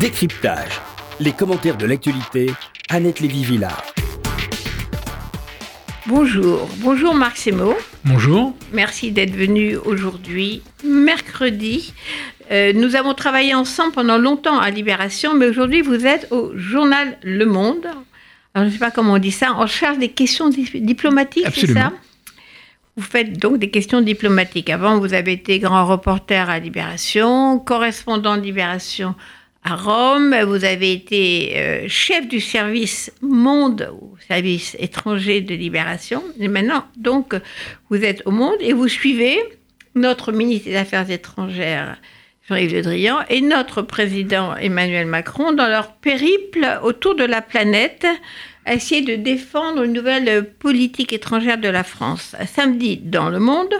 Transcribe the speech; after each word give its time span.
Décryptage. 0.00 0.80
Les 1.20 1.32
commentaires 1.32 1.76
de 1.76 1.84
l'actualité. 1.84 2.50
Annette 2.88 3.20
Lévy-Villard. 3.20 3.84
Bonjour, 6.06 6.66
bonjour 6.78 7.14
Marc 7.14 7.36
Semo. 7.36 7.74
Bonjour. 8.06 8.56
Merci 8.72 9.12
d'être 9.12 9.34
venu 9.34 9.76
aujourd'hui, 9.76 10.62
mercredi. 10.82 11.92
Euh, 12.50 12.72
nous 12.72 12.96
avons 12.96 13.12
travaillé 13.12 13.54
ensemble 13.54 13.92
pendant 13.92 14.16
longtemps 14.16 14.58
à 14.58 14.70
Libération, 14.70 15.34
mais 15.34 15.46
aujourd'hui 15.46 15.82
vous 15.82 16.06
êtes 16.06 16.26
au 16.32 16.56
journal 16.56 17.18
Le 17.22 17.44
Monde. 17.44 17.84
Alors, 18.54 18.64
je 18.66 18.68
ne 18.68 18.70
sais 18.70 18.78
pas 18.78 18.90
comment 18.90 19.12
on 19.12 19.18
dit 19.18 19.30
ça, 19.30 19.52
en 19.52 19.66
charge 19.66 19.98
des 19.98 20.08
questions 20.08 20.48
diplomatiques, 20.48 21.48
c'est 21.54 21.66
ça? 21.66 21.92
Vous 22.96 23.04
faites 23.04 23.38
donc 23.38 23.58
des 23.58 23.70
questions 23.70 24.00
diplomatiques. 24.00 24.70
Avant, 24.70 24.98
vous 24.98 25.12
avez 25.12 25.32
été 25.32 25.58
grand 25.58 25.86
reporter 25.86 26.48
à 26.48 26.58
Libération, 26.58 27.58
correspondant 27.58 28.38
de 28.38 28.42
Libération 28.42 29.14
à 29.64 29.76
Rome. 29.76 30.34
Vous 30.46 30.64
avez 30.64 30.92
été 30.92 31.52
euh, 31.56 31.84
chef 31.88 32.28
du 32.28 32.40
service 32.40 33.12
Monde, 33.20 33.90
ou 34.00 34.16
service 34.28 34.76
étranger 34.78 35.40
de 35.40 35.54
Libération. 35.54 36.22
Et 36.38 36.48
maintenant, 36.48 36.84
donc, 36.96 37.34
vous 37.90 38.04
êtes 38.04 38.22
au 38.26 38.30
Monde 38.30 38.58
et 38.60 38.72
vous 38.72 38.88
suivez 38.88 39.38
notre 39.94 40.32
ministre 40.32 40.68
des 40.68 40.76
Affaires 40.76 41.10
étrangères, 41.10 41.98
Jean-Yves 42.48 42.74
Le 42.74 42.82
Drian, 42.82 43.18
et 43.28 43.40
notre 43.40 43.82
président 43.82 44.56
Emmanuel 44.56 45.06
Macron 45.06 45.52
dans 45.52 45.68
leur 45.68 45.92
périple 45.92 46.80
autour 46.82 47.14
de 47.14 47.24
la 47.24 47.42
planète 47.42 48.06
essayer 48.66 49.02
de 49.02 49.16
défendre 49.16 49.82
une 49.82 49.92
nouvelle 49.92 50.52
politique 50.58 51.12
étrangère 51.12 51.58
de 51.58 51.68
la 51.68 51.84
France. 51.84 52.36
Samedi, 52.46 52.96
dans 52.96 53.28
Le 53.28 53.40
Monde, 53.40 53.74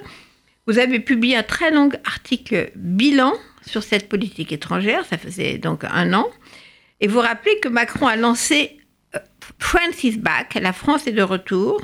vous 0.67 0.79
avez 0.79 1.01
publié 1.01 1.37
un 1.37 1.43
très 1.43 1.71
long 1.71 1.91
article 2.05 2.71
bilan 2.77 3.33
sur 3.67 3.83
cette 3.83 4.09
politique 4.09 4.53
étrangère, 4.53 5.05
ça 5.05 5.19
faisait 5.19 5.59
donc 5.59 5.85
un 5.85 6.13
an, 6.13 6.29
et 7.01 7.07
vous 7.07 7.21
rappelez 7.21 7.59
que 7.61 7.69
Macron 7.69 8.07
a 8.07 8.17
lancé 8.17 8.79
euh, 9.15 9.19
France 9.59 10.05
is 10.05 10.19
back, 10.19 10.55
la 10.61 10.73
France 10.73 11.07
est 11.07 11.13
de 11.13 11.23
retour, 11.23 11.81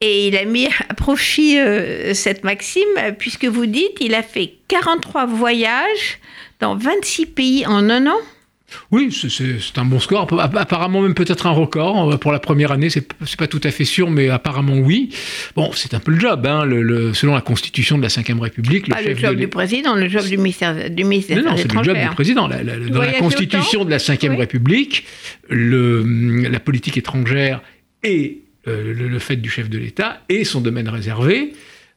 et 0.00 0.28
il 0.28 0.36
a 0.36 0.44
mis 0.44 0.66
à 0.66 0.94
profit 0.94 1.58
euh, 1.58 2.12
cette 2.14 2.42
maxime, 2.42 2.88
puisque 3.18 3.44
vous 3.44 3.66
dites 3.66 3.98
il 4.00 4.14
a 4.14 4.22
fait 4.22 4.54
43 4.68 5.26
voyages 5.26 6.18
dans 6.60 6.76
26 6.76 7.26
pays 7.26 7.66
en 7.66 7.88
un 7.88 8.06
an. 8.06 8.18
Oui, 8.90 9.10
c'est 9.12 9.78
un 9.78 9.84
bon 9.84 10.00
score. 10.00 10.28
Apparemment 10.40 11.02
même 11.02 11.14
peut-être 11.14 11.46
un 11.46 11.50
record. 11.50 12.18
Pour 12.18 12.32
la 12.32 12.38
première 12.38 12.72
année, 12.72 12.90
c'est 12.90 13.06
pas 13.36 13.46
tout 13.46 13.60
à 13.64 13.70
fait 13.70 13.84
sûr, 13.84 14.10
mais 14.10 14.28
apparemment 14.28 14.74
oui. 14.74 15.10
Bon, 15.56 15.70
c'est 15.74 15.94
un 15.94 16.00
peu 16.00 16.12
le 16.12 16.20
job. 16.20 16.46
Hein, 16.46 16.64
le, 16.64 17.14
selon 17.14 17.34
la 17.34 17.40
constitution 17.40 17.98
de 17.98 18.02
la 18.02 18.08
Ve 18.08 18.40
République. 18.40 18.88
Le, 18.88 19.10
le 19.10 19.16
job 19.16 19.36
du 19.36 19.48
président, 19.48 19.94
le 19.94 20.08
job 20.08 20.24
du 20.24 20.36
ministère, 20.36 20.90
du 20.90 21.04
ministère 21.04 21.38
Non, 21.38 21.50
non 21.50 21.56
c'est 21.56 21.72
le 21.72 21.82
job 21.82 21.96
du 21.96 22.14
président. 22.14 22.48
dans 22.48 23.02
la 23.02 23.12
constitution 23.14 23.84
de 23.84 23.90
la 23.90 23.98
Ve 23.98 24.36
République, 24.36 25.04
le, 25.48 26.02
la 26.48 26.60
politique 26.60 26.96
étrangère 26.96 27.62
et 28.02 28.42
euh, 28.68 28.94
le, 28.94 29.18
fait 29.18 29.36
du 29.36 29.50
chef 29.50 29.68
de 29.68 29.78
l'État 29.78 30.22
est 30.28 30.44
son 30.44 30.60
domaine 30.60 30.88
réservé. 30.88 31.52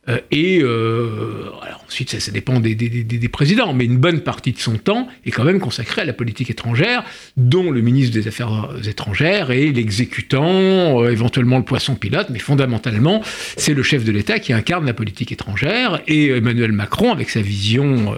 Euh, 0.07 0.19
et 0.31 0.59
euh, 0.61 1.49
alors 1.63 1.83
ensuite, 1.87 2.11
ça, 2.11 2.19
ça 2.19 2.31
dépend 2.31 2.59
des, 2.59 2.75
des, 2.75 2.89
des, 2.89 3.29
présidents, 3.29 3.73
mais 3.73 3.85
une 3.85 3.97
bonne 3.97 4.21
partie 4.21 4.51
de 4.51 4.59
son 4.59 4.77
temps 4.77 5.07
est 5.25 5.31
quand 5.31 5.43
même 5.43 5.59
consacrée 5.59 6.01
à 6.01 6.05
la 6.05 6.13
politique 6.13 6.49
étrangère, 6.49 7.03
dont 7.37 7.71
le 7.71 7.81
ministre 7.81 8.13
des 8.13 8.27
Affaires 8.27 8.69
étrangères 8.87 9.51
est 9.51 9.71
l'exécutant, 9.71 11.01
euh, 11.01 11.11
éventuellement 11.11 11.57
le 11.57 11.63
poisson 11.63 11.95
pilote, 11.95 12.27
mais 12.29 12.39
fondamentalement, 12.39 13.21
c'est 13.57 13.73
le 13.73 13.83
chef 13.83 14.03
de 14.03 14.11
l'État 14.11 14.39
qui 14.39 14.53
incarne 14.53 14.85
la 14.85 14.93
politique 14.93 15.31
étrangère. 15.31 16.01
Et 16.07 16.29
Emmanuel 16.29 16.71
Macron, 16.71 17.11
avec 17.11 17.29
sa 17.29 17.41
vision 17.41 18.15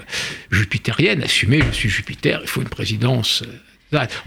jupitérienne, 0.51 1.23
assumée, 1.23 1.61
je 1.71 1.75
suis 1.75 1.89
Jupiter, 1.89 2.39
il 2.43 2.49
faut 2.49 2.61
une 2.61 2.69
présidence 2.69 3.43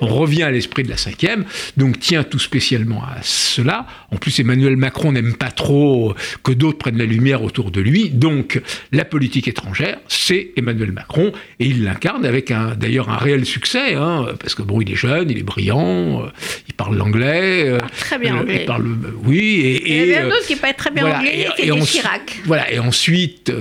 on 0.01 0.07
revient 0.07 0.45
à 0.45 0.51
l'esprit 0.51 0.83
de 0.83 0.91
la 0.91 0.97
cinquième, 0.97 1.45
donc 1.77 1.99
tient 2.01 2.25
tout 2.25 2.39
spécialement 2.39 3.03
à 3.03 3.19
cela. 3.23 3.87
En 4.11 4.17
plus, 4.17 4.39
Emmanuel 4.41 4.77
Macron 4.77 5.13
n'aime 5.13 5.35
pas 5.35 5.51
trop 5.51 6.15
que 6.43 6.53
d'autres 6.53 6.79
prennent 6.79 6.99
la 6.99 7.05
lumière 7.05 7.43
autour 7.43 7.71
de 7.71 7.81
lui, 7.81 8.11
donc 8.11 8.61
la 8.93 9.05
politique 9.05 9.49
étrangère, 9.49 9.99
c'est 10.09 10.51
Emmanuel 10.57 10.93
Macron, 10.93 11.33
et 11.59 11.67
il 11.67 11.85
l'incarne 11.85 12.25
avec 12.25 12.53
d'ailleurs 12.79 13.11
un 13.11 13.17
réel 13.17 13.45
succès, 13.45 13.95
hein, 13.95 14.27
parce 14.41 14.55
que 14.55 14.63
bon, 14.63 14.81
il 14.81 14.91
est 14.91 14.97
jeune, 14.97 15.31
il 15.31 15.39
est 15.39 15.43
brillant, 15.43 16.25
euh, 16.25 16.29
il 16.69 16.75
parle 16.75 16.97
l'anglais. 16.97 17.69
Euh, 17.69 17.79
très 17.99 18.19
bien 18.19 18.37
euh, 18.37 18.41
anglais. 18.41 18.59
Il 18.63 18.67
parle, 18.67 18.87
oui, 19.25 19.39
et, 19.39 19.77
et 19.77 20.03
il 20.03 20.09
y 20.09 20.15
a 20.15 20.25
un 20.25 20.29
autre 20.29 20.47
qui 20.47 20.57
parle 20.57 20.75
très 20.75 20.91
bien 20.91 21.07
anglais, 21.07 21.49
c'est 21.57 21.81
Chirac. 21.87 22.41
Voilà, 22.45 22.73
et 22.73 22.79
ensuite, 22.79 23.53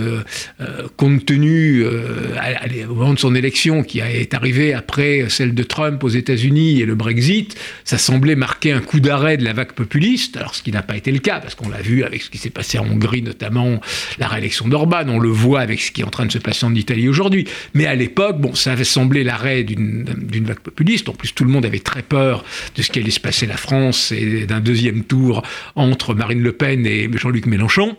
compte 0.97 1.25
tenu 1.25 1.83
au 1.85 2.95
moment 2.95 3.13
de 3.13 3.19
son 3.19 3.35
élection, 3.35 3.83
qui 3.83 3.99
est 3.99 4.33
arrivé 4.33 4.73
après 4.73 5.25
celle 5.29 5.53
de 5.53 5.63
Trump, 5.63 5.88
aux 6.01 6.09
États-Unis 6.09 6.81
et 6.81 6.85
le 6.85 6.95
Brexit, 6.95 7.55
ça 7.83 7.97
semblait 7.97 8.35
marquer 8.35 8.71
un 8.71 8.81
coup 8.81 8.99
d'arrêt 8.99 9.37
de 9.37 9.43
la 9.43 9.53
vague 9.53 9.73
populiste, 9.73 10.37
alors 10.37 10.55
ce 10.55 10.61
qui 10.61 10.71
n'a 10.71 10.81
pas 10.81 10.97
été 10.97 11.11
le 11.11 11.19
cas, 11.19 11.39
parce 11.39 11.55
qu'on 11.55 11.69
l'a 11.69 11.81
vu 11.81 12.03
avec 12.03 12.21
ce 12.21 12.29
qui 12.29 12.37
s'est 12.37 12.49
passé 12.49 12.77
en 12.77 12.85
Hongrie, 12.85 13.21
notamment 13.21 13.79
la 14.17 14.27
réélection 14.27 14.67
d'Orban, 14.67 15.07
on 15.07 15.19
le 15.19 15.29
voit 15.29 15.61
avec 15.61 15.79
ce 15.81 15.91
qui 15.91 16.01
est 16.01 16.03
en 16.03 16.09
train 16.09 16.25
de 16.25 16.31
se 16.31 16.37
passer 16.37 16.65
en 16.65 16.75
Italie 16.75 17.07
aujourd'hui. 17.07 17.47
Mais 17.73 17.85
à 17.85 17.95
l'époque, 17.95 18.39
bon, 18.39 18.55
ça 18.55 18.73
avait 18.73 18.83
semblé 18.83 19.23
l'arrêt 19.23 19.63
d'une 19.63 20.45
vague 20.45 20.59
populiste. 20.59 21.09
En 21.09 21.13
plus, 21.13 21.33
tout 21.33 21.43
le 21.43 21.51
monde 21.51 21.65
avait 21.65 21.79
très 21.79 22.01
peur 22.01 22.43
de 22.75 22.81
ce 22.81 22.89
qui 22.89 22.99
allait 22.99 23.11
se 23.11 23.19
passer 23.19 23.45
la 23.45 23.57
France 23.57 24.11
et 24.11 24.45
d'un 24.45 24.59
deuxième 24.59 25.03
tour 25.03 25.43
entre 25.75 26.13
Marine 26.13 26.41
Le 26.41 26.51
Pen 26.51 26.85
et 26.85 27.09
Jean-Luc 27.17 27.45
Mélenchon. 27.45 27.95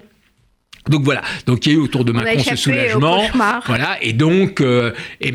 Donc 0.91 1.05
voilà, 1.05 1.23
donc 1.47 1.65
il 1.65 1.73
y 1.73 1.75
a 1.75 1.79
eu 1.79 1.81
autour 1.81 2.05
de 2.05 2.13
Macron 2.13 2.43
ce 2.43 2.57
soulagement, 2.57 3.23
voilà, 3.67 3.97
et 4.03 4.13
donc 4.13 4.61
euh, 4.61 4.93
il 5.21 5.33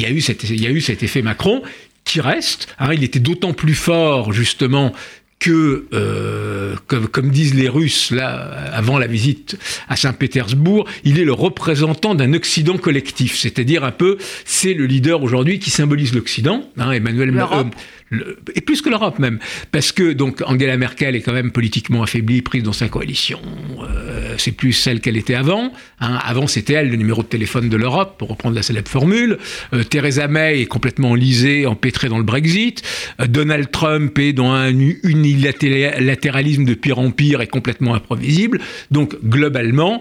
y 0.00 0.06
a 0.06 0.10
eu 0.10 0.20
cet 0.22 0.44
il 0.44 0.62
y 0.62 0.66
a 0.66 0.70
eu 0.70 0.80
cet 0.80 1.02
effet 1.02 1.20
Macron 1.20 1.62
qui 2.04 2.22
reste. 2.22 2.74
Hein, 2.78 2.94
il 2.94 3.04
était 3.04 3.18
d'autant 3.18 3.52
plus 3.52 3.74
fort 3.74 4.32
justement 4.32 4.94
que, 5.38 5.86
euh, 5.92 6.74
comme, 6.86 7.08
comme, 7.08 7.30
disent 7.30 7.54
les 7.54 7.68
Russes 7.68 8.10
là, 8.10 8.32
avant 8.72 8.98
la 8.98 9.06
visite 9.06 9.58
à 9.88 9.96
Saint-Pétersbourg, 9.96 10.88
il 11.04 11.20
est 11.20 11.24
le 11.24 11.32
représentant 11.34 12.14
d'un 12.14 12.32
Occident 12.32 12.78
collectif, 12.78 13.36
c'est-à-dire 13.36 13.84
un 13.84 13.90
peu, 13.90 14.16
c'est 14.46 14.72
le 14.72 14.86
leader 14.86 15.22
aujourd'hui 15.22 15.58
qui 15.58 15.70
symbolise 15.70 16.14
l'Occident. 16.14 16.62
Hein, 16.78 16.92
Emmanuel 16.92 17.32
Et 18.54 18.60
plus 18.60 18.82
que 18.82 18.88
l'Europe 18.88 19.18
même, 19.18 19.40
parce 19.72 19.90
que 19.90 20.12
donc 20.12 20.40
Angela 20.46 20.76
Merkel 20.76 21.16
est 21.16 21.22
quand 21.22 21.32
même 21.32 21.50
politiquement 21.50 22.04
affaiblie, 22.04 22.40
prise 22.40 22.62
dans 22.62 22.72
sa 22.72 22.88
coalition. 22.88 23.40
Euh, 23.82 24.34
c'est 24.38 24.52
plus 24.52 24.72
celle 24.72 25.00
qu'elle 25.00 25.16
était 25.16 25.34
avant. 25.34 25.72
Hein. 26.00 26.18
Avant, 26.22 26.46
c'était 26.46 26.74
elle 26.74 26.90
le 26.90 26.96
numéro 26.96 27.22
de 27.22 27.26
téléphone 27.26 27.68
de 27.68 27.76
l'Europe, 27.76 28.16
pour 28.18 28.28
reprendre 28.28 28.54
la 28.54 28.62
célèbre 28.62 28.88
formule. 28.88 29.38
Euh, 29.72 29.82
Theresa 29.82 30.28
May 30.28 30.60
est 30.60 30.66
complètement 30.66 31.10
enlisée, 31.10 31.66
empêtrée 31.66 32.08
dans 32.08 32.18
le 32.18 32.24
Brexit. 32.24 32.82
Euh, 33.20 33.26
Donald 33.26 33.72
Trump 33.72 34.16
est 34.20 34.32
dans 34.32 34.52
un 34.52 34.72
unilatéralisme 34.78 36.64
de 36.64 36.74
pire 36.74 37.00
en 37.00 37.10
pire 37.10 37.40
et 37.40 37.48
complètement 37.48 37.94
imprévisible. 37.94 38.60
Donc 38.92 39.16
globalement, 39.24 40.00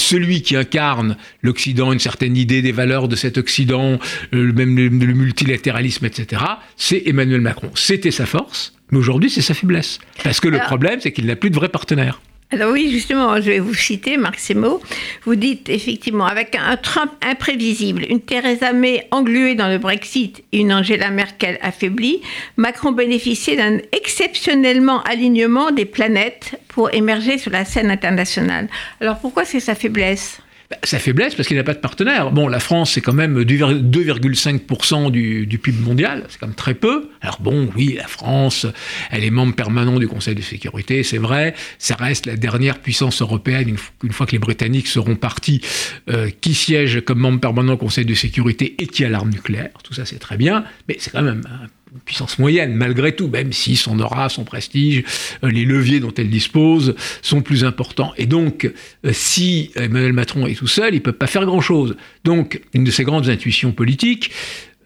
celui 0.00 0.42
qui 0.42 0.56
incarne 0.56 1.16
l'Occident, 1.42 1.92
une 1.92 1.98
certaine 1.98 2.36
idée 2.36 2.62
des 2.62 2.72
valeurs 2.72 3.08
de 3.08 3.16
cet 3.16 3.38
Occident, 3.38 3.98
euh, 4.34 4.52
même 4.52 4.76
le, 4.76 4.88
multilatéralisme, 4.90 6.06
etc., 6.06 6.42
c'est 6.76 7.02
Emmanuel 7.06 7.40
Macron. 7.40 7.70
C'était 7.74 8.10
sa 8.10 8.26
force, 8.26 8.74
mais 8.90 8.98
aujourd'hui 8.98 9.30
c'est 9.30 9.42
sa 9.42 9.54
faiblesse. 9.54 9.98
Parce 10.24 10.40
que 10.40 10.48
le 10.48 10.58
problème, 10.58 11.00
c'est 11.00 11.12
qu'il 11.12 11.26
n'a 11.26 11.36
plus 11.36 11.50
de 11.50 11.54
vrais 11.54 11.68
partenaires. 11.68 12.20
Alors 12.52 12.72
oui, 12.72 12.90
justement, 12.90 13.36
je 13.36 13.42
vais 13.42 13.60
vous 13.60 13.74
citer, 13.74 14.16
Marc 14.16 14.40
Semo. 14.40 14.80
Vous 15.24 15.36
dites 15.36 15.68
effectivement, 15.68 16.26
avec 16.26 16.56
un 16.56 16.76
Trump 16.76 17.12
imprévisible, 17.22 18.04
une 18.10 18.20
Theresa 18.20 18.72
May 18.72 19.06
engluée 19.12 19.54
dans 19.54 19.68
le 19.68 19.78
Brexit 19.78 20.42
et 20.50 20.58
une 20.58 20.72
Angela 20.72 21.10
Merkel 21.10 21.60
affaiblie, 21.62 22.22
Macron 22.56 22.90
bénéficiait 22.90 23.56
d'un 23.56 23.78
exceptionnellement 23.92 25.00
alignement 25.04 25.70
des 25.70 25.84
planètes 25.84 26.60
pour 26.66 26.92
émerger 26.92 27.38
sur 27.38 27.52
la 27.52 27.64
scène 27.64 27.88
internationale. 27.88 28.68
Alors 29.00 29.20
pourquoi 29.20 29.44
c'est 29.44 29.60
sa 29.60 29.76
faiblesse? 29.76 30.40
Bah, 30.70 30.76
sa 30.84 31.00
faiblesse 31.00 31.34
parce 31.34 31.48
qu'il 31.48 31.56
n'a 31.56 31.64
pas 31.64 31.74
de 31.74 31.80
partenaire. 31.80 32.30
Bon, 32.30 32.46
la 32.46 32.60
France, 32.60 32.92
c'est 32.92 33.00
quand 33.00 33.12
même 33.12 33.42
2,5% 33.42 35.10
du, 35.10 35.44
du, 35.44 35.58
PIB 35.58 35.80
mondial, 35.80 36.24
c'est 36.28 36.38
quand 36.38 36.46
même 36.46 36.54
très 36.54 36.74
peu. 36.74 37.10
Alors 37.20 37.40
bon, 37.40 37.68
oui, 37.74 37.94
la 37.96 38.06
France, 38.06 38.66
elle 39.10 39.24
est 39.24 39.30
membre 39.30 39.56
permanent 39.56 39.98
du 39.98 40.06
Conseil 40.06 40.36
de 40.36 40.42
sécurité, 40.42 41.02
c'est 41.02 41.18
vrai. 41.18 41.54
Ça 41.80 41.96
reste 41.96 42.26
la 42.26 42.36
dernière 42.36 42.78
puissance 42.78 43.20
européenne, 43.20 43.76
une, 44.04 44.12
fois 44.12 44.26
que 44.26 44.32
les 44.32 44.38
Britanniques 44.38 44.86
seront 44.86 45.16
partis, 45.16 45.60
euh, 46.08 46.30
qui 46.40 46.54
siège 46.54 47.00
comme 47.00 47.18
membre 47.18 47.40
permanent 47.40 47.72
du 47.72 47.78
Conseil 47.78 48.04
de 48.04 48.14
sécurité 48.14 48.76
et 48.78 48.86
qui 48.86 49.04
a 49.04 49.08
l'arme 49.08 49.30
nucléaire. 49.30 49.70
Tout 49.82 49.94
ça, 49.94 50.04
c'est 50.04 50.20
très 50.20 50.36
bien, 50.36 50.64
mais 50.88 50.96
c'est 51.00 51.10
quand 51.10 51.22
même 51.22 51.42
une 51.48 51.68
puissance 52.04 52.38
moyenne, 52.38 52.74
malgré 52.74 53.14
tout, 53.14 53.28
même 53.28 53.52
si 53.52 53.76
son 53.76 53.98
aura, 54.00 54.28
son 54.28 54.44
prestige, 54.44 55.04
euh, 55.44 55.50
les 55.50 55.64
leviers 55.64 56.00
dont 56.00 56.12
elle 56.16 56.30
dispose 56.30 56.94
sont 57.22 57.42
plus 57.42 57.64
importants. 57.64 58.12
Et 58.16 58.26
donc, 58.26 58.70
euh, 59.04 59.10
si 59.12 59.70
Emmanuel 59.74 60.12
Macron 60.12 60.46
est 60.46 60.54
tout 60.54 60.66
seul, 60.66 60.94
il 60.94 60.98
ne 60.98 61.02
peut 61.02 61.12
pas 61.12 61.26
faire 61.26 61.44
grand-chose. 61.44 61.96
Donc, 62.24 62.60
une 62.74 62.84
de 62.84 62.90
ses 62.90 63.04
grandes 63.04 63.28
intuitions 63.28 63.72
politiques, 63.72 64.30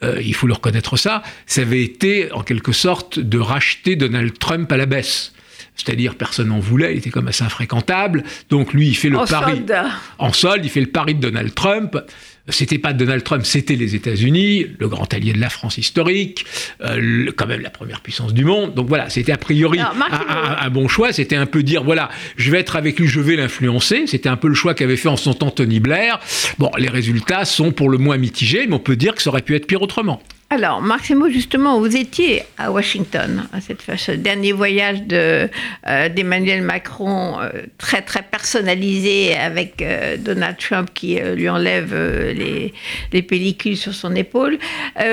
euh, 0.02 0.20
il 0.22 0.34
faut 0.34 0.46
le 0.46 0.54
reconnaître 0.54 0.96
ça, 0.96 1.22
ça 1.46 1.62
avait 1.62 1.82
été 1.82 2.32
en 2.32 2.42
quelque 2.42 2.72
sorte 2.72 3.18
de 3.18 3.38
racheter 3.38 3.96
Donald 3.96 4.38
Trump 4.38 4.70
à 4.72 4.76
la 4.76 4.86
baisse. 4.86 5.32
C'est-à-dire 5.76 6.14
personne 6.14 6.48
n'en 6.48 6.60
voulait, 6.60 6.92
il 6.92 6.98
était 6.98 7.10
comme 7.10 7.28
assez 7.28 7.44
infréquentable. 7.44 8.22
Donc 8.50 8.72
lui, 8.72 8.88
il 8.88 8.94
fait 8.94 9.08
le 9.08 9.18
En 9.18 9.26
pari. 9.26 9.56
solde. 9.56 9.74
En 10.18 10.32
solde, 10.32 10.64
il 10.64 10.70
fait 10.70 10.80
le 10.80 10.86
pari 10.86 11.14
de 11.14 11.20
Donald 11.20 11.54
Trump. 11.54 11.96
C'était 12.50 12.76
pas 12.76 12.92
Donald 12.92 13.24
Trump, 13.24 13.42
c'était 13.46 13.74
les 13.74 13.94
États-Unis, 13.94 14.66
le 14.78 14.86
grand 14.86 15.12
allié 15.14 15.32
de 15.32 15.40
la 15.40 15.48
France 15.48 15.78
historique, 15.78 16.44
euh, 16.82 16.96
le- 17.00 17.32
quand 17.32 17.46
même 17.46 17.62
la 17.62 17.70
première 17.70 18.02
puissance 18.02 18.34
du 18.34 18.44
monde. 18.44 18.74
Donc 18.74 18.86
voilà, 18.86 19.08
c'était 19.08 19.32
a 19.32 19.38
priori 19.38 19.78
Alors, 19.78 19.94
un- 20.28 20.66
un 20.66 20.68
bon 20.70 20.86
choix. 20.86 21.10
C'était 21.14 21.36
un 21.36 21.46
peu 21.46 21.62
dire 21.62 21.82
voilà, 21.84 22.10
je 22.36 22.50
vais 22.50 22.60
être 22.60 22.76
avec 22.76 23.00
lui, 23.00 23.08
je 23.08 23.18
vais 23.20 23.36
l'influencer. 23.36 24.06
C'était 24.06 24.28
un 24.28 24.36
peu 24.36 24.48
le 24.48 24.54
choix 24.54 24.74
qu'avait 24.74 24.98
fait 24.98 25.08
en 25.08 25.16
son 25.16 25.32
temps 25.32 25.50
Tony 25.50 25.80
Blair. 25.80 26.20
Bon, 26.58 26.70
les 26.76 26.88
résultats 26.90 27.46
sont 27.46 27.72
pour 27.72 27.88
le 27.88 27.96
moins 27.96 28.18
mitigés, 28.18 28.66
mais 28.68 28.74
on 28.74 28.78
peut 28.78 28.96
dire 28.96 29.14
que 29.14 29.22
ça 29.22 29.30
aurait 29.30 29.40
pu 29.40 29.54
être 29.56 29.66
pire 29.66 29.80
autrement. 29.80 30.22
Alors, 30.50 30.82
Marc 30.82 31.10
justement, 31.30 31.80
vous 31.80 31.96
étiez 31.96 32.42
à 32.58 32.70
Washington, 32.70 33.48
à 33.52 33.60
cette, 33.60 33.82
ce 33.96 34.12
dernier 34.12 34.52
voyage 34.52 35.02
de, 35.02 35.48
euh, 35.86 36.08
d'Emmanuel 36.08 36.62
Macron, 36.62 37.40
euh, 37.40 37.50
très, 37.78 38.02
très 38.02 38.22
personnalisé, 38.22 39.34
avec 39.34 39.80
euh, 39.82 40.16
Donald 40.16 40.56
Trump 40.58 40.90
qui 40.94 41.18
lui 41.18 41.48
enlève 41.48 41.94
les, 41.94 42.72
les 43.12 43.22
pellicules 43.22 43.76
sur 43.76 43.94
son 43.94 44.14
épaule. 44.14 44.58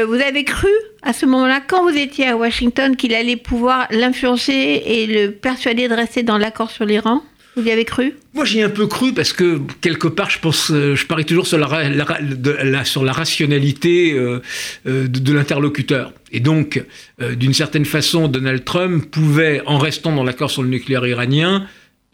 Vous 0.07 0.15
avez 0.15 0.43
cru, 0.43 0.69
à 1.01 1.13
ce 1.13 1.25
moment-là, 1.25 1.61
quand 1.65 1.89
vous 1.89 1.97
étiez 1.97 2.27
à 2.27 2.37
Washington, 2.37 2.95
qu'il 2.95 3.13
allait 3.15 3.35
pouvoir 3.35 3.87
l'influencer 3.89 4.83
et 4.85 5.07
le 5.07 5.31
persuader 5.31 5.87
de 5.87 5.93
rester 5.95 6.23
dans 6.23 6.37
l'accord 6.37 6.69
sur 6.69 6.85
l'Iran 6.85 7.23
Vous 7.61 7.67
y 7.67 7.71
avez 7.71 7.85
cru? 7.85 8.15
Moi, 8.33 8.43
j'y 8.43 8.59
ai 8.59 8.63
un 8.63 8.69
peu 8.69 8.87
cru 8.87 9.13
parce 9.13 9.33
que 9.33 9.61
quelque 9.81 10.07
part, 10.07 10.31
je 10.31 10.39
pense, 10.39 10.71
euh, 10.71 10.95
je 10.95 11.05
parie 11.05 11.25
toujours 11.25 11.45
sur 11.45 11.59
la, 11.59 12.85
sur 12.85 13.03
la 13.03 13.11
rationalité 13.11 14.13
euh, 14.13 14.41
euh, 14.87 15.07
de, 15.07 15.33
l'interlocuteur. 15.33 16.11
Et 16.31 16.39
donc, 16.39 16.83
d'une 17.19 17.53
certaine 17.53 17.85
façon, 17.85 18.27
Donald 18.29 18.63
Trump 18.63 19.05
pouvait, 19.11 19.61
en 19.67 19.77
restant 19.77 20.15
dans 20.15 20.23
l'accord 20.23 20.49
sur 20.49 20.63
le 20.63 20.69
nucléaire 20.69 21.05
iranien, 21.05 21.67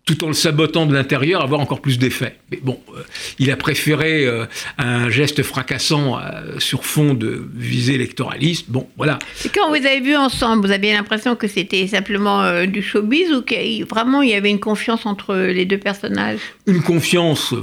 tout 0.08 0.24
en 0.24 0.28
le 0.28 0.34
sabotant 0.34 0.86
de 0.86 0.94
l'intérieur, 0.94 1.44
avoir 1.44 1.60
encore 1.60 1.82
plus 1.82 2.00
d'effet. 2.00 2.38
Mais 2.50 2.60
bon, 2.64 2.80
euh, 2.96 3.02
il 3.40 3.52
a 3.52 3.58
préféré 3.58 4.26
euh, 4.26 4.46
un 4.78 5.10
geste 5.10 5.44
fracassant 5.44 6.18
euh, 6.18 6.60
sur 6.60 6.86
fond 6.86 7.14
de 7.14 7.46
visée 7.54 7.96
électoraliste. 7.96 8.68
Bon, 8.70 8.88
voilà. 8.96 9.20
Et 9.46 9.50
quand 9.50 9.68
vous 9.68 9.76
avez 9.76 10.00
vu 10.00 10.16
ensemble, 10.16 10.66
vous 10.66 10.72
aviez 10.72 10.94
l'impression 10.94 11.36
que 11.36 11.48
c'était 11.48 11.86
simplement 11.88 12.66
du 12.66 12.82
showbiz 12.82 13.34
ou 13.34 13.42
que 13.42 13.84
vraiment 13.84 14.22
il 14.22 14.30
y 14.30 14.34
avait 14.34 14.50
une 14.50 14.62
confiance 14.62 15.06
entre 15.06 15.36
les 15.36 15.66
deux 15.66 15.78
personnages? 15.78 16.40
Une 16.66 16.82
confiance 16.82 17.54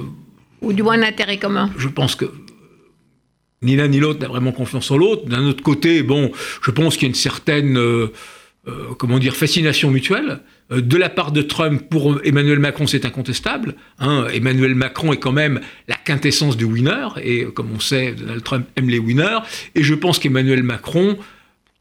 Ou 0.61 0.75
du 0.75 0.83
moins 0.83 1.01
un 1.01 1.03
intérêt 1.03 1.39
commun? 1.39 1.71
je 1.79 1.89
pense 1.89 2.15
que 2.15 2.27
ni 3.63 3.77
l'un 3.77 3.89
ni 3.89 3.99
l'autre 3.99 4.21
n'a 4.21 4.29
vraiment 4.29 4.53
confiance 4.53 4.91
en 4.91 4.99
l'autre. 4.99 5.25
D'un 5.27 5.47
autre 5.47 5.63
côté, 5.63 6.03
bon, 6.03 6.31
je 6.63 6.71
pense 6.71 6.97
qu'il 6.97 7.05
y 7.05 7.07
a 7.07 7.09
une 7.09 7.15
certaine, 7.15 7.79
euh, 8.67 8.95
comment 8.99 9.19
dire, 9.19 9.37
fascination 9.37 9.91
mutuelle. 9.91 10.41
Euh, 10.73 10.81
de 10.81 10.97
la 10.97 11.11
part 11.11 11.33
de 11.33 11.43
Trump 11.43 11.83
pour 11.91 12.21
Emmanuel 12.25 12.59
Macron, 12.59 12.87
c'est 12.87 13.05
incontestable. 13.05 13.75
hein. 13.99 14.27
Emmanuel 14.33 14.75
Macron 14.75 15.13
est 15.13 15.19
quand 15.19 15.33
même 15.33 15.61
la 15.89 15.97
quintessence 15.97 16.57
du 16.57 16.65
winner, 16.65 17.09
et 17.23 17.45
comme 17.45 17.69
on 17.75 17.81
sait, 17.81 18.13
Donald 18.13 18.43
Trump 18.43 18.67
aime 18.77 18.89
les 18.89 18.99
winners. 18.99 19.41
Et 19.75 19.83
je 19.83 19.95
pense 19.95 20.19
qu'Emmanuel 20.19 20.63
Macron, 20.63 21.19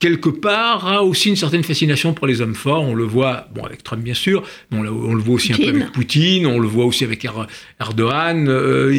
quelque 0.04 0.30
part, 0.30 0.86
a 0.88 1.02
aussi 1.02 1.30
une 1.30 1.38
certaine 1.38 1.64
fascination 1.64 2.14
pour 2.14 2.28
les 2.28 2.42
hommes 2.42 2.56
forts. 2.56 2.84
On 2.84 2.94
le 2.94 3.06
voit, 3.06 3.48
bon, 3.56 3.64
avec 3.64 3.84
Trump 3.84 4.04
bien 4.04 4.14
sûr, 4.14 4.44
mais 4.70 4.80
on, 4.80 4.84
le- 4.84 4.92
on 4.92 5.14
le 5.16 5.22
voit 5.22 5.36
aussi 5.36 5.54
un 5.54 5.56
peu 5.58 5.70
avec 5.70 5.92
Poutine, 5.94 6.46
on 6.46 6.60
le 6.60 6.68
voit 6.68 6.84
aussi 6.86 7.06
avec 7.06 7.24
Er- 7.24 7.48
Erdogan. 7.80 8.48
euh, 8.50 8.92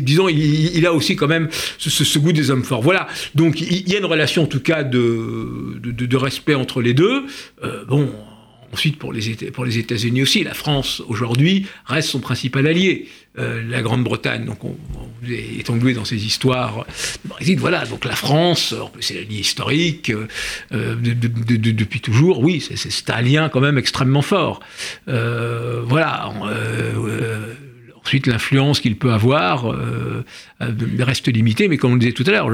disons, 0.00 0.28
il, 0.28 0.76
il 0.76 0.86
a 0.86 0.92
aussi 0.92 1.16
quand 1.16 1.26
même 1.26 1.48
ce, 1.78 1.90
ce- 1.90 2.04
ce 2.04 2.18
goût 2.20 2.32
des 2.32 2.50
hommes 2.52 2.62
forts. 2.62 2.82
Voilà. 2.82 3.08
Donc, 3.34 3.60
il, 3.60 3.88
y 3.90 3.96
a 3.96 3.98
une 3.98 4.04
relation, 4.04 4.44
en 4.44 4.46
tout 4.46 4.60
cas, 4.60 4.84
de, 4.84 5.76
de, 5.82 5.90
de- 5.90 6.06
de 6.06 6.16
respect 6.16 6.54
entre 6.54 6.82
les 6.82 6.94
deux. 6.94 7.24
Euh, 7.64 7.84
bon. 7.86 8.08
Ensuite, 8.72 8.98
pour 8.98 9.12
les, 9.12 9.78
États-Unis 9.78 10.22
aussi, 10.22 10.44
la 10.44 10.54
France, 10.54 11.02
aujourd'hui, 11.08 11.66
reste 11.86 12.10
son 12.10 12.20
principal 12.20 12.66
allié. 12.66 13.08
Euh, 13.38 13.62
la 13.68 13.82
Grande-Bretagne, 13.82 14.44
donc, 14.44 14.64
on, 14.64 14.76
est 15.28 15.68
englué 15.70 15.94
dans 15.94 16.04
ces 16.04 16.26
histoires 16.26 16.84
Brexit. 17.24 17.58
Voilà, 17.58 17.84
donc 17.86 18.04
la 18.04 18.16
France, 18.16 18.74
c'est 19.00 19.14
l'allié 19.14 19.40
historique 19.40 20.10
euh, 20.10 20.26
de- 20.96 21.12
de- 21.12 21.28
de- 21.28 21.56
de- 21.56 21.70
depuis 21.70 22.00
toujours. 22.00 22.40
Oui, 22.40 22.60
c'est 22.60 23.10
un 23.10 23.20
lien 23.22 23.48
quand 23.48 23.60
même 23.60 23.78
extrêmement 23.78 24.22
fort. 24.22 24.60
Euh, 25.08 25.82
voilà. 25.84 26.32
euh, 26.44 26.92
euh, 26.96 27.54
Ensuite, 28.08 28.26
l'influence 28.26 28.80
qu'il 28.80 28.96
peut 28.96 29.12
avoir 29.12 29.70
euh, 29.70 30.24
euh, 30.62 30.72
reste 31.00 31.28
limitée, 31.28 31.68
mais 31.68 31.76
comme 31.76 31.90
on 31.90 31.94
le 31.94 32.00
disait 32.00 32.12
tout 32.12 32.24
à 32.26 32.30
l'heure, 32.30 32.48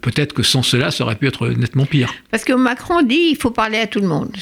peut-être 0.00 0.32
que 0.32 0.42
sans 0.42 0.62
cela, 0.62 0.90
ça 0.90 1.04
aurait 1.04 1.16
pu 1.16 1.26
être 1.26 1.46
nettement 1.48 1.84
pire. 1.84 2.10
Parce 2.30 2.42
que 2.42 2.54
Macron 2.54 3.02
dit 3.02 3.28
il 3.32 3.36
faut 3.36 3.50
parler 3.50 3.76
à 3.76 3.86
tout 3.86 4.00
le 4.00 4.08
monde. 4.08 4.34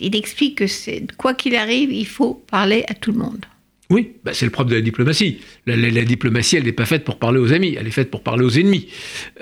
Il 0.00 0.14
explique 0.14 0.58
que 0.58 1.14
quoi 1.16 1.34
qu'il 1.34 1.56
arrive, 1.56 1.90
il 1.90 2.06
faut 2.06 2.34
parler 2.48 2.84
à 2.86 2.94
tout 2.94 3.10
le 3.10 3.18
monde. 3.18 3.46
Oui, 3.90 4.12
bah, 4.22 4.32
c'est 4.34 4.44
le 4.44 4.50
propre 4.50 4.68
de 4.68 4.74
la 4.74 4.82
diplomatie. 4.82 5.38
La, 5.66 5.74
la- 5.74 5.88
la 5.88 6.04
diplomatie, 6.04 6.56
elle 6.56 6.64
n'est 6.64 6.72
pas 6.72 6.84
faite 6.84 7.04
pour 7.04 7.18
parler 7.18 7.38
aux 7.38 7.54
amis, 7.54 7.74
elle 7.80 7.86
est 7.86 7.90
faite 7.90 8.10
pour 8.10 8.22
parler 8.22 8.44
aux 8.44 8.50
ennemis. 8.50 8.86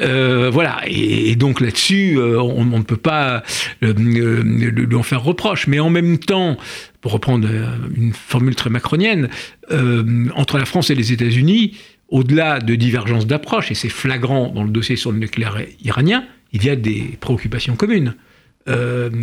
Euh, 0.01 0.51
voilà, 0.53 0.83
et, 0.87 1.31
et 1.31 1.35
donc 1.35 1.61
là-dessus, 1.61 2.17
euh, 2.17 2.41
on, 2.41 2.73
on 2.73 2.79
ne 2.79 2.85
peut 2.85 2.97
pas 2.97 3.43
euh, 3.83 3.93
lui 3.93 4.95
en 4.95 5.03
faire 5.03 5.25
reproche. 5.25 5.67
Mais 5.67 5.81
en 5.81 5.91
même 5.91 6.19
temps, 6.19 6.57
pour 7.01 7.11
reprendre 7.11 7.49
une 7.97 8.13
formule 8.13 8.55
très 8.55 8.71
macronienne, 8.71 9.29
entre 10.37 10.59
la 10.59 10.65
France 10.65 10.91
et 10.91 10.95
les 10.95 11.13
États-Unis, 11.13 11.77
au-delà 12.09 12.61
de 12.61 12.77
divergences 12.77 13.27
d'approche, 13.27 13.73
et 13.73 13.75
c'est 13.75 13.89
flagrant 13.89 14.53
dans 14.55 14.63
le 14.63 14.71
dossier 14.71 14.95
sur 14.95 15.11
le 15.11 15.19
nucléaire 15.19 15.59
iranien, 15.85 16.25
il 16.53 16.65
y 16.65 16.71
a 16.71 16.77
des 16.77 17.17
préoccupations 17.19 17.75
communes. 17.75 18.15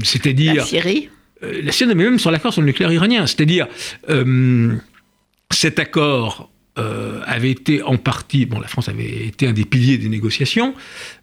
C'est-à-dire 0.04 0.56
La 0.56 0.64
Syrie. 0.66 1.10
la 1.42 1.72
Syrie, 1.72 1.96
mais 1.96 2.04
même 2.04 2.20
sur 2.20 2.31
l'accord 2.31 2.52
sur 2.52 2.62
le 2.62 2.68
nucléaire 2.68 2.92
iranien. 2.92 3.25
C'est-à-dire, 3.25 3.68
euh, 4.10 4.74
cet 5.53 5.79
accord 5.79 6.50
euh, 6.79 7.21
avait 7.25 7.51
été 7.51 7.83
en 7.83 7.97
partie, 7.97 8.47
bon, 8.47 8.59
la 8.59 8.67
France 8.67 8.89
avait 8.89 9.27
été 9.27 9.47
un 9.47 9.53
des 9.53 9.63
piliers 9.63 10.00
des 10.00 10.09
négociations. 10.09 10.73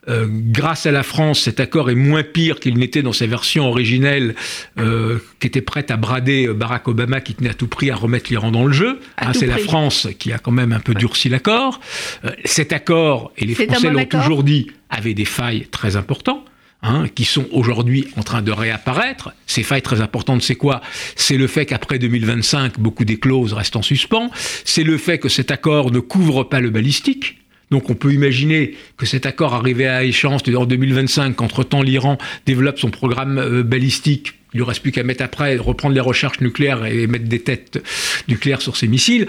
Euh, 0.08 0.26
grâce 0.30 0.86
à 0.86 0.92
la 0.92 1.02
France, 1.02 1.40
cet 1.40 1.58
accord 1.58 1.90
est 1.90 1.96
moins 1.96 2.22
pire 2.22 2.60
qu'il 2.60 2.78
n'était 2.78 3.02
dans 3.02 3.12
sa 3.12 3.26
version 3.26 3.66
originelle, 3.68 4.36
euh, 4.78 5.18
qui 5.40 5.48
était 5.48 5.60
prête 5.60 5.90
à 5.90 5.96
brader 5.96 6.48
Barack 6.54 6.86
Obama, 6.86 7.20
qui 7.20 7.34
tenait 7.34 7.50
à 7.50 7.54
tout 7.54 7.66
prix 7.66 7.90
à 7.90 7.96
remettre 7.96 8.30
l'Iran 8.30 8.52
dans 8.52 8.64
le 8.64 8.72
jeu. 8.72 9.00
Hein, 9.18 9.32
tout 9.32 9.40
c'est 9.40 9.46
la. 9.46 9.58
France 9.58 10.08
qui 10.18 10.32
a 10.32 10.38
quand 10.38 10.52
même 10.52 10.72
un 10.72 10.80
peu 10.80 10.94
durci 10.94 11.28
l'accord. 11.28 11.80
Euh, 12.24 12.30
cet 12.44 12.72
accord, 12.72 13.32
et 13.36 13.44
les 13.44 13.54
Français 13.54 13.90
l'ont 13.90 14.04
toujours 14.04 14.44
dit, 14.44 14.68
avait 14.88 15.14
des 15.14 15.24
failles 15.24 15.66
très 15.70 15.96
importantes. 15.96 16.44
Hein, 16.82 17.06
qui 17.14 17.24
sont 17.24 17.46
aujourd'hui 17.52 18.06
en 18.16 18.22
train 18.22 18.42
de 18.42 18.52
réapparaître. 18.52 19.32
Ces 19.46 19.62
failles 19.62 19.82
très 19.82 20.00
importantes, 20.00 20.42
c'est 20.42 20.54
quoi? 20.54 20.80
C'est 21.16 21.36
le 21.36 21.46
fait 21.46 21.66
qu'après 21.66 21.98
2025, 21.98 22.78
beaucoup 22.78 23.04
des 23.04 23.18
clauses 23.18 23.52
restent 23.52 23.76
en 23.76 23.82
suspens. 23.82 24.30
C'est 24.64 24.84
le 24.84 24.96
fait 24.98 25.18
que 25.18 25.28
cet 25.28 25.50
accord 25.50 25.90
ne 25.90 26.00
couvre 26.00 26.44
pas 26.44 26.60
le 26.60 26.70
balistique. 26.70 27.38
Donc 27.70 27.88
on 27.88 27.94
peut 27.94 28.12
imaginer 28.12 28.74
que 28.96 29.06
cet 29.06 29.26
accord 29.26 29.54
arrivé 29.54 29.86
à 29.86 30.02
échéance 30.02 30.42
en 30.56 30.64
2025, 30.66 31.36
qu'entre-temps 31.36 31.82
l'Iran 31.82 32.18
développe 32.44 32.80
son 32.80 32.90
programme 32.90 33.38
euh, 33.38 33.62
balistique, 33.62 34.34
il 34.54 34.58
ne 34.58 34.64
reste 34.64 34.82
plus 34.82 34.90
qu'à 34.90 35.04
mettre 35.04 35.22
après, 35.22 35.56
reprendre 35.56 35.94
les 35.94 36.00
recherches 36.00 36.40
nucléaires 36.40 36.84
et 36.84 37.06
mettre 37.06 37.26
des 37.26 37.38
têtes 37.38 37.80
nucléaires 38.26 38.60
sur 38.60 38.76
ses 38.76 38.88
missiles 38.88 39.28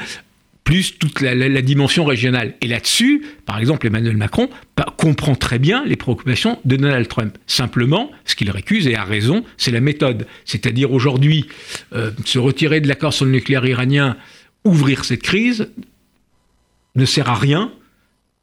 plus 0.64 0.98
toute 1.00 1.22
la, 1.22 1.34
la- 1.36 1.62
dimension 1.62 2.06
régionale. 2.06 2.54
Et 2.62 2.68
là-dessus, 2.68 3.24
par 3.46 3.60
exemple, 3.60 3.88
Emmanuel 3.88 4.16
Macron 4.16 4.48
comprend 5.02 5.34
très 5.34 5.58
bien 5.58 5.84
les 5.84 5.96
préoccupations 5.96 6.60
de 6.64 6.76
Donald 6.76 7.08
Trump. 7.08 7.36
Simplement, 7.48 8.12
ce 8.24 8.36
qu'il 8.36 8.52
récuse, 8.52 8.86
et 8.86 8.96
a 8.96 9.04
raison, 9.04 9.44
c'est 9.58 9.72
la 9.72 9.82
méthode. 9.82 10.28
C'est-à-dire 10.46 10.94
aujourd'hui, 10.94 11.48
euh, 11.94 12.12
se 12.24 12.38
retirer 12.38 12.82
de 12.82 12.88
l'accord 12.88 13.12
sur 13.12 13.26
le 13.26 13.32
nucléaire 13.32 13.66
iranien, 13.66 14.16
ouvrir 14.64 15.04
cette 15.04 15.24
crise, 15.24 15.70
ne 16.94 17.06
sert 17.06 17.30
à 17.30 17.34
rien 17.34 17.74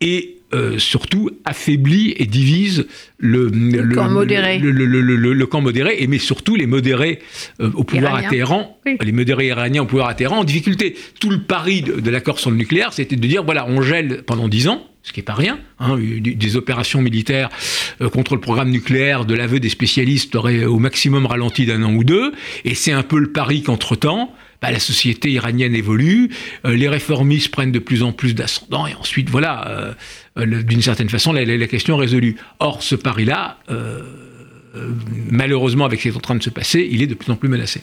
et 0.00 0.37
euh, 0.54 0.78
surtout 0.78 1.30
affaiblit 1.44 2.14
et 2.16 2.24
divise 2.26 2.86
le, 3.18 3.50
camp 3.94 4.08
modéré. 4.08 4.58
le, 4.58 4.70
le- 4.70 4.86
le- 4.86 5.00
le- 5.02 5.32
le 5.34 5.46
camp 5.46 5.60
modéré, 5.60 5.96
et 6.00 6.06
mais 6.06 6.18
surtout 6.18 6.56
les 6.56 6.66
modérés 6.66 7.18
euh, 7.60 7.70
au 7.74 7.84
pouvoir 7.84 8.12
Iraniens. 8.12 8.26
à 8.28 8.30
Téhéran, 8.30 8.78
Oui. 8.86 8.96
les 9.02 9.12
modérés 9.12 9.46
iraniens 9.48 9.82
au 9.82 9.86
pouvoir 9.86 10.08
à 10.08 10.14
Téhéran 10.14 10.38
en 10.38 10.44
difficulté. 10.44 10.96
Tout 11.20 11.30
le 11.30 11.42
pari 11.42 11.82
de, 11.82 12.00
de 12.00 12.10
l'accord 12.10 12.38
sur 12.38 12.50
le 12.50 12.56
nucléaire, 12.56 12.92
c'était 12.92 13.16
de 13.16 13.26
dire 13.26 13.44
voilà, 13.44 13.66
on 13.68 13.82
gèle 13.82 14.22
pendant 14.26 14.48
10 14.48 14.68
ans, 14.68 14.86
ce 15.02 15.12
qui 15.12 15.20
n'est 15.20 15.24
pas 15.24 15.34
rien, 15.34 15.58
hein, 15.80 15.96
des, 15.98 16.34
des 16.34 16.56
opérations 16.56 17.02
militaires 17.02 17.48
euh, 18.00 18.08
contre 18.08 18.34
le 18.34 18.40
programme 18.40 18.70
nucléaire, 18.70 19.24
de 19.26 19.34
l'aveu 19.34 19.60
des 19.60 19.68
spécialistes, 19.68 20.34
auraient 20.34 20.64
au 20.64 20.78
maximum 20.78 21.26
ralenti 21.26 21.66
d'un 21.66 21.82
an 21.82 21.92
ou 21.94 22.04
deux, 22.04 22.32
et 22.64 22.74
c'est 22.74 22.92
un 22.92 23.02
peu 23.02 23.18
le 23.18 23.32
pari 23.32 23.62
qu'entre-temps, 23.62 24.32
bah, 24.60 24.70
la 24.70 24.80
société 24.80 25.30
iranienne 25.30 25.74
évolue, 25.74 26.30
euh, 26.64 26.74
les 26.74 26.88
réformistes 26.88 27.50
prennent 27.50 27.72
de 27.72 27.78
plus 27.78 28.02
en 28.02 28.12
plus 28.12 28.34
d'ascendant, 28.34 28.86
et 28.86 28.94
ensuite, 28.94 29.30
voilà, 29.30 29.94
euh, 30.36 30.62
d'une 30.62 30.82
certaine 30.82 31.08
façon, 31.08 31.32
la, 31.32 31.44
la- 31.44 31.66
question 31.66 31.96
est 31.98 32.00
résolue. 32.00 32.36
Or, 32.58 32.82
ce 32.82 32.94
pari-là, 32.94 33.58
euh, 33.70 34.02
malheureusement, 35.30 35.84
avec 35.84 36.00
ce 36.00 36.02
qui 36.02 36.08
est 36.08 36.16
en 36.16 36.20
train 36.20 36.36
de 36.36 36.42
se 36.42 36.50
passer, 36.50 36.88
il 36.90 37.02
est 37.02 37.06
de 37.06 37.14
plus 37.14 37.30
en 37.32 37.36
plus 37.36 37.48
menacé. 37.48 37.80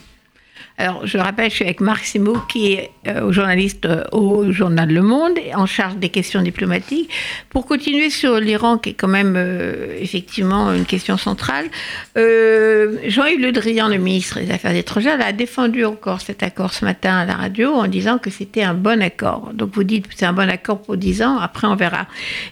Alors, 0.78 1.08
je 1.08 1.18
rappelle, 1.18 1.50
je 1.50 1.56
suis 1.56 1.64
avec 1.64 1.80
Marc 1.80 2.04
Simo, 2.04 2.38
qui 2.50 2.74
est 2.74 2.92
euh, 3.08 3.32
journaliste 3.32 3.86
euh, 3.86 4.04
au 4.12 4.52
journal 4.52 4.92
Le 4.92 5.02
Monde, 5.02 5.40
en 5.54 5.66
charge 5.66 5.96
des 5.96 6.10
questions 6.10 6.42
diplomatiques. 6.42 7.10
Pour 7.50 7.66
continuer 7.66 8.10
sur 8.10 8.42
l'Iran, 8.42 8.78
qui 8.78 8.90
est 8.90 8.94
quand 8.94 9.08
même 9.08 9.36
euh, 9.38 9.98
effectivement 9.98 10.74
une 10.74 10.86
question 10.86 11.16
centrale, 11.16 11.68
Jean-Yves 12.16 13.40
Le 13.40 13.52
Drian, 13.54 13.88
le 13.88 13.98
ministre 13.98 14.42
des 14.42 14.52
Affaires 14.52 14.76
étrangères, 14.76 15.20
a 15.26 15.32
défendu 15.32 15.86
encore 15.86 16.20
cet 16.20 16.44
accord 16.44 16.74
ce 16.74 16.84
matin 16.84 17.20
à 17.20 17.26
la 17.26 17.36
radio 17.36 17.74
en 17.74 17.88
disant 17.88 18.18
que 18.18 18.30
c'était 18.30 18.64
un 18.64 18.74
bon 18.74 19.02
accord. 19.02 19.52
Donc, 19.54 19.70
vous 19.74 19.86
dites 19.86 20.08
c'est 20.14 20.26
un 20.26 20.34
bon 20.34 20.50
accord 20.50 20.82
pour 20.82 20.98
10 20.98 21.24
ans, 21.24 21.38
après 21.40 21.68
on 21.68 21.76
verra. 21.76 22.08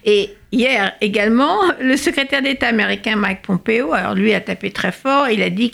Et 0.06 0.30
Hier 0.54 0.94
également, 1.02 1.62
le 1.82 1.98
secrétaire 1.98 2.44
d'État 2.44 2.68
américain 2.68 3.16
Mike 3.16 3.42
Pompeo, 3.42 3.92
alors 3.92 4.14
lui 4.14 4.36
a 4.36 4.40
tapé 4.40 4.70
très 4.70 4.92
fort, 4.92 5.28
il 5.28 5.42
a 5.42 5.50
dit 5.50 5.72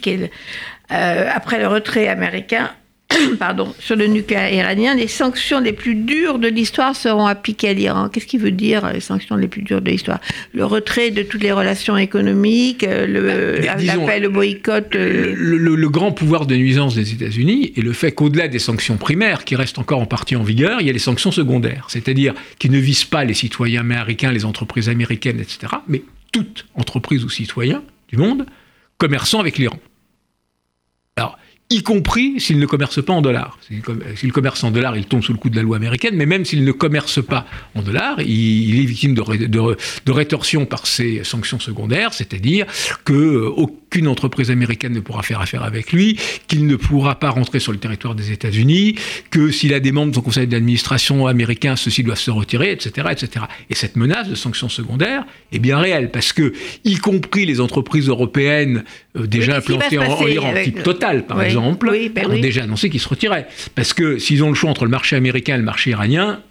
qu'après 0.90 1.60
le 1.60 1.68
retrait 1.68 2.08
américain, 2.08 2.72
pardon, 3.40 3.74
sur 3.80 3.96
le 3.96 4.08
nucléaire 4.08 4.54
iranien, 4.54 4.94
les 4.96 5.08
sanctions 5.08 5.60
les 5.60 5.74
plus 5.74 5.96
dures 5.96 6.38
de 6.38 6.48
l'histoire 6.48 6.96
seront 6.96 7.26
appliquées 7.26 7.70
à 7.70 7.74
l'Iran. 7.74 8.10
Qu'est-ce 8.10 8.28
qui 8.28 8.38
veut 8.38 8.52
dire 8.52 8.92
les 8.94 9.00
sanctions 9.00 9.36
les 9.36 9.48
plus 9.48 9.62
dures 9.62 9.82
de 9.82 9.90
l'histoire? 9.90 10.20
Le 10.54 10.64
retrait 10.64 11.10
de 11.12 11.24
toutes 11.24 11.42
les 11.42 11.52
relations 11.52 11.98
économiques, 11.98 12.84
euh, 12.84 13.62
bah, 13.66 13.76
l'appel 13.82 14.28
au 14.28 14.32
boycott. 14.32 14.96
Euh, 14.96 15.34
le, 15.36 15.90
grand 15.90 16.12
pouvoir 16.12 16.46
de 16.46 16.56
nuisance 16.56 16.94
des 16.94 17.14
États-Unis 17.14 17.74
est 17.76 17.82
le 17.82 17.94
fait 17.94 18.12
qu'au-delà 18.12 18.48
des 18.48 18.60
sanctions 18.60 18.98
primaires, 18.98 19.44
qui 19.44 19.56
restent 19.56 19.80
encore 19.80 20.00
en 20.00 20.06
partie 20.06 20.36
en 20.36 20.44
vigueur, 20.44 20.82
il 20.82 20.88
y 20.88 20.90
a 20.90 20.94
les 20.94 21.00
sanctions 21.00 21.32
secondaires, 21.32 21.88
c'est-à-dire 21.90 22.36
qui 22.60 22.70
ne 22.70 22.78
visent 22.78 23.06
pas 23.06 23.26
les 23.26 23.34
citoyens 23.34 23.82
américains, 23.82 24.32
les 24.32 24.46
entreprises 24.46 24.88
américaines, 24.88 25.40
etc., 25.40 25.74
mais 25.88 26.04
toute 26.32 26.68
entreprise 26.76 27.24
ou 27.24 27.30
citoyen 27.30 27.82
du 28.08 28.18
monde 28.18 28.46
commerçant 29.00 29.40
avec 29.40 29.58
l'Iran. 29.58 29.80
Y 31.72 31.84
compris 31.84 32.40
s'il 32.40 32.58
ne 32.58 32.66
commerce 32.66 33.04
pas 33.04 33.14
en 33.14 33.22
dollars. 33.22 33.60
S'il 34.16 34.32
commerce 34.32 34.64
en 34.64 34.72
dollars, 34.72 34.98
il 34.98 35.06
tombe 35.06 35.22
sous 35.22 35.34
le 35.34 35.38
coup 35.38 35.52
de 35.52 35.56
la 35.56 35.62
loi 35.62 35.78
américaine, 35.78 36.16
mais 36.16 36.26
même 36.26 36.44
s'il 36.44 36.64
ne 36.64 36.72
commerce 36.72 37.24
pas 37.24 37.46
en 37.76 37.84
dollars, 37.84 38.20
il, 38.22 38.80
est 38.80 38.86
victime 38.86 39.14
de, 39.14 39.46
de, 39.46 40.12
rétorsion 40.12 40.66
par 40.66 40.88
ces 40.88 41.24
sanctions 41.24 41.60
secondaires, 41.60 42.12
c'est-à-dire 42.14 42.66
que 43.06 43.48
qu'une 43.90 44.08
entreprise 44.08 44.52
américaine 44.52 44.94
ne 44.94 45.00
pourra 45.00 45.24
faire 45.24 45.42
affaire 45.42 45.64
avec 45.64 45.92
lui, 45.92 46.20
qu'il 46.48 46.66
ne 46.66 46.76
pourra 46.76 47.20
pas 47.20 47.30
rentrer 47.30 47.60
sur 47.60 47.72
le 47.72 47.78
territoire 47.78 48.16
des 48.16 48.32
États-Unis, 48.32 48.96
que 49.32 49.52
s'il 49.52 49.74
a 49.74 49.80
des 49.80 49.92
membres 49.92 50.12
de 50.12 50.16
son 50.16 50.22
conseil 50.22 50.48
d'administration 50.48 51.28
américain, 51.28 51.76
ceux-ci 51.76 52.04
doivent 52.04 52.20
se 52.20 52.32
retirer, 52.32 52.72
etc., 52.72 53.08
etc. 53.12 53.46
Et 53.70 53.76
cette 53.76 53.96
menace 53.96 54.30
de 54.30 54.36
sanctions 54.36 54.70
secondaires 54.70 55.26
est 55.52 55.60
bien 55.60 55.78
réelle, 55.80 56.12
parce 56.12 56.34
que, 56.34 56.54
y 56.86 56.98
compris 56.98 57.46
les 57.46 57.60
entreprises 57.60 58.08
européennes 58.08 58.84
euh, 59.18 59.28
déjà 59.28 59.58
implantées 59.58 59.98
en, 59.98 60.28
Iran, 60.28 60.54
type 60.64 60.84
Total 60.84 61.26
par 61.26 61.42
exemple, 61.42 61.92
ben 62.14 62.28
ont 62.28 62.40
déjà 62.40 62.64
annoncé 62.64 62.90
qu'ils 62.90 63.00
se 63.00 63.10
retiraient. 63.10 63.48
Parce 63.76 63.94
que 63.94 64.18
s'ils 64.18 64.44
ont 64.44 64.50
le 64.50 64.56
choix 64.56 64.70
entre 64.70 64.86
le 64.86 64.92
marché 64.92 65.16
américain 65.16 65.56
et 65.56 65.58
le 65.58 65.64
marché 65.64 65.92
iranien, 65.92 66.42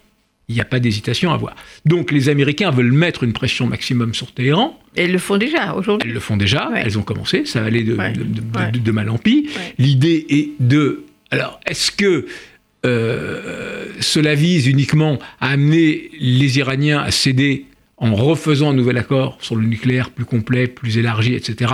il 0.49 0.55
n'y 0.55 0.61
a 0.61 0.65
pas 0.65 0.79
d'hésitation 0.79 1.31
à 1.31 1.35
avoir. 1.35 1.55
Donc 1.85 2.11
les 2.11 2.27
Américains 2.27 2.71
veulent 2.71 2.91
mettre 2.91 3.23
une 3.23 3.33
pression 3.33 3.67
maximum 3.67 4.15
sur 4.15 4.31
Téhéran. 4.31 4.77
Et 4.97 5.05
ils 5.05 5.11
le 5.11 5.19
font 5.19 5.37
déjà 5.37 5.75
aujourd'hui. 5.75 6.09
Elles 6.09 6.13
le 6.13 6.19
font 6.19 6.37
déjà, 6.37 6.71
elles 6.75 6.97
ont 6.97 7.03
commencé, 7.03 7.45
ça 7.45 7.63
allait 7.63 7.83
de, 7.83 7.95
de, 7.95 8.91
mal 8.91 9.09
en 9.09 9.19
pis. 9.19 9.47
L'idée 9.77 10.25
est 10.29 10.49
de... 10.59 11.05
Alors, 11.29 11.59
est-ce 11.67 11.91
que 11.91 12.25
euh, 12.85 13.85
cela 13.99 14.33
vise 14.33 14.67
uniquement 14.67 15.19
à 15.39 15.51
amener 15.51 16.09
les 16.19 16.57
Iraniens 16.57 16.99
à 16.99 17.11
céder 17.11 17.65
en 17.97 18.15
refaisant 18.15 18.71
un 18.71 18.73
nouvel 18.73 18.97
accord 18.97 19.37
sur 19.41 19.55
le 19.55 19.65
nucléaire 19.65 20.09
plus 20.09 20.25
complet, 20.25 20.67
plus 20.67 20.97
élargi, 20.97 21.35
etc. 21.35 21.73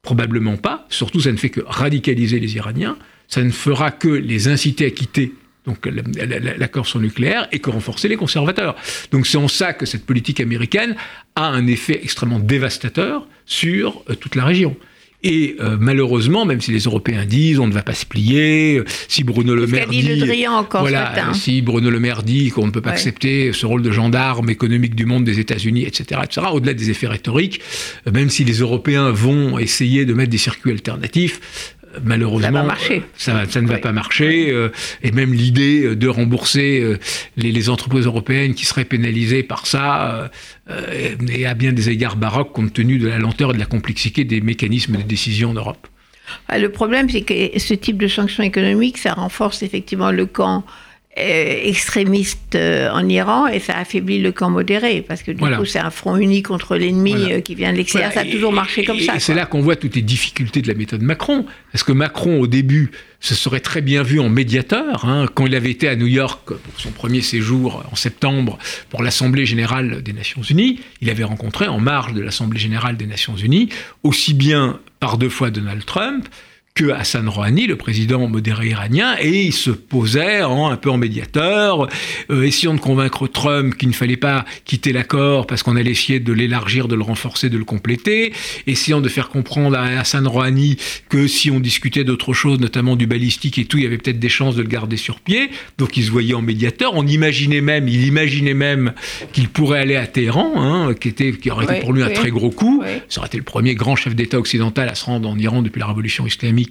Probablement 0.00 0.56
pas. 0.56 0.86
Surtout, 0.88 1.20
ça 1.20 1.32
ne 1.32 1.36
fait 1.36 1.50
que 1.50 1.60
radicaliser 1.66 2.40
les 2.40 2.56
Iraniens. 2.56 2.96
Ça 3.28 3.42
ne 3.42 3.50
fera 3.50 3.90
que 3.90 4.08
les 4.08 4.48
inciter 4.48 4.86
à 4.86 4.90
quitter 4.90 5.34
donc 5.66 5.88
l'accord 6.58 6.86
sur 6.86 6.98
le 6.98 7.06
nucléaire, 7.06 7.48
et 7.52 7.58
que 7.58 7.70
renforcer 7.70 8.08
les 8.08 8.16
conservateurs. 8.16 8.76
Donc 9.10 9.26
c'est 9.26 9.38
en 9.38 9.48
ça 9.48 9.72
que 9.72 9.86
cette 9.86 10.04
politique 10.04 10.40
américaine 10.40 10.94
a 11.36 11.46
un 11.46 11.66
effet 11.66 12.00
extrêmement 12.02 12.38
dévastateur 12.38 13.26
sur 13.46 14.02
euh, 14.10 14.14
toute 14.14 14.34
la 14.34 14.44
région. 14.44 14.76
Et 15.26 15.56
euh, 15.58 15.78
malheureusement, 15.80 16.44
même 16.44 16.60
si 16.60 16.70
les 16.70 16.80
Européens 16.80 17.24
disent 17.24 17.58
on 17.58 17.66
ne 17.66 17.72
va 17.72 17.82
pas 17.82 17.94
se 17.94 18.04
plier, 18.04 18.76
euh, 18.76 18.84
si 19.08 19.24
Bruno 19.24 19.54
Le 19.54 19.66
Maire 19.66 19.88
dit, 19.88 20.02
voilà, 20.70 21.32
si 21.32 21.62
Bruno 21.62 21.88
Le 21.88 21.98
Maire 21.98 22.22
dit 22.22 22.50
qu'on 22.50 22.66
ne 22.66 22.70
peut 22.70 22.82
pas 22.82 22.90
accepter 22.90 23.54
ce 23.54 23.64
rôle 23.64 23.80
de 23.80 23.90
gendarme 23.90 24.50
économique 24.50 24.94
du 24.94 25.06
monde 25.06 25.24
des 25.24 25.40
États-Unis, 25.40 25.84
etc., 25.84 26.20
etc. 26.24 26.48
Au-delà 26.52 26.74
des 26.74 26.90
effets 26.90 27.06
rhétoriques, 27.06 27.62
même 28.12 28.28
si 28.28 28.44
les 28.44 28.58
Européens 28.58 29.10
vont 29.10 29.58
essayer 29.58 30.04
de 30.04 30.12
mettre 30.12 30.30
des 30.30 30.36
circuits 30.36 30.72
alternatifs, 30.72 31.74
malheureusement, 32.02 32.66
ça, 33.16 33.44
ça, 33.48 33.60
ne 33.60 33.68
va 33.68 33.78
pas 33.78 33.92
marcher. 33.92 34.50
Euh, 34.50 34.70
et 35.02 35.12
même 35.12 35.32
l'idée 35.32 35.84
euh, 35.84 35.96
de 35.96 36.08
rembourser 36.08 36.80
euh, 36.80 36.98
les, 37.36 37.68
entreprises 37.68 38.06
européennes 38.06 38.54
qui 38.54 38.66
seraient 38.66 38.84
pénalisées 38.84 39.42
par 39.42 39.66
ça 39.66 40.30
est 40.68 41.46
à 41.46 41.54
bien 41.54 41.72
des 41.72 41.88
égards 41.88 42.16
baroque 42.16 42.52
compte 42.52 42.72
tenu 42.74 42.98
de 42.98 43.08
la 43.08 43.18
lenteur 43.18 43.50
et 43.50 43.54
de 43.54 43.58
la 43.58 43.64
complexité 43.64 44.24
des 44.24 44.42
mécanismes 44.42 44.98
de 44.98 45.02
décision 45.02 45.50
en 45.50 45.54
Europe. 45.54 45.86
Ah, 46.48 46.58
le 46.58 46.70
problème, 46.70 47.08
c'est 47.08 47.22
que 47.22 47.58
ce 47.58 47.74
type 47.74 47.96
de 47.96 48.08
sanctions 48.08 48.42
économiques, 48.42 48.98
ça 48.98 49.14
renforce 49.14 49.62
effectivement 49.62 50.10
le 50.10 50.26
camp 50.26 50.64
extrémiste 51.16 52.56
euh, 52.56 52.90
en 52.90 53.08
Iran 53.08 53.46
et 53.46 53.60
ça 53.60 53.76
affaiblit 53.76 54.20
le 54.20 54.32
camp 54.32 54.50
modéré 54.50 55.04
parce 55.06 55.22
que 55.22 55.30
du 55.30 55.42
coup 55.42 55.64
c'est 55.64 55.78
un 55.78 55.90
front 55.90 56.16
uni 56.16 56.42
contre 56.42 56.76
l'ennemi 56.76 57.14
euh, 57.32 57.40
qui 57.40 57.54
vient 57.54 57.72
de 57.72 57.76
l'extérieur. 57.76 58.12
Ça 58.12 58.20
a 58.20 58.24
toujours 58.24 58.52
marché 58.52 58.84
comme 58.84 58.98
ça. 58.98 59.14
Et 59.14 59.20
c'est 59.20 59.34
là 59.34 59.46
qu'on 59.46 59.60
voit 59.60 59.76
toutes 59.76 59.94
les 59.94 60.02
difficultés 60.02 60.60
de 60.60 60.68
la 60.68 60.74
méthode 60.74 61.02
Macron. 61.02 61.46
Parce 61.70 61.84
que 61.84 61.92
Macron 61.92 62.40
au 62.40 62.46
début 62.48 62.90
se 63.20 63.34
serait 63.34 63.60
très 63.60 63.80
bien 63.80 64.02
vu 64.02 64.18
en 64.18 64.28
médiateur 64.28 65.04
hein, 65.04 65.26
quand 65.32 65.46
il 65.46 65.54
avait 65.54 65.70
été 65.70 65.88
à 65.88 65.94
New 65.94 66.06
York 66.06 66.46
pour 66.46 66.80
son 66.80 66.90
premier 66.90 67.20
séjour 67.20 67.84
en 67.90 67.96
septembre 67.96 68.58
pour 68.90 69.02
l'Assemblée 69.02 69.46
générale 69.46 70.02
des 70.02 70.12
Nations 70.12 70.42
Unies. 70.42 70.80
Il 71.00 71.10
avait 71.10 71.24
rencontré 71.24 71.68
en 71.68 71.78
marge 71.78 72.12
de 72.12 72.22
l'Assemblée 72.22 72.58
générale 72.58 72.96
des 72.96 73.06
Nations 73.06 73.36
Unies 73.36 73.68
aussi 74.02 74.34
bien 74.34 74.80
par 74.98 75.16
deux 75.16 75.28
fois 75.28 75.50
Donald 75.50 75.84
Trump 75.84 76.26
que 76.74 76.90
Hassan 76.90 77.28
Rouhani, 77.28 77.68
le 77.68 77.76
président 77.76 78.26
modéré 78.26 78.70
iranien, 78.70 79.14
et 79.20 79.44
il 79.44 79.52
se 79.52 79.70
posait 79.70 80.42
en, 80.42 80.70
un 80.70 80.76
peu 80.76 80.90
en 80.90 80.96
médiateur, 80.96 81.86
euh, 82.30 82.42
essayant 82.42 82.74
de 82.74 82.80
convaincre 82.80 83.28
Trump 83.28 83.76
qu'il 83.76 83.88
ne 83.90 83.94
fallait 83.94 84.16
pas 84.16 84.44
quitter 84.64 84.92
l'accord 84.92 85.46
parce 85.46 85.62
qu'on 85.62 85.76
allait 85.76 85.92
essayer 85.92 86.18
de 86.18 86.32
l'élargir, 86.32 86.88
de 86.88 86.96
le 86.96 87.04
renforcer, 87.04 87.48
de 87.48 87.58
le 87.58 87.64
compléter, 87.64 88.32
essayant 88.66 89.00
de 89.00 89.08
faire 89.08 89.28
comprendre 89.28 89.78
à 89.78 89.84
Hassan 89.84 90.26
Rouhani 90.26 90.76
que 91.08 91.28
si 91.28 91.48
on 91.48 91.60
discutait 91.60 92.02
d'autre 92.02 92.32
chose, 92.32 92.58
notamment 92.58 92.96
du 92.96 93.06
balistique 93.06 93.56
et 93.60 93.66
tout, 93.66 93.78
il 93.78 93.84
y 93.84 93.86
avait 93.86 93.98
peut-être 93.98 94.18
des 94.18 94.28
chances 94.28 94.56
de 94.56 94.62
le 94.62 94.68
garder 94.68 94.96
sur 94.96 95.20
pied. 95.20 95.50
Donc 95.78 95.96
il 95.96 96.02
se 96.02 96.10
voyait 96.10 96.34
en 96.34 96.42
médiateur. 96.42 96.94
On 96.94 97.06
imaginait 97.06 97.60
même, 97.60 97.86
il 97.86 98.04
imaginait 98.04 98.52
même 98.52 98.94
qu'il 99.32 99.48
pourrait 99.48 99.78
aller 99.78 99.94
à 99.94 100.08
Téhéran, 100.08 100.54
hein, 100.56 100.94
qui, 100.94 101.06
était, 101.06 101.34
qui 101.34 101.52
aurait 101.52 101.66
été 101.66 101.78
pour 101.78 101.92
lui 101.92 102.02
un 102.02 102.10
très 102.10 102.30
gros 102.30 102.50
coup. 102.50 102.82
Ça 103.08 103.20
aurait 103.20 103.28
été 103.28 103.38
le 103.38 103.44
premier 103.44 103.76
grand 103.76 103.94
chef 103.94 104.16
d'État 104.16 104.40
occidental 104.40 104.88
à 104.88 104.96
se 104.96 105.04
rendre 105.04 105.28
en 105.28 105.38
Iran 105.38 105.62
depuis 105.62 105.78
la 105.78 105.86
révolution 105.86 106.26
islamique 106.26 106.63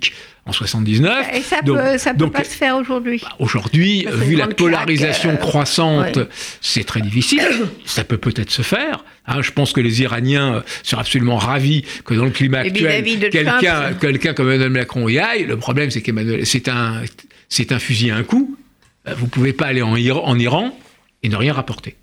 en 0.46 0.52
79. 0.52 1.28
Et 1.34 1.42
ça 1.42 1.62
peut, 1.64 1.98
ça 1.98 2.14
peut 2.14 2.30
pas 2.30 2.44
se 2.44 2.56
faire 2.56 2.76
aujourd'hui. 2.76 3.22
Bah, 3.24 3.36
aujourd'hui, 3.40 4.06
vu 4.12 4.36
la 4.36 4.48
polarisation 4.48 5.32
euh, 5.32 5.38
croissante, 5.38 6.20
c'est 6.62 6.84
très 6.84 7.02
difficile. 7.02 7.48
ça 7.86 8.04
peut 8.04 8.18
peut-être 8.18 8.52
se 8.52 8.62
faire. 8.62 9.06
Hein. 9.26 9.42
je 9.42 9.52
pense 9.52 9.72
que 9.72 9.80
les 9.80 10.02
Iraniens 10.02 10.56
euh, 10.56 10.62
seraient 10.84 11.02
absolument 11.02 11.38
ravis 11.38 11.84
que 12.04 12.14
dans 12.14 12.26
le 12.26 12.32
climat 12.32 12.60
actuel, 12.60 13.30
quelqu'un 13.30 13.94
quelqu'un 13.94 14.34
comme 14.34 14.48
Emmanuel 14.48 14.70
Macron 14.70 15.08
y 15.08 15.20
aille. 15.20 15.46
Le 15.46 15.58
problème, 15.58 15.92
c'est 15.92 16.02
qu'Emmanuel, 16.02 16.46
c'est 16.46 16.68
un, 16.68 17.02
c'est 17.48 17.72
un 17.72 17.80
fusil 17.80 18.12
à 18.12 18.18
un 18.18 18.24
coup. 18.24 18.58
Euh, 19.08 19.14
vous 19.18 19.28
pouvez 19.28 19.54
pas 19.54 19.68
aller 19.68 19.82
en 19.82 19.96
Iran 19.96 20.78
et 21.22 21.30
ne 21.30 21.36
rien 21.36 21.54
rapporter. 21.54 21.96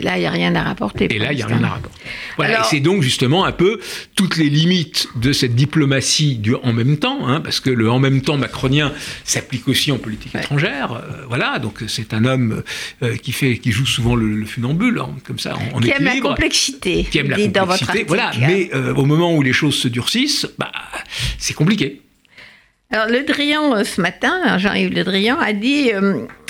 Et 0.00 0.02
là, 0.02 0.16
il 0.16 0.20
n'y 0.20 0.26
a 0.26 0.30
rien 0.30 0.54
à 0.54 0.62
rapporter. 0.62 1.14
Et 1.14 1.18
là, 1.18 1.32
il 1.32 1.36
n'y 1.36 1.42
a 1.42 1.46
rien 1.46 1.62
à 1.62 1.68
rapporter. 1.68 2.00
Voilà, 2.36 2.60
et 2.60 2.64
c'est 2.64 2.80
donc 2.80 3.02
justement 3.02 3.44
un 3.44 3.52
peu 3.52 3.80
toutes 4.16 4.38
les 4.38 4.48
limites 4.48 5.08
de 5.16 5.32
cette 5.32 5.54
diplomatie 5.54 6.36
du 6.36 6.54
en 6.54 6.72
même 6.72 6.96
temps, 6.96 7.28
hein, 7.28 7.40
parce 7.40 7.60
que 7.60 7.68
le 7.68 7.90
en 7.90 7.98
même 7.98 8.22
temps 8.22 8.38
macronien 8.38 8.92
s'applique 9.24 9.68
aussi 9.68 9.92
en 9.92 9.98
politique 9.98 10.34
étrangère. 10.34 10.92
Euh, 10.92 11.24
voilà, 11.28 11.58
donc 11.58 11.84
c'est 11.86 12.14
un 12.14 12.24
homme 12.24 12.62
euh, 13.02 13.16
qui 13.16 13.32
fait, 13.32 13.58
qui 13.58 13.72
joue 13.72 13.84
souvent 13.84 14.14
le, 14.14 14.46
funambule, 14.46 15.00
hein, 15.00 15.10
comme 15.26 15.38
ça, 15.38 15.54
en, 15.74 15.80
qui 15.80 15.90
aime 15.90 16.04
la 16.04 16.18
complexité. 16.20 17.06
Qui 17.10 17.18
aime 17.18 17.28
la 17.28 17.36
complexité. 17.36 17.60
Dans 17.60 17.66
votre 17.66 18.06
voilà, 18.06 18.30
mais 18.40 18.70
euh, 18.74 18.94
au 18.94 19.04
moment 19.04 19.34
où 19.34 19.42
les 19.42 19.52
choses 19.52 19.74
se 19.74 19.88
durcissent, 19.88 20.46
bah, 20.58 20.72
c'est 21.36 21.54
compliqué. 21.54 22.00
Alors, 22.90 23.06
Le 23.06 23.22
Drian, 23.22 23.84
ce 23.84 24.00
matin, 24.00 24.56
Jean-Yves 24.56 24.94
Le 24.94 25.04
Drian 25.04 25.38
a 25.38 25.52
dit 25.52 25.90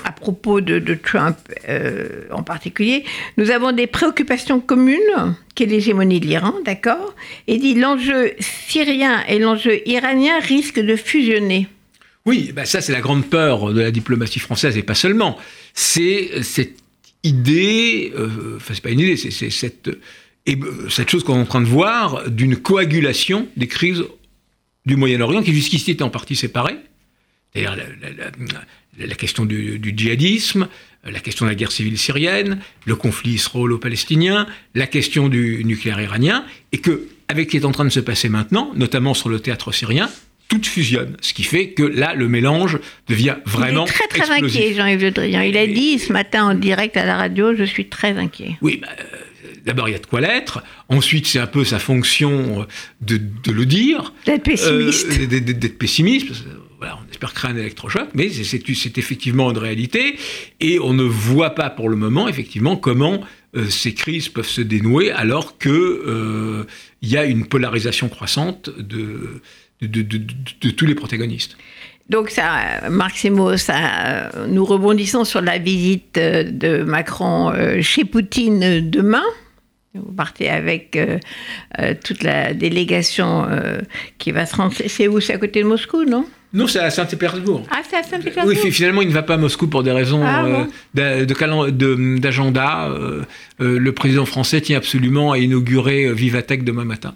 à 0.04 0.12
propos 0.12 0.60
de, 0.60 0.94
Trump 0.94 1.36
euh, 1.68 2.22
en 2.30 2.42
particulier, 2.42 3.04
nous 3.36 3.50
avons 3.50 3.72
des 3.72 3.86
préoccupations 3.86 4.60
communes, 4.60 5.36
qui 5.54 5.64
est 5.64 5.66
l'hégémonie 5.66 6.20
de 6.20 6.26
l'Iran, 6.26 6.54
d'accord 6.64 7.14
Et 7.46 7.58
dit 7.58 7.74
l'enjeu 7.74 8.32
syrien 8.38 9.22
et 9.28 9.38
l'enjeu 9.38 9.86
iranien 9.88 10.38
risquent 10.40 10.80
de 10.80 10.96
fusionner. 10.96 11.68
Oui, 12.26 12.52
bah 12.54 12.64
ça 12.64 12.80
c'est 12.80 12.92
la 12.92 13.00
grande 13.00 13.26
peur 13.26 13.72
de 13.72 13.80
la 13.80 13.90
diplomatie 13.90 14.40
française 14.40 14.76
et 14.76 14.82
pas 14.82 14.94
seulement. 14.94 15.38
C'est 15.74 16.42
cette 16.42 16.78
idée, 17.24 18.12
euh, 18.16 18.56
enfin 18.56 18.74
c'est 18.74 18.82
pas 18.82 18.90
une 18.90 19.00
idée, 19.00 19.16
c'est 19.16 19.50
cette, 19.50 19.90
cette 20.88 21.10
chose 21.10 21.24
qu'on 21.24 21.36
est 21.36 21.42
en 21.42 21.46
train 21.46 21.60
de 21.60 21.66
voir 21.66 22.28
d'une 22.28 22.56
coagulation 22.56 23.48
des 23.56 23.68
crises 23.68 24.04
du 24.86 24.96
Moyen-Orient 24.96 25.42
qui 25.42 25.54
jusqu'ici 25.54 25.90
étaient 25.92 26.02
en 26.02 26.10
partie 26.10 26.36
séparés. 26.36 26.76
C'est-à-dire 27.52 27.76
question 29.16 29.44
du, 29.44 29.78
du, 29.78 29.92
djihadisme, 29.96 30.68
la 31.04 31.20
question 31.20 31.46
de 31.46 31.50
la 31.50 31.54
guerre 31.54 31.72
civile 31.72 31.98
syrienne, 31.98 32.58
le 32.84 32.94
conflit 32.94 33.32
israélo-palestinien, 33.32 34.46
la 34.74 34.86
question 34.86 35.28
du 35.28 35.62
nucléaire 35.64 36.00
iranien, 36.00 36.44
et 36.72 36.78
que, 36.78 37.06
avec 37.28 37.46
ce 37.46 37.50
qui 37.50 37.56
est 37.56 37.64
en 37.64 37.72
train 37.72 37.84
de 37.84 37.90
se 37.90 38.00
passer 38.00 38.28
maintenant, 38.28 38.72
notamment 38.74 39.14
sur 39.14 39.28
le 39.28 39.40
théâtre 39.40 39.72
syrien, 39.72 40.10
tout 40.48 40.62
fusionne. 40.64 41.16
Ce 41.20 41.32
qui 41.32 41.44
fait 41.44 41.70
que 41.70 41.84
là, 41.84 42.14
le 42.14 42.28
mélange 42.28 42.78
devient 43.08 43.36
vraiment. 43.46 43.86
Il 43.86 43.90
est 43.90 43.92
très, 43.92 44.08
très 44.08 44.30
inquiet, 44.30 44.74
Jean-Yves 44.74 45.02
Le 45.02 45.10
Drian. 45.12 45.40
Il 45.42 45.56
a 45.56 45.66
dit 45.66 45.98
ce 45.98 46.12
matin 46.12 46.44
en 46.44 46.54
direct 46.54 46.96
à 46.96 47.06
la 47.06 47.16
radio 47.16 47.54
Je 47.54 47.64
suis 47.64 47.86
très 47.86 48.18
inquiet. 48.18 48.56
Oui, 48.60 48.80
bah, 48.82 48.88
euh, 48.98 49.04
d'abord, 49.64 49.88
il 49.88 49.92
y 49.92 49.94
a 49.94 50.00
de 50.00 50.06
quoi 50.06 50.20
l'être. 50.20 50.62
Ensuite, 50.88 51.26
c'est 51.26 51.38
un 51.38 51.46
peu 51.46 51.64
sa 51.64 51.78
fonction 51.78 52.66
de, 53.00 53.20
le 53.50 53.64
dire. 53.64 54.12
D'être 54.26 54.42
pessimiste. 54.42 55.06
Euh, 55.20 55.26
d'être 55.26 55.78
pessimiste. 55.78 56.32
On 56.82 57.10
espère 57.10 57.34
créer 57.34 57.50
un 57.50 57.56
électrochoc, 57.56 58.08
mais 58.14 58.30
c'est 58.30 58.98
effectivement 58.98 59.50
une 59.50 59.58
réalité. 59.58 60.16
Et 60.60 60.78
on 60.80 60.92
ne 60.92 61.02
voit 61.02 61.54
pas 61.54 61.70
pour 61.70 61.88
le 61.88 61.96
moment, 61.96 62.28
effectivement, 62.28 62.76
comment 62.76 63.20
euh, 63.56 63.68
ces 63.68 63.94
crises 63.94 64.28
peuvent 64.28 64.46
se 64.46 64.60
dénouer 64.60 65.10
alors 65.10 65.58
qu'il 65.58 65.72
il 67.02 67.08
y 67.08 67.16
a 67.16 67.24
une 67.24 67.46
polarisation 67.46 68.08
croissante 68.08 68.70
de 68.78 69.40
tous 70.70 70.86
les 70.86 70.94
protagonistes. 70.94 71.56
Donc 72.10 72.30
ça, 72.30 72.88
Marc 72.90 73.16
Semo, 73.18 73.56
ça, 73.56 74.30
nous 74.48 74.64
rebondissons 74.64 75.24
sur 75.24 75.40
la 75.40 75.58
visite 75.58 76.18
euh, 76.18 76.42
de 76.42 76.82
Macron 76.82 77.52
euh, 77.52 77.80
chez 77.82 78.04
Poutine 78.04 78.90
demain. 78.90 79.22
Vous 79.94 80.12
partez 80.12 80.48
avec 80.50 80.96
euh, 80.96 81.18
toute 82.04 82.24
la 82.24 82.52
délégation 82.52 83.46
qui 84.18 84.30
va 84.30 84.46
se 84.46 84.54
rendre. 84.54 84.72
C'est 84.86 85.08
où? 85.08 85.20
C'est 85.20 85.34
à 85.34 85.38
côté 85.38 85.62
de 85.62 85.68
Moscou, 85.68 86.04
non? 86.04 86.26
Non, 86.52 86.66
c'est 86.66 86.80
à 86.80 86.90
Saint-Pétersbourg. 86.90 87.64
Ah, 87.70 87.80
c'est 87.88 87.96
à 87.96 88.02
Saint-Pétersbourg 88.02 88.54
Oui, 88.64 88.72
finalement, 88.72 89.02
il 89.02 89.08
ne 89.08 89.12
va 89.12 89.22
pas 89.22 89.34
à 89.34 89.36
Moscou 89.38 89.68
pour 89.68 89.82
des 89.82 89.92
raisons 89.92 90.22
ah, 90.24 90.66
d'agenda. 90.94 92.88
le 93.58 93.90
président 93.90 94.26
français 94.26 94.60
tient 94.60 94.76
absolument 94.78 95.32
à 95.32 95.38
inaugurer 95.38 96.12
Vivatech 96.12 96.64
demain 96.64 96.84
matin. 96.84 97.14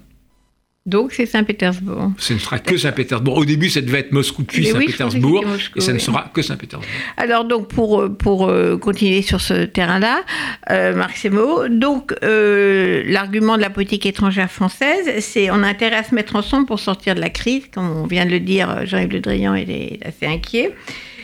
Donc 0.86 1.12
c'est 1.12 1.24
Saint-Pétersbourg. 1.24 2.12
Ce 2.18 2.34
ne 2.34 2.38
sera 2.38 2.58
que 2.58 2.76
Saint-Pétersbourg. 2.76 3.38
Au 3.38 3.44
début, 3.46 3.70
ça 3.70 3.80
devait 3.80 4.00
être 4.00 4.12
Moscou 4.12 4.44
puis 4.44 4.66
Saint-Pétersbourg, 4.66 5.42
et 5.76 5.80
ça 5.80 5.94
ne 5.94 5.98
sera 5.98 6.30
que 6.34 6.42
Saint-Pétersbourg. 6.42 6.90
Alors 7.16 7.46
donc 7.46 7.68
pour 7.68 8.02
euh, 8.02 8.10
pour 8.10 8.48
euh, 8.48 8.76
continuer 8.76 9.22
sur 9.22 9.40
ce 9.40 9.64
terrain-là, 9.64 10.22
euh, 10.70 10.94
Marc 10.94 11.16
Semo, 11.16 11.68
donc 11.68 12.14
euh, 12.22 13.02
l'argument 13.06 13.56
de 13.56 13.62
la 13.62 13.70
politique 13.70 14.04
étrangère 14.04 14.50
française, 14.50 15.20
c'est 15.20 15.50
on 15.50 15.62
a 15.62 15.68
intérêt 15.68 15.96
à 15.96 16.04
se 16.04 16.14
mettre 16.14 16.36
ensemble 16.36 16.66
pour 16.66 16.80
sortir 16.80 17.14
de 17.14 17.20
la 17.20 17.30
crise, 17.30 17.64
comme 17.72 17.88
on 17.88 18.06
vient 18.06 18.26
de 18.26 18.30
le 18.30 18.40
dire, 18.40 18.84
Jean-Yves 18.84 19.12
Le 19.12 19.20
Drian 19.20 19.54
est 19.54 20.00
assez 20.04 20.26
inquiet 20.26 20.74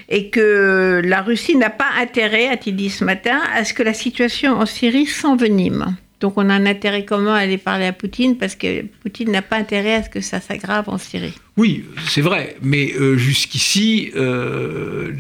et 0.09 0.31
que 0.31 1.00
la 1.05 1.23
Russie 1.23 1.57
n'a 1.57 1.71
pas 1.71 1.90
intérêt, 2.00 2.49
a-t-il 2.49 2.76
dit 2.76 2.90
ce 2.90 3.05
matin, 3.05 3.40
à 3.55 3.64
ce 3.64 3.73
que 3.73 3.83
la 3.83 3.95
situation 3.95 4.59
en 4.59 4.67
Syrie 4.67 5.07
s'envenime. 5.07 5.97
Donc 6.20 6.34
on 6.36 6.48
a 6.50 6.54
un 6.54 6.66
intérêt 6.66 7.06
commun 7.06 7.34
à 7.34 7.38
aller 7.38 7.56
parler 7.56 7.86
à 7.86 7.94
Poutine 7.94 8.36
parce 8.36 8.54
que 8.54 8.82
Poutine 9.02 9.30
n'a 9.30 9.40
pas 9.40 9.56
intérêt 9.56 9.94
à 9.94 10.02
ce 10.02 10.10
que 10.10 10.20
ça 10.20 10.40
s'aggrave 10.40 10.88
en 10.88 10.98
Syrie. 10.98 11.32
Oui, 11.56 11.84
c'est 12.08 12.20
vrai, 12.20 12.56
mais 12.62 12.92
euh, 12.94 13.16
jusqu'ici, 13.16 14.12
euh, 14.14 15.12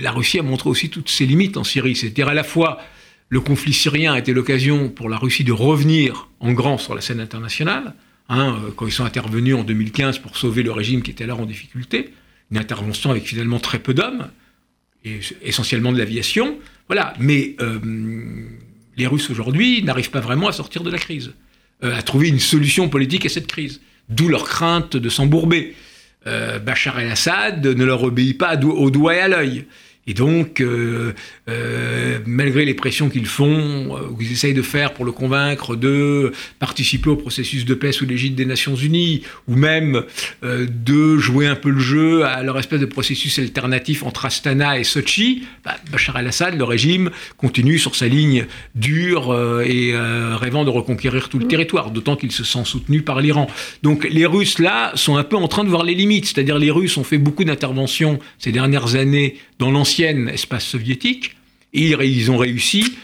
la 0.00 0.10
Russie 0.10 0.38
a 0.38 0.42
montré 0.42 0.68
aussi 0.68 0.90
toutes 0.90 1.08
ses 1.08 1.24
limites 1.24 1.56
en 1.56 1.64
Syrie. 1.64 1.96
C'est-à-dire 1.96 2.28
à 2.28 2.34
la 2.34 2.44
fois 2.44 2.78
le 3.30 3.40
conflit 3.40 3.72
syrien 3.72 4.12
a 4.12 4.18
été 4.18 4.34
l'occasion 4.34 4.90
pour 4.90 5.08
la 5.08 5.16
Russie 5.16 5.42
de 5.42 5.52
revenir 5.52 6.28
en 6.40 6.52
grand 6.52 6.76
sur 6.76 6.94
la 6.94 7.00
scène 7.00 7.20
internationale, 7.20 7.94
hein, 8.28 8.58
euh, 8.62 8.70
quand 8.76 8.86
ils 8.86 8.92
sont 8.92 9.04
intervenus 9.04 9.54
en 9.54 9.64
2015 9.64 10.18
pour 10.18 10.36
sauver 10.36 10.62
le 10.62 10.70
régime 10.70 11.00
qui 11.02 11.12
était 11.12 11.24
alors 11.24 11.40
en 11.40 11.46
difficulté, 11.46 12.10
une 12.50 12.58
intervention 12.58 13.10
avec 13.10 13.24
finalement 13.24 13.58
très 13.58 13.78
peu 13.78 13.94
d'hommes, 13.94 14.28
et 15.04 15.20
essentiellement 15.42 15.92
de 15.92 15.98
l'aviation. 15.98 16.58
Voilà, 16.88 17.14
mais 17.18 17.56
les 18.96 19.06
Russes 19.06 19.30
aujourd'hui 19.30 19.82
n'arrivent 19.82 20.10
pas 20.10 20.20
vraiment 20.20 20.48
à 20.48 20.52
sortir 20.52 20.82
de 20.82 20.90
la 20.90 20.98
crise, 20.98 21.32
euh, 21.84 21.94
à 21.94 22.02
trouver 22.02 22.28
une 22.28 22.40
solution 22.40 22.88
politique 22.88 23.26
à 23.26 23.28
cette 23.28 23.46
crise. 23.46 23.80
D'où 24.08 24.28
leur 24.28 24.44
crainte 24.44 24.96
de 24.96 25.08
s'embourber. 25.08 25.74
Euh, 26.26 26.58
Bachar 26.58 26.98
el-Assad 26.98 27.64
ne 27.66 27.84
leur 27.84 28.02
obéit 28.02 28.38
pas 28.38 28.56
au 28.56 28.90
doigt 28.90 29.14
et 29.14 29.20
à 29.20 29.28
l'œil. 29.28 29.66
Et 30.08 30.14
donc, 30.14 30.60
euh, 30.60 31.14
euh, 31.48 32.20
malgré 32.26 32.64
les 32.64 32.74
pressions 32.74 33.08
qu'ils 33.08 33.26
font, 33.26 33.96
euh, 33.96 34.08
ou 34.10 34.16
qu'ils 34.16 34.30
essayent 34.30 34.54
de 34.54 34.62
faire 34.62 34.94
pour 34.94 35.04
le 35.04 35.10
convaincre 35.10 35.74
de 35.74 36.32
participer 36.60 37.10
au 37.10 37.16
processus 37.16 37.64
de 37.64 37.74
paix 37.74 37.90
sous 37.90 38.06
l'égide 38.06 38.36
des 38.36 38.44
Nations 38.44 38.76
Unies, 38.76 39.22
ou 39.48 39.56
même 39.56 40.04
de 40.42 41.18
jouer 41.18 41.46
un 41.46 41.56
peu 41.56 41.70
le 41.70 41.80
jeu 41.80 42.24
à 42.24 42.42
leur 42.42 42.58
espèce 42.58 42.80
de 42.80 42.86
processus 42.86 43.38
alternatif 43.38 44.04
entre 44.04 44.26
Astana 44.26 44.78
et 44.78 44.84
Sochi, 44.84 45.44
bah, 45.64 45.76
Bachar 45.90 46.18
el-Assad, 46.18 46.56
le 46.56 46.64
régime, 46.64 47.10
continue 47.36 47.78
sur 47.78 47.96
sa 47.96 48.06
ligne 48.06 48.46
dure 48.74 49.36
et 49.64 49.92
rêvant 49.96 50.64
de 50.64 50.70
reconquérir 50.70 51.28
tout 51.28 51.38
le 51.38 51.46
territoire, 51.46 51.90
d'autant 51.90 52.16
qu'il 52.16 52.32
se 52.32 52.44
sent 52.44 52.64
soutenu 52.64 53.02
par 53.02 53.20
l'Iran. 53.20 53.48
Donc 53.82 54.06
les 54.08 54.26
Russes, 54.26 54.58
là, 54.58 54.92
sont 54.94 55.16
un 55.16 55.24
peu 55.24 55.36
en 55.36 55.48
train 55.48 55.64
de 55.64 55.68
voir 55.68 55.84
les 55.84 55.94
limites, 55.94 56.26
c'est-à-dire 56.26 56.58
les 56.58 56.70
Russes 56.70 56.96
ont 56.96 57.04
fait 57.04 57.18
beaucoup 57.18 57.44
d'interventions 57.44 58.18
ces 58.38 58.52
dernières 58.52 58.94
années 58.94 59.36
dans 59.58 59.70
l'ancien 59.70 59.95
espace 60.02 60.66
soviétique, 60.66 61.36
et 61.72 61.90
ils 61.90 62.30
ont 62.30 62.38
réussi 62.38 62.96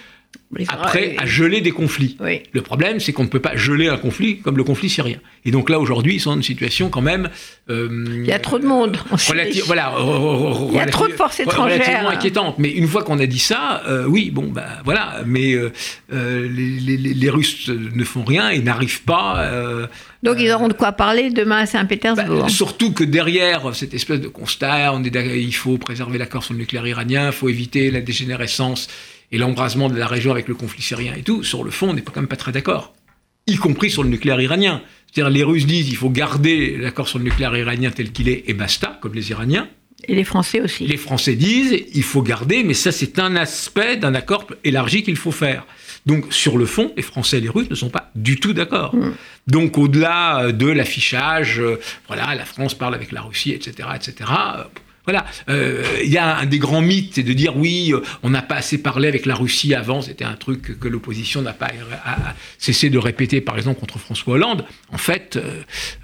après 0.68 1.16
à 1.18 1.26
geler 1.26 1.60
des 1.60 1.70
conflits. 1.70 2.16
Le 2.52 2.62
problème, 2.62 3.00
c'est 3.00 3.12
qu'on 3.12 3.24
ne 3.24 3.28
peut 3.28 3.40
pas 3.40 3.56
geler 3.56 3.88
un 3.88 3.96
conflit 3.96 4.40
comme 4.40 4.56
le 4.56 4.64
conflit 4.64 4.90
syrien. 4.90 5.18
Et 5.44 5.50
donc 5.50 5.70
là, 5.70 5.80
aujourd'hui, 5.80 6.14
ils 6.14 6.20
sont 6.20 6.30
dans 6.30 6.36
une 6.36 6.42
situation 6.42 6.88
quand 6.88 7.00
même... 7.00 7.28
Euh, 7.70 7.88
il 8.08 8.26
y 8.26 8.32
a 8.32 8.38
trop 8.38 8.58
de 8.58 8.66
monde. 8.66 8.98
voilà, 9.26 9.48
il 9.48 10.74
y 10.74 10.78
a 10.78 10.86
trop 10.86 11.08
de 11.08 11.12
forces 11.12 11.40
étrangères. 11.40 11.78
Relativement 11.78 12.10
inquiétante. 12.10 12.58
Mais 12.58 12.70
une 12.70 12.86
fois 12.86 13.02
qu'on 13.02 13.18
a 13.18 13.26
dit 13.26 13.38
ça, 13.38 13.82
euh, 13.88 14.04
oui, 14.06 14.30
bon, 14.30 14.48
bah 14.48 14.66
voilà. 14.84 15.22
Mais 15.26 15.54
euh, 15.54 15.70
les, 16.10 16.96
les, 16.96 17.30
Russes 17.30 17.68
ne 17.68 18.04
font 18.04 18.24
rien 18.24 18.50
et 18.50 18.60
n'arrivent 18.60 19.02
pas... 19.02 19.88
donc 20.22 20.36
ils 20.38 20.50
auront 20.52 20.68
de 20.68 20.74
quoi 20.74 20.92
parler 20.92 21.30
demain 21.30 21.58
à 21.58 21.66
Saint-Pétersbourg. 21.66 22.42
Bah, 22.42 22.48
surtout 22.48 22.92
que 22.92 23.04
derrière 23.04 23.74
cette 23.74 23.94
espèce 23.94 24.20
de 24.20 24.28
constat, 24.28 24.92
on 24.92 25.02
est, 25.02 25.14
il 25.14 25.54
faut 25.54 25.78
préserver 25.78 26.18
l'accord 26.18 26.44
sur 26.44 26.52
le 26.52 26.60
nucléaire 26.60 26.86
iranien, 26.86 27.26
il 27.26 27.32
faut 27.32 27.48
éviter 27.48 27.90
la 27.90 28.00
dégénérescence 28.00 28.88
et 29.32 29.38
l'embrasement 29.38 29.88
de 29.88 29.96
la 29.96 30.06
région 30.06 30.30
avec 30.30 30.46
le 30.46 30.54
conflit 30.54 30.82
syrien 30.82 31.14
et 31.16 31.22
tout, 31.22 31.42
sur 31.42 31.64
le 31.64 31.70
fond, 31.70 31.90
on 31.90 31.94
n'est 31.94 32.02
quand 32.02 32.16
même 32.16 32.28
pas 32.28 32.36
très 32.36 32.52
d'accord. 32.52 32.94
Y 33.46 33.56
compris 33.56 33.90
sur 33.90 34.02
le 34.02 34.08
nucléaire 34.08 34.40
iranien. 34.40 34.82
C'est-à-dire, 35.10 35.30
les 35.30 35.42
Russes 35.42 35.66
disent 35.66 35.88
il 35.88 35.96
faut 35.96 36.10
garder 36.10 36.76
l'accord 36.76 37.08
sur 37.08 37.18
le 37.18 37.24
nucléaire 37.24 37.56
iranien 37.56 37.90
tel 37.90 38.12
qu'il 38.12 38.28
est 38.28 38.44
et 38.46 38.54
basta, 38.54 38.98
comme 39.00 39.14
les 39.14 39.30
Iraniens. 39.30 39.68
Et 40.06 40.14
les 40.14 40.24
Français 40.24 40.60
aussi. 40.60 40.86
Les 40.86 40.96
Français 40.96 41.34
disent 41.34 41.84
il 41.94 42.02
faut 42.02 42.22
garder, 42.22 42.62
mais 42.62 42.74
ça, 42.74 42.92
c'est 42.92 43.18
un 43.18 43.36
aspect 43.36 43.96
d'un 43.96 44.14
accord 44.14 44.46
élargi 44.64 45.02
qu'il 45.02 45.16
faut 45.16 45.32
faire. 45.32 45.66
Donc, 46.06 46.32
sur 46.32 46.58
le 46.58 46.66
fond, 46.66 46.92
les 46.96 47.02
Français 47.02 47.38
et 47.38 47.40
les 47.40 47.48
Russes 47.48 47.70
ne 47.70 47.74
sont 47.74 47.90
pas 47.90 48.10
du 48.14 48.38
tout 48.38 48.52
d'accord. 48.52 48.94
Mm. 48.94 49.12
Donc, 49.46 49.78
au-delà 49.78 50.52
de 50.52 50.66
l'affichage, 50.66 51.60
euh, 51.60 51.78
voilà, 52.08 52.34
la 52.34 52.44
France 52.44 52.74
parle 52.74 52.94
avec 52.94 53.12
la 53.12 53.22
Russie, 53.22 53.52
etc., 53.52 53.88
etc., 53.94 54.30
voilà, 55.04 55.26
euh, 55.48 55.82
il 56.04 56.10
y 56.10 56.18
a 56.18 56.38
un 56.38 56.46
des 56.46 56.60
grands 56.60 56.80
mythes, 56.80 57.14
c'est 57.16 57.22
de 57.24 57.32
dire 57.32 57.56
oui, 57.56 57.92
euh, 57.92 58.02
on 58.22 58.30
n'a 58.30 58.42
pas 58.42 58.54
assez 58.54 58.78
parlé 58.78 59.08
avec 59.08 59.26
la 59.26 59.34
Russie 59.34 59.74
avant, 59.74 60.00
c'était 60.00 60.24
un 60.24 60.34
truc 60.34 60.78
que 60.78 60.86
l'opposition 60.86 61.42
n'a 61.42 61.52
pas 61.52 61.72
cessé 62.58 62.88
de 62.88 62.98
répéter, 62.98 63.40
par 63.40 63.56
exemple, 63.56 63.80
contre 63.80 63.98
François 63.98 64.34
Hollande. 64.34 64.64
En 64.92 64.98
fait, 64.98 65.40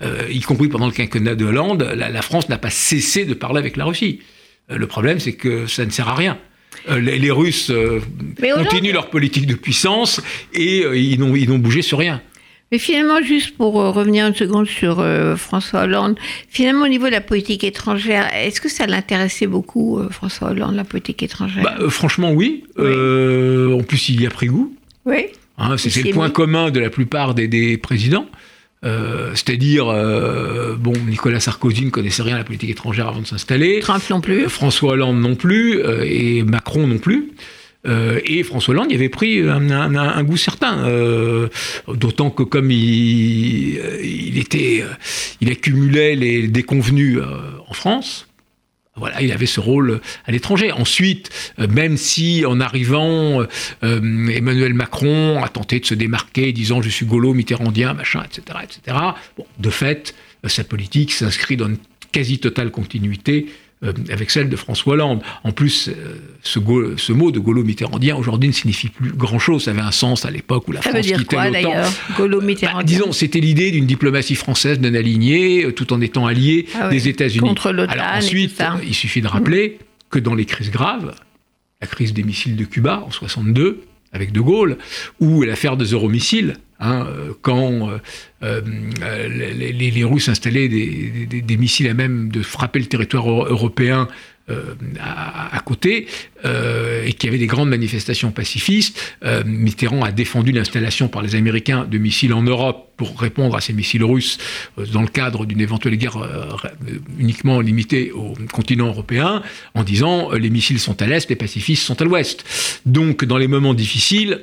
euh, 0.02 0.26
y 0.28 0.40
compris 0.40 0.66
pendant 0.68 0.86
le 0.86 0.92
quinquennat 0.92 1.36
de 1.36 1.44
Hollande, 1.44 1.82
la, 1.82 2.22
France 2.22 2.48
n'a 2.48 2.58
pas 2.58 2.70
cessé 2.70 3.24
de 3.24 3.34
parler 3.34 3.58
avec 3.60 3.76
la 3.76 3.84
Russie. 3.84 4.20
le 4.68 4.86
problème, 4.88 5.20
c'est 5.20 5.34
que 5.34 5.66
ça 5.66 5.84
ne 5.84 5.90
sert 5.90 6.08
à 6.08 6.16
rien. 6.16 6.38
Les, 6.88 7.30
Russes 7.30 7.70
continuent 8.56 8.92
leur 8.92 9.10
politique 9.10 9.46
de 9.46 9.54
puissance 9.54 10.20
et 10.52 10.80
ils 10.80 11.18
n'ont 11.20 11.58
bougé 11.58 11.82
sur 11.82 11.98
rien. 11.98 12.20
Mais 12.70 12.78
finalement, 12.78 13.22
juste 13.22 13.56
pour 13.56 13.80
euh, 13.80 13.90
revenir 13.90 14.26
une 14.26 14.34
seconde 14.34 14.66
sur 14.66 15.00
euh, 15.00 15.36
François 15.36 15.84
Hollande, 15.84 16.18
finalement 16.50 16.84
au 16.84 16.88
niveau 16.88 17.06
de 17.06 17.12
la 17.12 17.22
politique 17.22 17.64
étrangère, 17.64 18.28
est-ce 18.34 18.60
que 18.60 18.68
ça 18.68 18.86
l'intéressait 18.86 19.46
beaucoup, 19.46 19.98
euh, 19.98 20.10
François 20.10 20.50
Hollande, 20.50 20.74
la 20.74 20.84
politique 20.84 21.22
étrangère? 21.22 21.62
Bah, 21.62 21.76
Franchement, 21.88 22.32
oui. 22.32 22.64
en 22.76 23.82
plus, 23.82 24.10
il 24.10 24.20
y 24.20 24.26
a 24.26 24.30
pris 24.30 24.48
goût. 24.48 24.74
Oui. 25.06 25.26
Hein, 25.56 25.76
c'est 25.78 26.02
le 26.02 26.12
point 26.12 26.28
commun 26.30 26.70
de 26.70 26.78
la 26.78 26.90
plupart 26.90 27.34
des, 27.34 27.78
présidents. 27.78 28.26
C'est-à-dire, 28.82 29.86
bon, 30.78 30.92
Nicolas 31.08 31.40
Sarkozy 31.40 31.86
ne 31.86 31.90
connaissait 31.90 32.22
rien 32.22 32.36
à 32.36 32.38
la 32.38 32.44
politique 32.44 32.70
étrangère 32.70 33.08
avant 33.08 33.20
de 33.20 33.26
s'installer. 33.26 33.80
Trump 33.80 34.02
non 34.10 34.20
plus. 34.20 34.48
François 34.48 34.92
Hollande 34.92 35.18
non 35.18 35.34
plus, 35.34 35.80
et 36.04 36.42
Macron 36.44 36.86
non 36.86 36.98
plus. 36.98 37.32
Euh, 37.86 38.20
et 38.24 38.42
François 38.42 38.74
Hollande 38.74 38.90
y 38.90 38.94
avait 38.94 39.08
pris 39.08 39.40
un, 39.40 40.24
goût 40.24 40.36
certain, 40.36 40.84
euh, 40.86 41.48
d'autant 41.86 42.30
que 42.30 42.42
comme 42.42 42.70
il, 42.70 43.78
il, 44.02 44.38
était, 44.38 44.84
il 45.40 45.50
accumulait 45.50 46.16
les 46.16 46.48
déconvenus 46.48 47.18
euh, 47.18 47.50
en 47.68 47.74
France, 47.74 48.26
Voilà, 48.96 49.22
il 49.22 49.30
avait 49.30 49.46
ce 49.46 49.60
rôle 49.60 50.00
à 50.26 50.32
l'étranger. 50.32 50.72
Ensuite, 50.72 51.30
euh, 51.60 51.68
même 51.68 51.96
si 51.96 52.44
en 52.44 52.60
arrivant, 52.60 53.42
euh, 53.84 54.28
Emmanuel 54.28 54.74
Macron 54.74 55.40
a 55.42 55.48
tenté 55.48 55.78
de 55.78 55.86
se 55.86 55.94
démarquer, 55.94 56.52
disant 56.52 56.82
je 56.82 56.88
suis 56.88 57.06
gaulo, 57.06 57.32
mitterrandien, 57.32 57.94
machin, 57.94 58.24
etc., 58.24 58.58
etc. 58.64 58.96
Bon, 59.36 59.46
de 59.58 59.70
fait, 59.70 60.14
sa 60.44 60.64
politique 60.64 61.12
s'inscrit 61.12 61.56
dans 61.56 61.68
une 61.68 61.78
quasi 62.10 62.38
totale 62.38 62.70
continuité 62.70 63.46
euh, 63.84 63.92
avec 64.10 64.30
celle 64.30 64.48
de 64.48 64.56
François 64.56 64.94
Hollande. 64.94 65.22
En 65.44 65.52
plus, 65.52 65.88
euh, 65.88 66.16
ce, 66.42 66.58
ce, 66.96 67.12
mot 67.12 67.30
de 67.30 67.38
gaulo-mitterrandien 67.38 68.16
aujourd'hui 68.16 68.48
ne 68.48 68.52
signifie 68.54 68.88
plus 68.88 69.12
grand-chose. 69.12 69.64
Ça 69.64 69.70
avait 69.70 69.80
un 69.80 69.92
sens 69.92 70.24
à 70.24 70.32
l'époque 70.32 70.66
où 70.66 70.72
la 70.72 70.82
ça 70.82 70.90
France 70.90 70.96
veut 70.96 71.02
dire 71.02 71.18
quittait 71.18 71.36
quoi. 71.36 71.46
Bah, 72.18 72.82
disons, 72.82 73.12
c'était 73.12 73.38
l'idée 73.38 73.70
d'une 73.70 73.86
diplomatie 73.86 74.34
française 74.34 74.80
non 74.80 74.92
alignée, 74.94 75.64
euh, 75.64 75.72
tout 75.72 75.92
en 75.92 76.00
étant 76.00 76.26
alliée 76.26 76.66
Ah 76.74 76.88
oui, 76.88 76.96
des 76.96 77.08
États-Unis. 77.08 77.46
contre 77.46 77.70
l'OTAN 77.70 77.92
Alors 77.92 78.06
et 78.14 78.18
ensuite, 78.18 78.50
tout 78.50 78.56
ça. 78.56 78.80
il 78.84 78.94
suffit 78.94 79.20
de 79.20 79.28
rappeler 79.28 79.78
que 80.10 80.18
dans 80.18 80.34
les 80.34 80.44
crises 80.44 80.72
graves, 80.72 81.14
la 81.80 81.86
crise 81.86 82.12
des 82.12 82.24
missiles 82.24 82.56
de 82.56 82.64
Cuba 82.64 83.04
en 83.06 83.12
62, 83.12 83.82
avec 84.12 84.32
De 84.32 84.40
Gaulle, 84.40 84.76
ou 85.20 85.42
l'affaire 85.42 85.76
des 85.76 85.92
euromissiles, 85.92 86.56
hein, 86.80 87.06
euh, 87.08 87.32
quand 87.42 87.90
euh, 87.90 87.98
euh, 88.42 88.60
les, 89.28 89.72
les- 89.90 90.04
Russes 90.04 90.28
installaient 90.28 90.68
des, 90.68 91.26
des- 91.28 91.42
des 91.42 91.56
missiles 91.56 91.88
à 91.88 91.94
même 91.94 92.30
de 92.30 92.42
frapper 92.42 92.78
le 92.78 92.86
territoire 92.86 93.28
euro- 93.28 93.46
européen 93.46 94.08
euh, 94.50 94.74
à, 94.98 95.54
à 95.54 95.60
côté, 95.60 96.06
euh, 96.46 97.04
et 97.04 97.12
qu'il 97.12 97.26
y 97.28 97.30
avait 97.30 97.38
des 97.38 97.46
grandes 97.46 97.68
manifestations 97.68 98.30
pacifistes, 98.30 98.98
euh, 99.22 99.42
Mitterrand 99.44 100.02
a 100.02 100.10
défendu 100.10 100.52
l'installation 100.52 101.08
par 101.08 101.20
les 101.20 101.34
Américains 101.34 101.84
de 101.84 101.98
missiles 101.98 102.32
en 102.32 102.40
Europe 102.42 102.92
pour 102.96 103.20
répondre 103.20 103.54
à 103.56 103.60
ces 103.60 103.74
missiles 103.74 104.04
russes 104.04 104.38
dans 104.90 105.02
le 105.02 105.08
cadre 105.08 105.44
d'une 105.44 105.60
éventuelle 105.60 105.96
guerre 105.96 106.16
uniquement 107.18 107.60
limitée 107.60 108.10
au 108.12 108.32
continent 108.50 108.86
européen, 108.86 109.42
en 109.74 109.84
disant 109.84 110.30
les 110.32 110.48
missiles 110.48 110.78
sont 110.80 111.02
à 111.02 111.06
l'est, 111.06 111.28
les 111.28 111.36
pacifistes 111.36 111.82
sont 111.82 112.00
à 112.00 112.04
l'ouest. 112.04 112.44
Donc, 112.86 113.26
dans 113.26 113.36
les 113.36 113.48
moments 113.48 113.74
difficiles, 113.74 114.40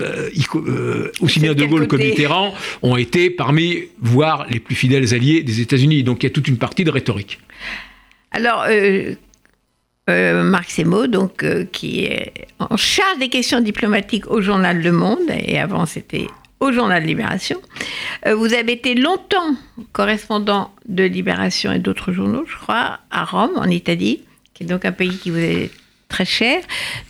euh, 0.00 0.30
euh, 0.54 1.12
aussi 1.20 1.40
bien 1.40 1.54
de 1.54 1.64
Gaulle 1.64 1.88
que 1.88 1.96
Mitterrand 1.96 2.52
ont 2.82 2.96
été 2.96 3.30
parmi, 3.30 3.84
voire 4.00 4.46
les 4.50 4.60
plus 4.60 4.74
fidèles 4.74 5.14
alliés 5.14 5.42
des 5.42 5.60
États-Unis. 5.60 6.02
Donc 6.02 6.22
il 6.22 6.26
y 6.26 6.28
a 6.28 6.30
toute 6.30 6.48
une 6.48 6.58
partie 6.58 6.84
de 6.84 6.90
rhétorique. 6.90 7.38
Alors, 8.30 8.66
euh, 8.68 9.14
Marc 10.42 10.70
Semo, 10.70 11.06
donc, 11.06 11.44
qui 11.72 12.04
est 12.04 12.32
en 12.58 12.76
charge 12.76 13.18
des 13.18 13.28
questions 13.28 13.60
diplomatiques 13.60 14.30
au 14.30 14.40
journal 14.40 14.82
Le 14.82 14.92
Monde, 14.92 15.30
et 15.30 15.58
avant 15.58 15.86
c'était 15.86 16.26
au 16.60 16.72
journal 16.72 17.02
Libération. 17.04 17.60
Vous 18.26 18.54
avez 18.54 18.72
été 18.72 18.94
longtemps 18.94 19.56
correspondant 19.92 20.72
de 20.88 21.04
Libération 21.04 21.72
et 21.72 21.78
d'autres 21.78 22.12
journaux, 22.12 22.44
je 22.46 22.56
crois, 22.56 23.00
à 23.10 23.24
Rome, 23.24 23.52
en 23.56 23.68
Italie, 23.68 24.22
qui 24.54 24.64
est 24.64 24.66
donc 24.66 24.84
un 24.84 24.92
pays 24.92 25.16
qui 25.16 25.30
vous 25.30 25.38
est 25.38 25.70
très 26.08 26.24
cher. 26.24 26.60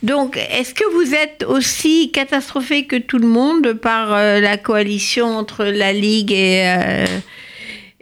Donc, 0.03 0.37
est-ce 0.37 0.73
que 0.73 0.83
vous 0.93 1.13
êtes 1.13 1.43
aussi 1.47 2.11
catastrophé 2.11 2.85
que 2.85 2.95
tout 2.95 3.19
le 3.19 3.27
monde 3.27 3.73
par 3.73 4.13
euh, 4.13 4.39
la 4.39 4.57
coalition 4.57 5.37
entre 5.37 5.65
la 5.65 5.93
Ligue 5.93 6.31
et, 6.31 6.63
euh, 6.65 7.05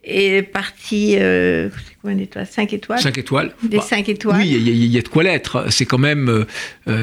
et 0.04 0.38
le 0.40 0.44
parti, 0.44 1.16
euh, 1.18 1.70
combien 2.02 2.16
d'étoiles 2.16 2.48
5 2.48 2.72
étoiles? 2.74 3.00
Cinq 3.02 3.18
étoiles. 3.18 3.54
Des 3.64 3.78
Bah, 3.78 3.84
5 3.84 4.08
étoiles 4.08 4.38
Oui, 4.42 4.48
il 4.52 4.68
y, 4.68 4.70
a- 4.70 4.74
il 4.74 4.86
y 4.86 4.98
a 4.98 5.02
de 5.02 5.08
quoi 5.08 5.24
l'être. 5.24 5.66
C'est 5.70 5.86
quand 5.86 5.98
même 5.98 6.30
euh, 6.30 6.46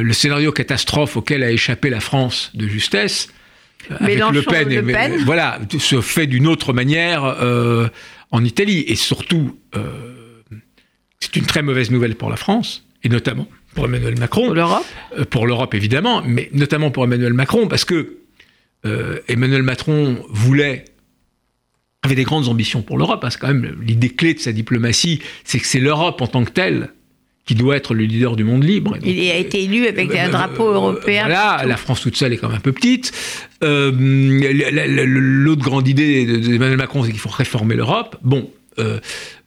le 0.02 0.12
scénario 0.12 0.52
catastrophe 0.52 1.16
auquel 1.16 1.42
a 1.42 1.50
échappé 1.50 1.90
la 1.90 2.00
France 2.00 2.50
de 2.54 2.66
justesse. 2.68 3.28
avec 3.98 4.18
Le 4.18 4.42
Pen, 4.42 4.70
et- 4.72 4.80
mais- 4.80 4.92
Pen. 4.92 5.16
voilà, 5.26 5.58
se 5.78 6.00
fait 6.00 6.26
d'une 6.28 6.46
autre 6.46 6.72
manière 6.72 7.24
en 8.30 8.44
Italie. 8.44 8.84
Et 8.86 8.94
surtout, 8.94 9.58
c'est 11.20 11.34
une 11.36 11.46
très 11.46 11.62
mauvaise 11.62 11.90
nouvelle 11.90 12.14
pour 12.14 12.30
la 12.30 12.36
France, 12.36 12.84
et 13.02 13.08
notamment 13.08 13.48
pour 13.74 13.84
Emmanuel 13.86 14.18
Macron. 14.18 14.46
pour 14.46 14.54
l'Europe 14.54 14.84
Euh, 15.18 15.24
pour 15.24 15.46
l'Europe 15.46 15.74
évidemment, 15.74 16.22
mais 16.26 16.48
notamment 16.52 16.90
pour 16.90 17.04
Emmanuel 17.04 17.32
Macron, 17.32 17.68
parce 17.68 17.84
que 17.84 18.16
euh, 18.84 19.18
Emmanuel 19.28 19.62
Macron 19.62 20.18
voulait 20.30 20.84
avait 22.04 22.16
des 22.16 22.24
grandes 22.24 22.48
ambitions 22.48 22.82
pour 22.82 22.98
l'Europe. 22.98 23.22
hein. 23.24 23.30
C'est 23.30 23.38
quand 23.38 23.46
même 23.48 23.76
l'idée 23.86 24.08
clé 24.10 24.34
de 24.34 24.40
sa 24.40 24.50
diplomatie, 24.52 25.20
c'est 25.44 25.60
que 25.60 25.66
c'est 25.66 25.78
l'Europe 25.78 26.20
en 26.20 26.26
tant 26.26 26.42
que 26.44 26.50
telle 26.50 26.90
qui 27.44 27.54
doit 27.54 27.76
être 27.76 27.94
le 27.94 28.04
leader 28.04 28.34
du 28.36 28.42
monde 28.44 28.64
libre. 28.64 28.92
Donc, 28.92 29.00
Il 29.04 29.30
a 29.30 29.36
été 29.36 29.62
élu 29.64 29.86
avec 29.86 30.12
un 30.14 30.26
euh, 30.28 30.30
drapeau 30.30 30.68
euh, 30.68 30.74
européen. 30.74 31.22
Voilà, 31.26 31.62
la 31.66 31.76
France 31.76 32.00
toute 32.00 32.16
seule 32.16 32.32
est 32.32 32.38
quand 32.38 32.48
même 32.48 32.56
un 32.58 32.60
peu 32.60 32.72
petite. 32.72 33.12
Euh, 33.62 33.92
la- 34.52 34.70
la- 34.70 34.86
la- 34.88 35.04
L'autre 35.04 35.62
grande 35.62 35.86
idée 35.88 36.24
de- 36.26 36.36
d'Emmanuel 36.38 36.76
Macron, 36.76 37.04
c'est 37.04 37.10
qu'il 37.10 37.20
faut 37.20 37.28
réformer 37.30 37.74
l'Europe. 37.76 38.16
Bon. 38.22 38.50
euh, 38.78 38.98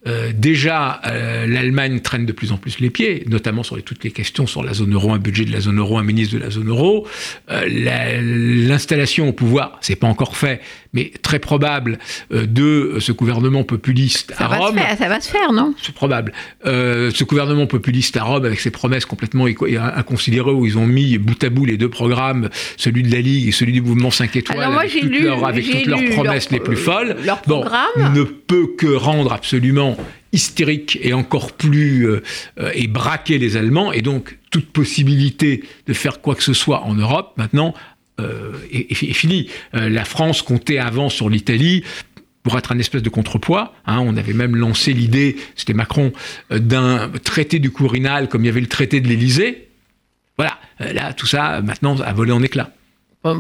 euh, 0.08 0.32
déjà, 0.36 1.02
euh, 1.08 1.48
l'Allemagne 1.48 2.00
traîne 2.00 2.26
de 2.26 2.32
plus 2.32 2.52
en 2.52 2.58
plus 2.58 2.80
les 2.80 2.90
pieds, 2.90 3.24
notamment 3.28 3.64
sur 3.64 3.76
les- 3.76 3.82
toutes 3.82 4.04
les 4.04 4.12
questions 4.12 4.46
sur 4.48 4.64
la 4.64 4.74
zone 4.74 4.94
euro, 4.94 5.12
un 5.14 5.18
budget 5.20 5.46
de 5.46 5.52
la 5.52 5.60
zone 5.60 5.80
euro, 5.80 5.98
un 5.98 6.04
ministre 6.04 6.36
de 6.36 6.40
la 6.40 6.50
zone 6.50 6.70
euro. 6.70 7.08
Euh, 7.52 7.68
la- 7.70 8.22
L'installation 8.22 9.30
au 9.30 9.34
pouvoir, 9.34 9.78
c'est 9.82 9.96
pas 9.96 10.08
encore 10.08 10.38
fait, 10.38 10.62
mais 10.94 11.12
très 11.22 11.40
probable, 11.40 11.98
de 12.32 12.98
ce 13.00 13.12
gouvernement 13.12 13.64
populiste 13.64 14.34
Ça 14.38 14.46
à 14.46 14.48
va, 14.48 14.56
se 14.58 14.62
Rome. 14.62 14.78
faire, 14.78 14.98
ça 14.98 15.08
va 15.10 15.20
se 15.22 15.30
faire, 15.30 15.52
non? 15.52 15.74
C'est 15.82 15.94
probable. 15.94 16.32
Ce 16.66 17.24
gouvernement 17.24 17.68
populiste 17.68 18.18
à 18.18 18.24
Rome, 18.24 18.46
avec 18.46 18.60
ses 18.60 18.72
promesses 18.72 19.06
complètement 19.06 19.46
inconsidérées, 19.46 20.52
où 20.52 20.66
ils 20.66 20.78
ont 20.78 20.88
mis 20.88 21.18
bout 21.18 21.42
à 21.44 21.50
bout 21.50 21.66
les 21.66 21.78
deux 21.78 21.90
programmes, 21.90 22.50
celui 22.78 23.04
de 23.04 23.12
la 23.12 23.22
Ligue 23.22 23.48
et 23.48 23.52
celui 23.52 23.74
du 23.74 23.82
mouvement 23.82 24.12
5 24.12 24.36
étoiles, 24.36 24.60
Alors 24.60 24.72
moi, 24.74 24.82
avec, 24.82 24.94
toutes 25.00 25.10
lu- 25.12 25.24
leurs, 25.24 25.46
avec 25.46 25.66
j'ai 25.66 25.72
toutes 25.80 25.86
leurs 25.88 26.00
lu 26.00 26.10
promesses 26.10 26.50
leur- 26.52 26.60
les 26.60 26.64
plus 26.64 26.78
folles, 26.78 27.16
leur 27.26 27.42
bon, 27.48 27.62
programme. 27.62 28.14
ne 28.14 28.24
peut 28.24 28.68
que 28.78 28.88
rendre 28.96 29.32
absolument 29.34 29.95
hystérique 30.32 31.00
et 31.02 31.14
encore 31.14 31.54
plus 31.54 32.08
euh, 32.08 32.22
euh, 32.60 32.72
et 32.74 32.88
braquer 32.88 33.38
les 33.38 33.58
Allemands, 33.58 33.92
et 33.92 34.02
donc 34.02 34.38
toute 34.52 34.68
possibilité 34.68 35.64
de 35.88 35.94
faire 35.94 36.22
quoi 36.22 36.36
que 36.36 36.44
ce 36.44 36.54
soit 36.54 36.82
en 36.84 36.94
Europe 36.94 37.34
maintenant 37.38 37.74
euh, 38.20 38.54
est, 38.72 38.94
finie. 38.94 39.50
La 39.74 40.06
France 40.06 40.42
comptait 40.42 40.78
avant 40.78 41.10
sur 41.10 41.30
l'Italie 41.30 41.84
pour 42.44 42.58
être 42.58 42.72
un 42.72 42.80
espèce 42.80 43.02
de 43.02 43.10
contrepoids. 43.10 43.74
hein. 43.86 44.00
on 44.00 44.16
avait 44.16 44.34
même 44.34 44.56
lancé 44.56 44.94
l'idée, 44.94 45.36
c'était 45.56 45.74
Macron, 45.74 46.14
d'un 46.52 47.10
traité 47.24 47.60
du 47.60 47.72
Quirinal 47.72 48.30
comme 48.30 48.44
il 48.44 48.48
y 48.48 48.50
avait 48.50 48.62
le 48.62 48.68
traité 48.68 49.02
de 49.02 49.08
l'Élysée. 49.08 49.70
Voilà, 50.38 50.60
là, 50.80 51.14
tout 51.14 51.26
ça, 51.26 51.62
maintenant, 51.62 52.00
a 52.00 52.14
volé 52.14 52.32
en 52.32 52.44
éclats. 52.44 52.75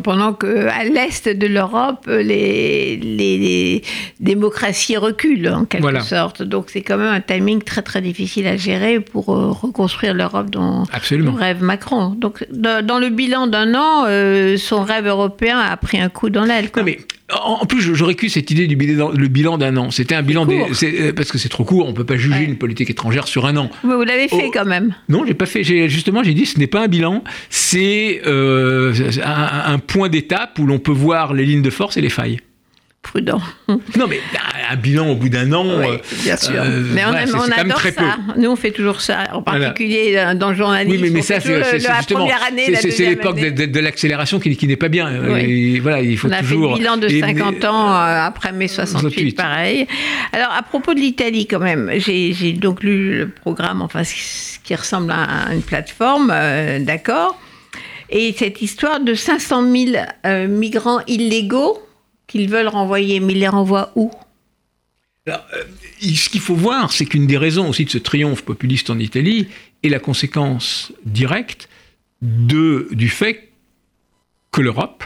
Pendant 0.03 0.33
que 0.33 0.67
à 0.67 0.83
l'est 0.83 1.27
de 1.29 1.47
l'Europe, 1.47 2.05
les, 2.07 2.97
les, 2.97 3.37
les 3.37 3.81
démocraties 4.19 4.97
reculent 4.97 5.49
en 5.49 5.65
quelque 5.65 5.81
Voilà. 5.83 6.01
sorte. 6.01 6.41
Donc 6.41 6.65
c'est 6.69 6.81
quand 6.81 6.97
même 6.97 7.13
un 7.13 7.21
timing 7.21 7.61
très 7.61 7.81
très 7.81 8.01
difficile 8.01 8.47
à 8.47 8.57
gérer 8.57 8.99
pour 8.99 9.29
euh, 9.35 9.51
reconstruire 9.51 10.13
l'Europe 10.13 10.49
dont 10.49 10.83
Absolument. 10.91 11.33
rêve 11.33 11.61
Macron. 11.61 12.09
Donc 12.17 12.45
dans, 12.51 12.85
dans 12.85 12.99
le 12.99 13.09
bilan 13.09 13.47
d'un 13.47 13.75
an, 13.75 14.05
euh, 14.07 14.57
son 14.57 14.83
rêve 14.83 15.07
européen 15.07 15.59
a 15.59 15.75
pris 15.77 15.99
un 15.99 16.09
coup 16.09 16.29
dans 16.29 16.43
l'aile. 16.45 16.69
mais 16.83 16.97
en 17.33 17.65
plus, 17.65 17.81
je- 17.81 17.93
j'aurais 17.95 18.13
cru 18.15 18.29
cette 18.29 18.51
idée 18.51 18.67
du 18.67 18.75
bilan, 18.75 19.09
le 19.11 19.27
bilan 19.27 19.57
d'un 19.57 19.75
an. 19.77 19.89
C'était 19.89 20.13
un 20.15 20.21
bilan 20.21 20.45
des- 20.45 20.61
euh, 20.83 21.11
parce 21.13 21.31
que 21.31 21.37
c'est 21.39 21.49
trop 21.49 21.63
court. 21.63 21.87
On 21.87 21.93
peut 21.93 22.03
pas 22.05 22.17
juger 22.17 22.35
Ouais. 22.39 22.43
une 22.45 22.57
politique 22.57 22.89
étrangère 22.89 23.27
sur 23.27 23.45
un 23.47 23.57
an. 23.57 23.69
Mais 23.83 23.95
vous 23.95 24.03
l'avez 24.03 24.27
fait 24.27 24.45
Oh. 24.47 24.51
quand 24.53 24.65
même. 24.65 24.93
Non, 25.09 25.25
j'ai 25.25 25.33
pas 25.33 25.45
fait. 25.47 25.63
Justement, 25.63 26.21
j'ai 26.23 26.33
dit 26.35 26.45
ce 26.45 26.59
n'est 26.59 26.67
pas 26.67 26.83
un 26.83 26.87
bilan. 26.87 27.23
C'est 27.49 28.21
euh, 28.27 28.93
un, 29.23 29.73
un 29.73 29.79
point 29.79 30.09
d'étape 30.09 30.59
où 30.59 30.67
l'on 30.67 30.77
peut 30.79 30.91
voir 30.91 31.33
les 31.33 31.45
lignes 31.45 31.63
de 31.63 31.69
force 31.71 31.97
et 31.97 32.01
les 32.01 32.09
failles. 32.09 32.39
Prudent. 33.05 33.39
Non, 33.67 34.07
mais 34.09 34.19
un, 34.33 34.73
un 34.73 34.75
bilan 34.77 35.09
au 35.11 35.15
bout 35.15 35.29
d'un 35.29 35.51
an. 35.53 35.63
Oui, 35.79 35.85
euh, 35.85 35.97
bien 36.23 36.35
sûr. 36.37 36.55
euh, 36.55 36.81
mais 36.93 37.05
on, 37.05 37.09
voilà, 37.11 37.25
on 37.35 37.47
même 37.47 37.59
adore 37.59 37.77
très 37.77 37.91
ça. 37.91 38.17
Nous, 38.35 38.49
on 38.49 38.55
fait 38.55 38.71
toujours 38.71 38.99
ça, 38.99 39.25
en 39.33 39.41
particulier 39.43 40.15
euh, 40.17 40.33
dans 40.33 40.49
le 40.49 40.55
journalisme. 40.55 40.91
Oui, 40.91 40.99
mais, 41.01 41.09
mais 41.11 41.19
on 41.19 41.23
ça, 41.23 41.39
c'est 41.39 41.79
justement. 41.79 42.27
c'est- 42.81 43.09
l'époque 43.09 43.35
de, 43.35 43.41
année. 43.41 43.51
de- 43.51 43.65
de 43.67 43.79
l'accélération 43.79 44.39
qui, 44.39 44.57
qui 44.57 44.67
n'est 44.67 44.75
pas 44.75 44.89
bien. 44.89 45.11
Oui. 45.23 45.75
Et 45.75 45.79
voilà, 45.79 46.01
il 46.01 46.17
faut 46.17 46.27
On 46.27 46.31
a 46.31 46.39
toujours. 46.39 46.73
fait 46.73 46.73
le 46.73 46.79
bilan 46.79 46.97
de 46.97 47.07
et- 47.07 47.19
50 47.21 47.63
ans 47.65 47.89
euh, 47.93 48.21
après 48.25 48.51
mai 48.51 48.67
68, 48.67 48.99
68. 49.01 49.35
pareil. 49.37 49.87
Alors, 50.33 50.51
à 50.51 50.63
propos 50.63 50.93
de 50.95 50.99
l'Italie, 50.99 51.45
quand 51.45 51.59
même, 51.59 51.91
j'ai 51.97 52.53
donc 52.53 52.81
lu 52.83 53.19
le 53.19 53.29
programme, 53.29 53.81
enfin, 53.83 54.03
ce 54.03 54.59
qui 54.63 54.73
ressemble 54.75 55.11
à 55.11 55.53
une 55.53 55.61
plateforme, 55.61 56.31
euh, 56.33 56.79
d'accord 56.79 57.39
Et 58.09 58.33
cette 58.37 58.61
histoire 58.63 58.99
de 58.99 59.13
500 59.13 59.63
000 59.71 59.91
euh, 60.25 60.47
migrants 60.47 60.99
illégaux 61.07 61.79
qu'ils 62.35 62.49
veulent 62.49 62.67
renvoyer, 62.67 63.19
mais 63.21 63.33
ils 63.33 63.39
les 63.39 63.47
renvoient 63.47 63.91
où? 63.95 64.11
Alors, 65.25 65.45
euh, 65.55 65.63
ce 66.01 66.29
qu'il 66.29 66.41
faut 66.41 66.55
voir, 66.55 66.91
c'est 66.91 67.05
qu'une 67.05 67.27
des 67.27 67.37
raisons 67.37 67.69
aussi 67.69 67.85
de 67.85 67.89
ce 67.89 67.97
triomphe 67.97 68.43
populiste 68.43 68.89
en 68.89 68.99
Italie 68.99 69.47
est 69.83 69.89
la 69.89 69.99
conséquence 69.99 70.91
directe 71.05 71.69
de, 72.21 72.89
du 72.91 73.09
fait 73.09 73.49
que 74.51 74.61
l'Europe 74.61 75.03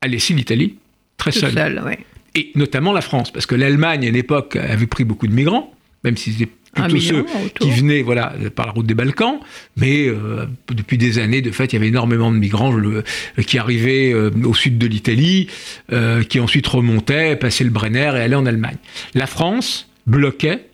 a 0.00 0.08
laissé 0.08 0.34
l'Italie 0.34 0.76
très 1.16 1.30
Tout 1.30 1.38
seule. 1.38 1.82
ouais. 1.84 1.98
Et 2.34 2.50
notamment 2.56 2.92
la 2.92 3.00
France, 3.00 3.30
parce 3.30 3.46
que 3.46 3.54
l'Allemagne, 3.54 4.04
à 4.04 4.08
une 4.08 4.16
époque, 4.16 4.56
avait 4.56 4.88
pris 4.88 5.04
beaucoup 5.04 5.28
de 5.28 5.32
migrants, 5.32 5.72
même 6.02 6.16
si 6.16 6.48
Un 6.76 6.88
plutôt 6.88 6.94
million 6.96 7.26
ceux 7.28 7.46
autour. 7.46 7.66
qui 7.68 7.70
venaient 7.72 8.02
voilà, 8.02 8.32
par 8.54 8.66
la 8.66 8.72
route 8.72 8.86
des 8.86 8.94
Balkans. 8.94 9.38
Mais 9.76 10.06
euh, 10.08 10.46
depuis 10.72 10.98
des 10.98 11.18
années, 11.18 11.42
de 11.42 11.50
fait, 11.50 11.66
il 11.72 11.74
y 11.74 11.76
avait 11.76 11.88
énormément 11.88 12.30
de 12.32 12.36
migrants 12.36 12.72
le- 12.72 13.02
qui 13.46 13.58
arrivaient 13.58 14.12
euh, 14.12 14.30
au 14.44 14.54
sud 14.54 14.78
de 14.78 14.86
l'Italie, 14.86 15.48
euh, 15.92 16.22
qui 16.22 16.40
ensuite 16.40 16.66
remontaient, 16.66 17.36
passaient 17.36 17.64
le 17.64 17.70
Brenner 17.70 18.12
et 18.16 18.20
allaient 18.20 18.34
en 18.36 18.46
Allemagne. 18.46 18.76
La 19.14 19.26
France 19.26 19.88
bloquait, 20.06 20.66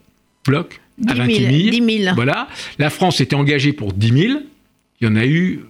bloque 0.46 0.80
à 1.08 1.14
10 1.14 1.18
28 1.18 1.34
000. 1.36 1.50
000. 1.50 1.86
10 1.86 2.02
000. 2.04 2.14
Voilà. 2.14 2.48
La 2.78 2.90
France 2.90 3.20
était 3.20 3.36
engagée 3.36 3.72
pour 3.72 3.92
10 3.92 4.08
000. 4.28 4.40
Il 5.00 5.06
y 5.06 5.10
en 5.10 5.16
a 5.16 5.24
eu. 5.26 5.60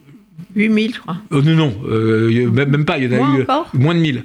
8 0.57 0.73
000, 0.73 0.93
je 0.95 0.99
crois. 1.01 1.19
oh 1.31 1.43
non, 1.43 1.55
non, 1.55 1.75
euh, 1.89 2.51
même 2.51 2.85
pas. 2.85 2.99
Il 2.99 3.05
y 3.05 3.09
en 3.09 3.13
a 3.13 3.17
Moins 3.19 3.37
eu 3.39 3.43
encore 3.43 3.71
moins 3.75 3.95
de 3.95 4.01
1000. 4.01 4.25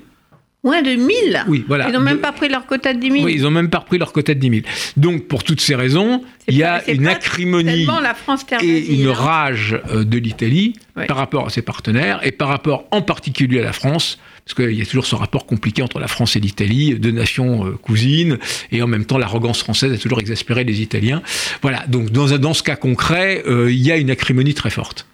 Moins 0.65 0.81
de 0.81 0.95
1000 0.95 1.43
Oui, 1.47 1.63
voilà. 1.67 1.87
Ils 1.87 1.93
n'ont 1.93 1.99
même 2.01 2.17
De- 2.17 2.21
pas 2.21 2.31
pris 2.31 2.49
leur 2.49 2.65
quota 2.65 2.93
de 2.93 2.99
10 2.99 3.11
000 3.11 3.23
Oui, 3.23 3.33
ils 3.37 3.43
n'ont 3.43 3.51
même 3.51 3.69
pas 3.69 3.77
repris 3.79 3.99
leur 3.99 4.11
quota 4.11 4.33
de 4.33 4.39
10 4.39 4.49
000. 4.49 4.61
Donc, 4.97 5.27
pour 5.27 5.43
toutes 5.43 5.61
ces 5.61 5.75
raisons, 5.75 6.23
il 6.47 6.57
y 6.57 6.63
a 6.63 6.81
une 6.89 7.07
acrimonie 7.07 7.85
la 8.01 8.13
France 8.15 8.45
et 8.61 8.93
une 8.93 9.07
hein. 9.07 9.13
rage 9.13 9.79
euh, 9.91 10.03
de 10.03 10.17
l'Italie 10.17 10.73
Ouais. 10.97 11.07
par 11.07 11.17
rapport 11.17 11.45
à 11.45 11.49
ses 11.49 11.61
partenaires 11.61 12.21
et 12.25 12.31
par 12.31 12.47
rapport 12.47 12.85
en 12.91 13.01
particulier 13.01 13.59
à 13.59 13.63
la 13.63 13.73
France, 13.73 14.17
parce 14.45 14.55
qu'il 14.55 14.77
y 14.79 14.81
a 14.81 14.85
toujours 14.85 15.05
ce 15.05 15.13
rapport 15.15 15.45
compliqué 15.45 15.81
entre 15.83 15.99
la 15.99 16.07
France 16.07 16.37
et 16.37 16.39
l'Italie, 16.39 16.95
deux 16.97 17.11
nations 17.11 17.65
euh, 17.67 17.71
cousines, 17.71 18.37
et 18.71 18.81
en 18.81 18.87
même 18.87 19.03
temps 19.05 19.17
l'arrogance 19.17 19.59
française 19.59 19.91
a 19.91 19.97
toujours 19.97 20.19
exaspéré 20.21 20.63
les 20.63 20.81
Italiens. 20.81 21.21
Voilà, 21.61 21.83
donc 21.89 22.11
dans, 22.11 22.27
dans 22.37 22.53
ce 22.53 22.63
cas 22.63 22.77
concret, 22.77 23.43
euh, 23.45 23.69
il 23.71 23.81
y 23.81 23.91
a 23.91 23.97
une 23.97 24.09
acrimonie 24.09 24.53
très 24.53 24.69
forte. 24.69 25.05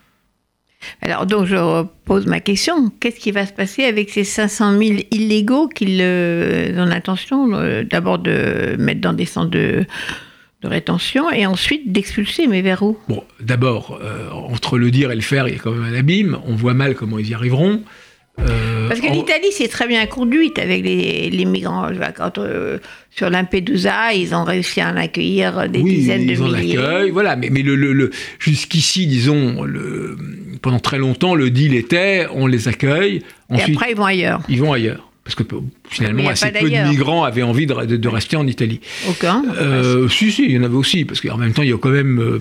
Alors, 1.01 1.25
donc, 1.25 1.45
je 1.45 1.55
repose 1.55 2.25
ma 2.25 2.39
question. 2.39 2.89
Qu'est-ce 2.99 3.19
qui 3.19 3.31
va 3.31 3.45
se 3.45 3.53
passer 3.53 3.83
avec 3.83 4.09
ces 4.09 4.23
500 4.23 4.77
000 4.77 4.99
illégaux 5.11 5.67
qu'ils 5.67 6.01
ont 6.01 6.85
l'intention 6.85 7.47
d'abord 7.89 8.19
de 8.19 8.75
mettre 8.77 9.01
dans 9.01 9.13
des 9.13 9.25
centres 9.25 9.51
de, 9.51 9.85
de 10.61 10.67
rétention 10.67 11.31
et 11.31 11.45
ensuite 11.45 11.91
d'expulser 11.91 12.47
Mais 12.47 12.61
vers 12.61 12.83
où? 12.83 12.97
Bon, 13.07 13.23
d'abord, 13.39 13.99
euh, 14.01 14.29
entre 14.31 14.77
le 14.77 14.91
dire 14.91 15.11
et 15.11 15.15
le 15.15 15.21
faire, 15.21 15.47
il 15.47 15.55
y 15.55 15.57
a 15.57 15.59
quand 15.59 15.71
même 15.71 15.93
un 15.93 15.97
abîme, 15.97 16.39
on 16.45 16.55
voit 16.55 16.73
mal 16.73 16.95
comment 16.95 17.17
ils 17.19 17.29
y 17.29 17.33
arriveront. 17.33 17.81
Euh, 18.39 18.87
Parce 18.87 18.99
que 19.01 19.07
en- 19.07 19.13
l'Italie 19.13 19.51
s'est 19.51 19.67
très 19.67 19.87
bien 19.87 20.05
conduite 20.05 20.57
avec 20.57 20.83
les, 20.83 21.29
les 21.29 21.45
migrants. 21.45 21.87
Quand, 22.15 22.37
euh, 22.37 22.79
sur 23.11 23.29
Lampedusa, 23.29 24.13
ils 24.13 24.33
ont 24.33 24.43
réussi 24.43 24.81
à 24.81 24.89
en 24.91 24.97
accueillir 24.97 25.69
des 25.69 25.79
oui, 25.79 25.95
dizaines 25.95 26.25
de 26.25 26.31
ils 26.31 26.41
en 26.41 26.47
milliers. 26.47 26.77
accueillent, 26.77 27.09
voilà. 27.11 27.35
Mais, 27.35 27.49
mais 27.49 27.61
le, 27.61 27.75
le- 27.75 27.93
le- 27.93 28.11
jusqu'ici, 28.39 29.05
disons, 29.05 29.63
le, 29.63 30.17
pendant 30.61 30.79
très 30.79 30.97
longtemps, 30.97 31.35
le 31.35 31.49
deal 31.51 31.75
était 31.75 32.25
on 32.33 32.47
les 32.47 32.67
accueille, 32.67 33.21
Et 33.53 33.61
après, 33.61 33.91
ils 33.91 33.97
vont 33.97 34.05
ailleurs. 34.05 34.41
ils 34.49 34.59
vont 34.59 34.73
ailleurs. 34.73 35.10
Parce 35.23 35.35
que 35.35 35.43
Mais 35.43 35.59
finalement, 35.87 36.23
assez 36.29 36.45
peu 36.61 36.69
de 36.69 36.89
migrants 36.89 37.23
avaient 37.23 37.43
envie 37.43 37.67
de, 37.67 37.75
de- 37.85 37.95
de 37.95 38.07
rester 38.07 38.37
en 38.37 38.47
Italie. 38.47 38.81
Aucun. 39.07 39.43
Euh, 39.55 40.09
si, 40.09 40.31
si, 40.31 40.45
il 40.45 40.51
y 40.51 40.57
en 40.57 40.63
avait 40.63 40.73
aussi, 40.75 41.05
parce 41.05 41.21
qu'en 41.21 41.37
même 41.37 41.53
temps, 41.53 41.61
il 41.61 41.69
y 41.69 41.73
a 41.73 41.77
quand 41.77 41.91
même 41.91 42.19
euh, 42.19 42.39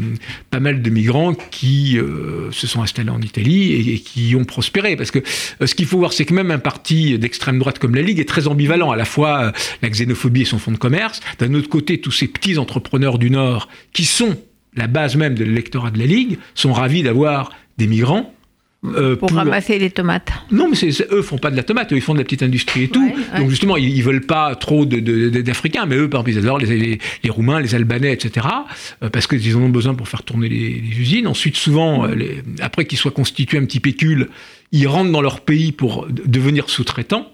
pas 0.48 0.60
mal 0.60 0.80
de 0.80 0.88
migrants 0.90 1.34
qui 1.50 1.98
euh, 1.98 2.50
se 2.52 2.66
sont 2.66 2.80
installés 2.82 3.10
en 3.10 3.20
Italie 3.20 3.72
et, 3.72 3.94
et 3.94 3.98
qui 3.98 4.34
ont 4.34 4.44
prospéré. 4.44 4.96
Parce 4.96 5.10
que 5.10 5.18
euh, 5.60 5.66
ce 5.66 5.74
qu'il 5.74 5.84
faut 5.84 5.98
voir, 5.98 6.14
c'est 6.14 6.24
que 6.24 6.32
même 6.32 6.50
un 6.50 6.58
parti 6.58 7.18
d'extrême 7.18 7.58
droite 7.58 7.78
comme 7.78 7.94
la 7.94 8.00
Ligue 8.02 8.18
est 8.18 8.28
très 8.28 8.46
ambivalent. 8.48 8.90
À 8.90 8.96
la 8.96 9.04
fois 9.04 9.42
euh, 9.42 9.52
la 9.82 9.90
xénophobie 9.90 10.42
et 10.42 10.46
son 10.46 10.58
fonds 10.58 10.72
de 10.72 10.78
commerce. 10.78 11.20
D'un 11.38 11.52
autre 11.52 11.68
côté, 11.68 12.00
tous 12.00 12.12
ces 12.12 12.28
petits 12.28 12.56
entrepreneurs 12.56 13.18
du 13.18 13.30
Nord, 13.30 13.68
qui 13.92 14.06
sont 14.06 14.38
la 14.74 14.86
base 14.86 15.16
même 15.16 15.34
de 15.34 15.44
l'électorat 15.44 15.90
de 15.90 15.98
la 15.98 16.06
Ligue, 16.06 16.38
sont 16.54 16.72
ravis 16.72 17.02
d'avoir 17.02 17.52
des 17.76 17.86
migrants. 17.86 18.34
Euh, 18.84 19.14
pour, 19.14 19.30
ramasser 19.32 19.78
les 19.78 19.90
tomates. 19.90 20.32
non, 20.50 20.68
mais 20.70 20.74
c'est, 20.74 20.90
c'est- 20.90 21.06
eux 21.12 21.20
font 21.22 21.36
pas 21.36 21.50
de 21.50 21.56
la 21.56 21.62
tomate, 21.62 21.92
eux 21.92 21.96
ils 21.96 22.00
font 22.00 22.14
de 22.14 22.18
la 22.18 22.24
petite 22.24 22.42
industrie 22.42 22.84
et 22.84 22.88
tout. 22.88 23.02
Ouais, 23.04 23.14
ouais. 23.14 23.38
Donc 23.40 23.50
justement, 23.50 23.76
ils, 23.76 23.88
ils 23.94 24.02
veulent 24.02 24.24
pas 24.24 24.54
trop 24.54 24.86
d'Africains, 24.86 25.84
mais 25.86 25.96
eux, 25.96 26.08
par 26.08 26.20
exemple, 26.22 26.30
ils 26.30 26.38
adorent 26.38 26.58
les, 26.58 26.78
les, 26.78 26.98
les 27.22 27.30
Roumains, 27.30 27.60
les 27.60 27.74
Albanais, 27.74 28.12
etc. 28.12 28.46
euh, 29.02 29.10
parce 29.10 29.26
qu'ils 29.26 29.54
en 29.56 29.60
ont 29.60 29.68
besoin 29.68 29.94
pour 29.94 30.08
faire 30.08 30.22
tourner 30.22 30.48
les, 30.48 30.70
les 30.80 30.98
usines. 30.98 31.26
Ensuite, 31.26 31.56
souvent, 31.56 32.06
euh, 32.06 32.14
après 32.60 32.86
qu'ils 32.86 32.98
soient 32.98 33.10
constitués 33.10 33.58
un 33.58 33.64
petit 33.66 33.80
pécule, 33.80 34.28
ils 34.72 34.86
rentrent 34.88 35.12
dans 35.12 35.20
leur 35.22 35.40
pays 35.42 35.72
pour 35.72 36.06
devenir 36.08 36.70
sous-traitants. 36.70 37.30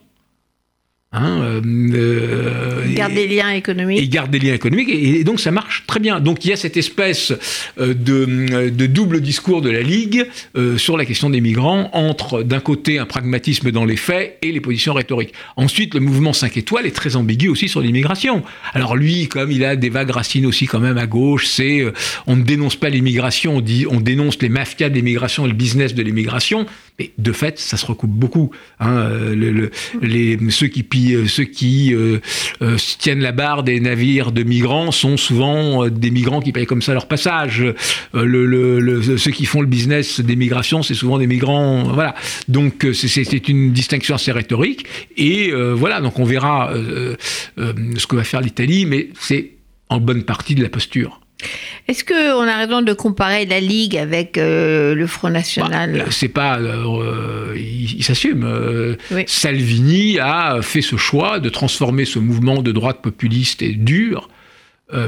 Hein, 1.19 1.41
euh, 1.43 1.61
euh, 1.95 2.85
et- 2.85 3.15
des 3.15 3.27
liens 3.27 3.51
économiques. 3.51 3.99
ils 4.03 4.11
gardent 4.11 4.31
des 4.31 4.39
liens 4.39 4.53
économiques 4.55 4.89
et, 4.91 5.21
et 5.21 5.25
donc 5.25 5.41
ça 5.41 5.51
marche 5.51 5.85
très 5.87 5.99
bien. 6.01 6.21
Donc 6.21 6.45
il 6.45 6.51
y 6.51 6.53
a 6.53 6.57
cette 6.57 6.77
espèce 6.77 7.33
euh, 7.81 7.95
de, 7.95 8.69
de 8.69 8.87
double 8.87 9.21
discours 9.21 9.63
de 9.63 9.71
la 9.71 9.81
Ligue 9.81 10.27
euh, 10.57 10.77
sur 10.77 10.97
la 10.99 11.05
question 11.07 11.31
des 11.31 11.41
migrants 11.41 11.89
entre 11.95 12.43
d'un 12.43 12.61
côté 12.61 12.99
un 12.99 13.07
pragmatisme 13.07 13.71
dans 13.71 13.85
les 13.87 13.97
faits 13.97 14.37
et 14.43 14.53
les 14.53 14.61
positions 14.61 14.93
rhétoriques. 14.93 15.33
Ensuite 15.57 15.95
le 15.95 16.01
mouvement 16.01 16.33
5 16.35 16.57
étoiles 16.57 16.87
est 16.87 16.95
très 16.95 17.17
ambigu 17.17 17.49
aussi 17.49 17.69
sur 17.69 17.81
l'immigration. 17.81 18.43
Alors 18.75 18.95
lui 18.97 19.29
comme 19.29 19.51
il 19.51 19.65
a 19.65 19.77
des 19.77 19.89
vagues 19.89 20.11
racines 20.11 20.47
aussi 20.47 20.67
quand 20.67 20.81
même 20.81 20.99
à 20.99 21.07
gauche, 21.07 21.47
c'est 21.47 21.81
euh, 21.81 21.93
on 22.27 22.37
ne 22.37 22.43
dénonce 22.43 22.77
pas 22.77 22.91
l'immigration, 22.91 23.57
on 23.57 23.61
dit 23.63 23.87
on 23.89 24.01
dénonce 24.01 24.37
les 24.43 24.49
mafias 24.51 24.91
de 24.91 24.95
l'immigration 24.95 25.47
et 25.47 25.49
le 25.49 25.55
business 25.55 25.95
de 25.95 26.03
l'immigration. 26.03 26.67
Mais 26.99 27.11
de 27.19 27.33
fait, 27.33 27.59
ça 27.59 27.77
se 27.77 27.85
recoupe 27.85 28.11
beaucoup. 28.11 28.51
Hein, 28.81 28.91
euh, 28.97 29.35
le- 29.35 29.51
le- 29.53 29.71
les, 30.01 30.39
ceux 30.51 30.69
qui, 30.69 30.83
pillent- 30.83 31.15
euh, 31.15 31.27
ceux 31.27 31.45
qui 31.45 31.93
euh, 31.95 32.21
euh, 32.63 32.77
tiennent 32.99 33.21
la 33.21 33.33
barre 33.33 33.63
des 33.65 33.81
navires 33.81 34.33
de 34.33 34.43
migrants 34.43 34.91
sont 34.93 35.19
souvent 35.19 35.85
euh, 35.85 35.91
des 35.91 36.11
migrants 36.11 36.41
qui 36.41 36.53
payent 36.53 36.65
comme 36.65 36.81
ça 36.81 36.95
leur 36.95 37.07
passage. 37.07 37.63
Le, 38.15 39.19
ceux 39.19 39.31
qui 39.31 39.45
font 39.45 39.61
le 39.61 39.67
business 39.67 40.21
des 40.21 40.37
migrations, 40.37 40.83
c'est 40.83 40.95
souvent 40.95 41.19
des 41.19 41.27
migrants. 41.27 41.85
voilà. 41.93 42.15
Donc 42.49 42.87
c'est- 42.95 43.49
une 43.49 43.73
distinction 43.73 44.15
assez 44.15 44.33
rhétorique. 44.33 44.87
Et 45.19 45.51
euh, 45.53 45.75
voilà, 45.75 46.01
donc 46.01 46.19
on 46.19 46.25
verra 46.25 46.73
ce 47.57 48.07
que 48.07 48.17
va 48.17 48.25
faire 48.25 48.41
l'Italie, 48.41 48.87
mais 48.87 49.09
c'est 49.21 49.51
en 49.91 50.01
bonne 50.01 50.23
partie 50.25 50.55
de 50.55 50.63
la 50.63 50.69
posture. 50.71 51.21
Est-ce 51.88 52.03
qu'on 52.05 52.49
a 52.49 52.57
raison 52.57 52.83
de 52.83 52.92
comparer 52.92 53.46
la 53.46 53.61
Ligue 53.61 53.96
avec 53.96 54.38
euh, 54.38 54.94
le 54.94 55.07
Front 55.07 55.31
National? 55.31 55.92
Bah, 55.92 56.05
euh, 56.07 56.11
c'est 56.11 56.29
pas, 56.29 56.59
euh, 56.59 57.55
il, 57.57 57.99
il 57.99 58.03
s'assume. 58.05 58.42
euh, 58.44 58.96
Oui. 59.11 59.22
Salvini 59.27 60.18
a 60.18 60.61
fait 60.62 60.83
ce 60.83 60.96
choix 60.96 61.38
de 61.38 61.49
transformer 61.49 62.05
ce 62.05 62.18
mouvement 62.18 62.62
de 62.62 62.72
droite 62.72 63.03
populiste 63.03 63.62
et 63.62 63.72
dur, 63.72 64.29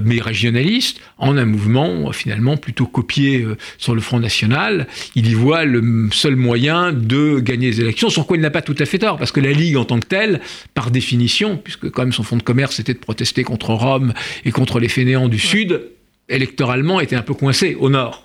mais 0.05 0.21
régionaliste, 0.21 1.01
en 1.19 1.37
un 1.37 1.45
mouvement 1.45 2.11
finalement 2.11 2.57
plutôt 2.57 2.87
copié 2.87 3.47
sur 3.79 3.95
le 3.95 4.01
Front 4.01 4.19
National. 4.19 4.89
Il 5.15 5.29
y 5.29 5.35
voit 5.35 5.65
le 5.65 6.09
seul 6.11 6.35
moyen 6.35 6.93
de 6.93 7.39
gagner 7.39 7.69
les 7.71 7.81
élections, 7.81 8.11
sur 8.11 8.27
quoi 8.27 8.37
il 8.37 8.41
n'a 8.41 8.51
pas 8.51 8.61
tout 8.63 8.75
à 8.81 8.87
fait 8.87 8.99
tort, 8.99 9.19
parce 9.19 9.31
que 9.31 9.39
la 9.39 9.53
Ligue 9.53 9.77
en 9.77 9.85
tant 9.85 10.01
que 10.01 10.07
telle, 10.07 10.41
par 10.75 10.91
définition, 10.91 11.57
puisque 11.57 11.91
quand 11.91 12.03
même 12.03 12.13
son 12.13 12.25
fonds 12.25 12.37
de 12.37 12.43
commerce 12.43 12.75
c'était 12.75 12.93
de 12.95 12.99
protester 12.99 13.45
contre 13.45 13.71
Rome 13.73 14.15
et 14.45 14.51
contre 14.51 14.81
les 14.81 14.89
fainéants 14.89 15.29
du 15.29 15.39
Sud, 15.39 15.81
électoralement 16.29 17.01
était 17.01 17.17
un 17.17 17.23
peu 17.23 17.35
coincé 17.35 17.77
au 17.79 17.89
Nord. 17.91 18.25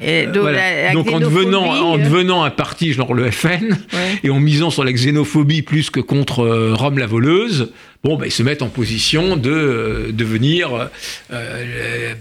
Et 0.00 0.26
donc, 0.26 0.42
Voilà. 0.42 0.58
la- 0.58 0.82
la 0.84 0.92
Donc 0.92 1.10
en 1.10 1.18
devenant, 1.18 1.64
en 1.66 1.98
euh, 1.98 2.02
devenant 2.02 2.44
un 2.44 2.50
parti 2.50 2.92
genre 2.92 3.12
le 3.12 3.28
FN 3.30 3.72
ouais. 3.92 4.20
et 4.22 4.30
en 4.30 4.38
misant 4.38 4.70
sur 4.70 4.84
la 4.84 4.92
xénophobie 4.92 5.62
plus 5.62 5.90
que 5.90 5.98
contre 6.00 6.40
euh, 6.44 6.74
Rome 6.74 6.98
la 6.98 7.06
voleuse, 7.06 7.72
bon, 8.04 8.16
bah, 8.16 8.26
ils 8.26 8.30
se 8.32 8.42
mettent 8.44 8.62
en 8.62 8.68
position 8.68 9.36
de 9.36 9.50
euh, 9.50 10.12
devenir 10.12 10.88
euh, 11.32 12.14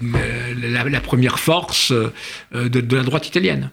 la, 0.90 1.00
première 1.02 1.40
force 1.40 1.92
euh, 1.92 2.12
de, 2.54 2.82
de 2.82 2.96
la 2.98 3.04
droite 3.04 3.28
italienne. 3.28 3.70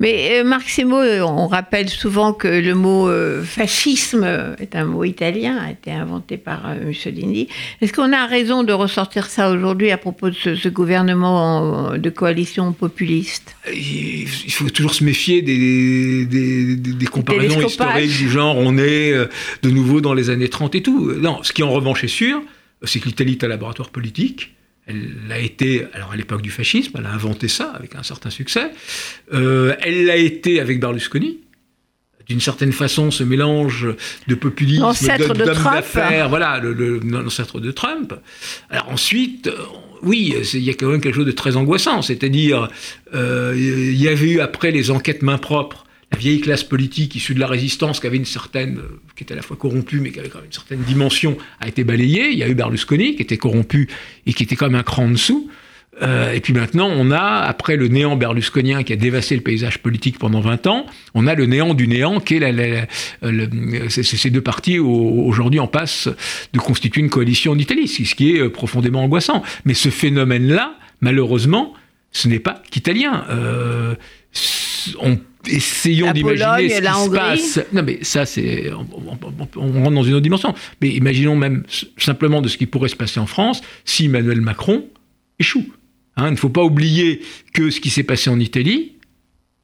Mais 0.00 0.40
euh, 0.40 0.44
Marc 0.44 0.68
Semo, 0.68 0.98
euh, 1.00 1.20
on 1.22 1.46
rappelle 1.48 1.88
souvent 1.88 2.32
que 2.32 2.46
le 2.48 2.74
mot 2.74 3.08
euh, 3.08 3.42
fascisme 3.42 4.24
est 4.60 4.76
un 4.76 4.84
mot 4.84 5.04
italien, 5.04 5.56
a 5.56 5.70
été 5.70 5.90
inventé 5.90 6.36
par 6.36 6.68
euh, 6.68 6.84
Mussolini. 6.86 7.48
Est-ce 7.80 7.92
qu'on 7.92 8.12
a 8.12 8.26
raison 8.26 8.62
de 8.62 8.72
ressortir 8.72 9.26
ça 9.26 9.50
aujourd'hui 9.50 9.90
à 9.90 9.96
propos 9.98 10.28
de 10.30 10.34
ce, 10.34 10.54
ce 10.54 10.68
gouvernement 10.68 11.92
euh, 11.92 11.98
de 11.98 12.10
coalition 12.10 12.72
populiste? 12.72 13.56
Il 13.72 14.26
faut 14.52 14.68
toujours 14.70 14.94
se 14.94 15.02
méfier 15.02 15.42
des, 15.42 16.26
des, 16.26 16.76
des- 16.76 16.92
des 16.92 17.06
comparaisons 17.06 17.60
historiques 17.66 18.18
du 18.18 18.30
genre 18.30 18.56
on 18.58 18.76
est 18.78 19.12
de 19.62 19.70
nouveau 19.70 20.00
dans 20.00 20.14
les 20.14 20.30
années 20.30 20.48
30 20.48 20.74
et 20.74 20.82
tout. 20.82 21.12
Non, 21.12 21.42
ce 21.42 21.52
qui 21.52 21.62
en 21.62 21.70
revanche 21.70 22.04
est 22.04 22.08
sûr, 22.08 22.42
c'est 22.82 23.00
que 23.00 23.06
l'Italie 23.06 23.32
est 23.32 23.44
un 23.44 23.48
laboratoire 23.48 23.90
politique. 23.90 24.54
Elle 24.88 25.12
l'a 25.28 25.38
été, 25.38 25.86
alors 25.92 26.12
à 26.12 26.16
l'époque 26.16 26.40
du 26.40 26.50
fascisme, 26.50 26.96
elle 26.98 27.06
a 27.06 27.12
inventé 27.12 27.46
ça 27.46 27.72
avec 27.72 27.94
un 27.94 28.02
certain 28.02 28.30
succès. 28.30 28.70
Euh, 29.34 29.74
elle 29.80 30.06
l'a 30.06 30.16
été 30.16 30.60
avec 30.60 30.80
Berlusconi. 30.80 31.40
D'une 32.26 32.40
certaine 32.40 32.72
façon, 32.72 33.10
ce 33.10 33.22
mélange 33.22 33.86
de 34.26 34.34
populisme, 34.34 34.82
d'hommes 34.82 35.54
Trump. 35.54 35.74
d'affaires, 35.74 36.28
voilà, 36.28 36.60
l'ancêtre 36.60 37.58
de 37.58 37.70
Trump. 37.70 38.14
Alors 38.68 38.90
ensuite, 38.90 39.46
euh, 39.46 39.56
oui, 40.02 40.34
il 40.52 40.62
y 40.62 40.70
a 40.70 40.74
quand 40.74 40.88
même 40.88 41.00
quelque 41.00 41.14
chose 41.14 41.26
de 41.26 41.32
très 41.32 41.56
angoissant, 41.56 42.02
c'est-à-dire, 42.02 42.68
euh, 43.14 43.54
il 43.56 43.96
y 43.96 44.08
avait 44.08 44.28
eu 44.28 44.40
après 44.40 44.70
les 44.70 44.90
enquêtes 44.90 45.22
main 45.22 45.38
propre, 45.38 45.86
la 46.12 46.18
vieille 46.18 46.40
classe 46.40 46.64
politique 46.64 47.14
issue 47.16 47.34
de 47.34 47.40
la 47.40 47.46
résistance 47.46 48.00
qui 48.00 48.06
avait 48.06 48.16
une 48.16 48.24
certaine, 48.24 48.78
euh, 48.78 49.00
qui 49.14 49.24
était 49.24 49.34
à 49.34 49.36
la 49.36 49.42
fois 49.42 49.56
corrompue 49.56 50.00
mais 50.00 50.10
qui 50.10 50.18
avait 50.20 50.28
quand 50.30 50.38
même 50.38 50.46
une 50.46 50.52
certaine 50.52 50.80
dimension, 50.80 51.36
a 51.60 51.68
été 51.68 51.84
balayée. 51.84 52.30
Il 52.30 52.38
y 52.38 52.42
a 52.42 52.48
eu 52.48 52.54
Berlusconi 52.54 53.14
qui 53.16 53.22
était 53.22 53.36
corrompu 53.36 53.88
et 54.26 54.32
qui 54.32 54.42
était 54.42 54.56
quand 54.56 54.66
même 54.66 54.80
un 54.80 54.82
cran 54.82 55.04
en 55.04 55.10
dessous. 55.10 55.50
Euh, 56.00 56.32
et 56.32 56.40
puis 56.40 56.52
maintenant, 56.52 56.88
on 56.94 57.10
a, 57.10 57.18
après 57.44 57.74
le 57.76 57.88
néant 57.88 58.14
berlusconien 58.14 58.84
qui 58.84 58.92
a 58.92 58.96
dévasté 58.96 59.34
le 59.34 59.40
paysage 59.42 59.78
politique 59.78 60.16
pendant 60.18 60.40
20 60.40 60.68
ans, 60.68 60.86
on 61.14 61.26
a 61.26 61.34
le 61.34 61.46
néant 61.46 61.74
du 61.74 61.88
néant 61.88 62.20
qui 62.20 62.36
est 62.36 62.38
la, 62.38 62.52
la- 62.52 62.86
la- 63.20 63.46
c'est- 63.88 64.04
c'est 64.04 64.16
ces 64.16 64.30
deux 64.30 64.40
partis 64.40 64.78
au- 64.78 65.24
aujourd'hui 65.26 65.58
en 65.58 65.66
passe 65.66 66.08
de 66.52 66.58
constituer 66.60 67.00
une 67.00 67.10
coalition 67.10 67.50
en 67.50 67.58
Italie, 67.58 67.88
ce 67.88 68.14
qui 68.14 68.30
est 68.36 68.38
euh, 68.40 68.48
profondément 68.48 69.02
angoissant. 69.02 69.42
Mais 69.64 69.74
ce 69.74 69.88
phénomène-là, 69.88 70.78
malheureusement, 71.00 71.74
ce 72.12 72.28
n'est 72.28 72.38
pas 72.38 72.62
qu'italien. 72.70 73.24
Euh, 73.30 73.96
on- 75.00 75.18
essayons 75.46 76.06
d'imaginer 76.12 76.68
ce 76.68 76.74
qui 76.80 76.84
se 77.04 77.10
passe. 77.10 77.60
Non, 77.72 77.82
mais 77.82 77.98
ça, 78.02 78.26
c'est. 78.26 78.72
On, 78.72 78.86
on- 78.92 79.18
on- 79.56 79.68
on 79.76 79.82
rentre 79.84 79.90
dans 79.94 80.02
une 80.02 80.14
autre 80.14 80.22
dimension. 80.22 80.54
Mais 80.80 80.88
imaginons 80.90 81.36
même 81.36 81.64
simplement 81.96 82.40
de 82.42 82.48
ce 82.48 82.56
qui 82.58 82.66
pourrait 82.66 82.88
se 82.88 82.96
passer 82.96 83.20
en 83.20 83.26
France 83.26 83.60
si 83.84 84.06
Emmanuel 84.06 84.40
Macron 84.40 84.84
échoue. 85.38 85.66
Hein, 86.16 86.28
il 86.28 86.32
ne 86.32 86.36
faut 86.36 86.48
pas 86.48 86.64
oublier 86.64 87.20
que 87.52 87.70
ce 87.70 87.80
qui 87.80 87.90
s'est 87.90 88.02
passé 88.02 88.28
en 88.30 88.40
Italie 88.40 88.92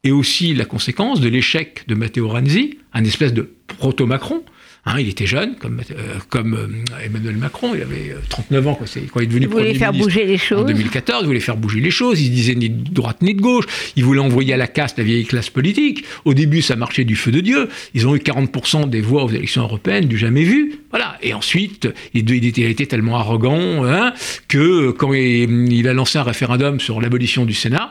est 0.04 0.10
aussi 0.12 0.54
la 0.54 0.64
conséquence 0.66 1.20
de 1.20 1.28
l'échec 1.28 1.82
de 1.88 1.94
Matteo 1.94 2.28
Renzi, 2.28 2.78
un 2.92 3.04
espèce 3.04 3.32
de 3.32 3.50
proto-Macron, 3.66 4.42
Hein, 4.86 4.96
il 4.98 5.08
était 5.08 5.24
jeune, 5.24 5.56
comme, 5.56 5.80
euh, 5.90 6.18
comme 6.28 6.52
euh, 6.54 7.02
Emmanuel 7.02 7.36
Macron, 7.38 7.74
il 7.74 7.80
avait 7.80 8.14
39 8.28 8.66
euh, 8.66 8.68
ans 8.68 8.74
quand, 8.74 8.84
quand 8.84 9.20
il 9.20 9.22
est 9.22 9.26
devenu 9.26 9.46
il 9.46 9.48
voulait 9.48 9.74
faire 9.74 9.94
bouger 9.94 10.26
les 10.26 10.36
choses. 10.36 10.60
En 10.60 10.64
2014, 10.64 11.22
il 11.22 11.26
voulait 11.26 11.40
faire 11.40 11.56
bouger 11.56 11.80
les 11.80 11.90
choses. 11.90 12.20
Il 12.20 12.26
se 12.26 12.30
disait 12.30 12.54
ni 12.54 12.68
de 12.68 12.92
droite 12.92 13.22
ni 13.22 13.34
de 13.34 13.40
gauche. 13.40 13.64
Il 13.96 14.04
voulait 14.04 14.20
envoyer 14.20 14.52
à 14.52 14.58
la 14.58 14.66
casse 14.66 14.94
la 14.98 15.04
vieille 15.04 15.24
classe 15.24 15.48
politique. 15.48 16.04
Au 16.26 16.34
début, 16.34 16.60
ça 16.60 16.76
marchait 16.76 17.04
du 17.04 17.16
feu 17.16 17.32
de 17.32 17.40
Dieu. 17.40 17.70
Ils 17.94 18.06
ont 18.06 18.14
eu 18.14 18.18
40% 18.18 18.90
des 18.90 19.00
voix 19.00 19.24
aux 19.24 19.30
élections 19.30 19.62
européennes, 19.62 20.06
du 20.06 20.18
jamais 20.18 20.44
vu. 20.44 20.80
Voilà. 20.90 21.16
Et 21.22 21.32
ensuite, 21.32 21.88
il, 22.12 22.30
était, 22.44 22.70
été 22.70 22.86
tellement 22.86 23.16
arrogant 23.16 23.86
hein, 23.86 24.12
que 24.48 24.90
quand 24.90 25.14
il, 25.14 25.88
a 25.88 25.94
lancé 25.94 26.18
un 26.18 26.24
référendum 26.24 26.78
sur 26.78 27.00
l'abolition 27.00 27.46
du 27.46 27.54
Sénat, 27.54 27.90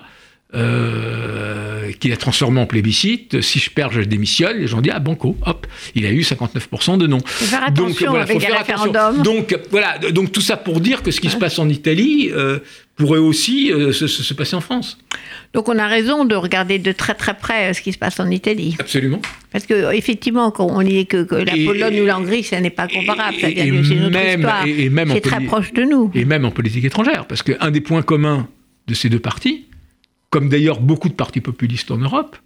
euh, 0.53 1.72
qu'il 1.99 2.11
a 2.11 2.17
transformé 2.17 2.61
en 2.61 2.65
plébiscite. 2.65 3.41
Si 3.41 3.59
je 3.59 3.69
perds, 3.69 3.91
je 3.91 4.01
démissionne. 4.01 4.57
Les 4.57 4.67
gens 4.67 4.81
disent 4.81 4.93
ah 4.95 4.99
banco, 4.99 5.37
hop, 5.45 5.67
il 5.95 6.05
a 6.05 6.11
eu 6.11 6.21
59% 6.21 6.97
de 6.97 7.07
non. 7.07 7.19
Faire 7.25 7.71
donc 7.71 8.01
voilà, 8.01 8.23
avec 8.23 8.41
faut 8.41 8.53
référendum. 8.53 9.21
Donc 9.21 9.57
voilà, 9.71 9.97
donc 10.11 10.31
tout 10.31 10.41
ça 10.41 10.57
pour 10.57 10.79
dire 10.79 11.03
que 11.03 11.11
ce 11.11 11.21
qui 11.21 11.29
se 11.29 11.37
passe 11.37 11.59
en 11.59 11.69
Italie 11.69 12.29
euh, 12.31 12.59
pourrait 12.95 13.19
aussi 13.19 13.71
euh, 13.71 13.91
se, 13.91 14.33
passer 14.33 14.55
en 14.55 14.61
France. 14.61 14.97
Donc 15.53 15.69
on 15.69 15.77
a 15.77 15.87
raison 15.87 16.25
de 16.25 16.35
regarder 16.35 16.79
de 16.79 16.91
très 16.91 17.13
très 17.13 17.35
près 17.35 17.73
ce 17.73 17.81
qui 17.81 17.93
se 17.93 17.97
passe 17.97 18.19
en 18.19 18.29
Italie. 18.29 18.75
Absolument. 18.79 19.21
Parce 19.51 19.65
que 19.65 19.93
effectivement, 19.93 20.51
quand 20.51 20.65
on 20.65 20.81
dit 20.81 21.05
que, 21.05 21.27
la 21.35 21.53
Pologne 21.65 22.01
ou 22.01 22.05
l'Hongrie, 22.05 22.43
ça 22.43 22.59
n'est 22.59 22.69
pas 22.69 22.87
comparable. 22.87 23.37
C'est 23.39 23.55
notre 23.55 24.11
même, 24.11 24.39
histoire. 24.39 24.65
Et, 24.65 24.89
même 24.89 25.11
c'est 25.11 25.21
très 25.21 25.41
proche 25.41 25.73
de 25.73 25.83
nous. 25.83 26.11
Et 26.15 26.25
même 26.25 26.45
en 26.45 26.51
politique 26.51 26.85
étrangère, 26.85 27.25
parce 27.27 27.43
qu'un 27.43 27.71
des 27.71 27.81
points 27.81 28.01
communs 28.01 28.47
de 28.87 28.93
ces 28.93 29.09
deux 29.09 29.19
partis, 29.19 29.65
comme 30.33 30.49
d'ailleurs 30.49 30.79
beaucoup 30.79 31.09
de 31.09 31.13
partis 31.13 31.41
populistes 31.41 31.91
en 31.91 31.97
Europe, 31.97 32.37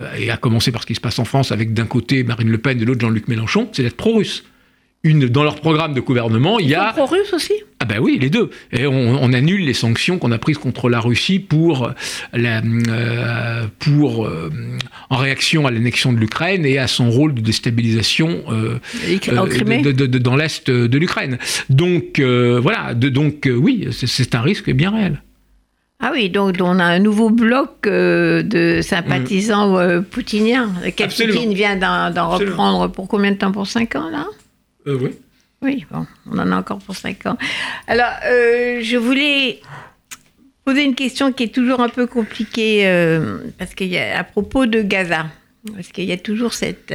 euh, 0.00 0.14
et 0.16 0.30
à 0.30 0.36
commencer 0.36 0.70
par 0.70 0.82
ce 0.82 0.86
qui 0.86 0.94
se 0.94 1.00
passe 1.00 1.18
en 1.18 1.24
France 1.24 1.50
avec 1.50 1.74
d'un 1.74 1.86
côté 1.86 2.22
Marine 2.22 2.48
Le 2.50 2.58
Pen 2.58 2.78
et 2.78 2.80
de 2.82 2.86
l'autre 2.86 3.00
Jean-Luc 3.00 3.26
Mélenchon, 3.26 3.68
c'est 3.72 3.82
d'être 3.82 3.96
pro-russe. 3.96 4.44
Une, 5.02 5.26
dans 5.26 5.42
leur 5.42 5.56
programme 5.56 5.92
de 5.92 6.00
gouvernement, 6.00 6.60
il 6.60 6.68
y 6.68 6.76
a. 6.76 6.92
pro-russe 6.92 7.32
aussi? 7.32 7.52
Ah 7.80 7.84
ben 7.84 7.98
oui, 7.98 8.16
les 8.20 8.30
deux. 8.30 8.50
Et 8.70 8.86
on, 8.86 9.32
annule 9.32 9.64
les 9.64 9.74
sanctions 9.74 10.18
qu'on 10.18 10.30
a 10.30 10.38
prises 10.38 10.58
contre 10.58 10.88
la 10.88 11.00
Russie 11.00 11.40
pour, 11.40 11.92
la, 12.32 12.62
euh, 12.62 13.66
pour 13.80 14.26
euh, 14.26 14.52
en 15.10 15.16
réaction 15.16 15.66
à 15.66 15.72
l'annexion 15.72 16.12
de 16.12 16.18
l'Ukraine 16.18 16.64
et 16.64 16.78
à 16.78 16.86
son 16.86 17.10
rôle 17.10 17.34
de 17.34 17.40
déstabilisation 17.40 18.44
dans 19.32 20.36
l'est 20.36 20.70
de 20.70 20.98
l'Ukraine. 20.98 21.38
Donc 21.70 22.20
voilà, 22.20 22.94
de, 22.94 23.08
donc 23.08 23.48
oui, 23.52 23.88
c'est 23.90 24.34
un 24.36 24.42
risque 24.42 24.70
bien 24.70 24.92
réel. 24.92 25.22
Ah 26.00 26.10
oui, 26.12 26.30
donc 26.30 26.56
on 26.60 26.78
a 26.78 26.84
un 26.84 27.00
nouveau 27.00 27.28
bloc 27.28 27.86
euh, 27.86 28.42
de 28.44 28.80
sympathisants 28.82 29.72
mm. 29.72 29.76
euh, 29.76 30.00
poutiniens. 30.00 30.72
Quel 30.94 31.08
Poutine 31.08 31.52
vient 31.52 31.76
d'en 31.76 32.30
reprendre 32.30 32.86
pour 32.88 33.08
combien 33.08 33.32
de 33.32 33.36
temps? 33.36 33.50
Pour 33.50 33.66
5 33.66 33.96
ans, 33.96 34.08
là? 34.08 34.26
Euh, 34.86 34.96
Oui. 35.00 35.10
Oui, 35.60 35.84
bon, 35.90 36.06
on 36.30 36.38
en 36.38 36.52
a 36.52 36.56
encore 36.56 36.78
pour 36.78 36.94
5 36.94 37.26
ans. 37.26 37.36
Alors, 37.88 38.12
je 38.22 38.96
voulais 38.96 39.60
poser 40.64 40.84
une 40.84 40.94
question 40.94 41.32
qui 41.32 41.42
est 41.42 41.52
toujours 41.52 41.80
un 41.80 41.88
peu 41.88 42.06
compliquée, 42.06 42.84
parce 43.58 43.74
qu'il 43.74 43.88
y 43.88 43.98
a 43.98 44.20
à 44.20 44.22
propos 44.22 44.66
de 44.66 44.82
Gaza. 44.82 45.26
Parce 45.74 45.88
qu'il 45.88 46.04
y 46.04 46.12
a 46.12 46.16
toujours 46.16 46.54
cette, 46.54 46.94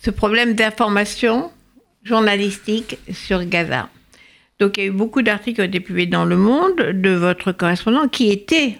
ce 0.00 0.10
problème 0.12 0.54
d'information 0.54 1.50
journalistique 2.04 2.96
sur 3.12 3.44
Gaza. 3.44 3.88
Donc 4.60 4.76
il 4.76 4.80
y 4.80 4.86
a 4.86 4.86
eu 4.88 4.92
beaucoup 4.92 5.22
d'articles 5.22 5.56
qui 5.56 5.60
ont 5.62 5.64
été 5.64 5.80
publiés 5.80 6.06
dans 6.06 6.26
Le 6.26 6.36
Monde 6.36 6.76
de 6.76 7.10
votre 7.10 7.50
correspondant 7.52 8.08
qui 8.08 8.30
était 8.30 8.76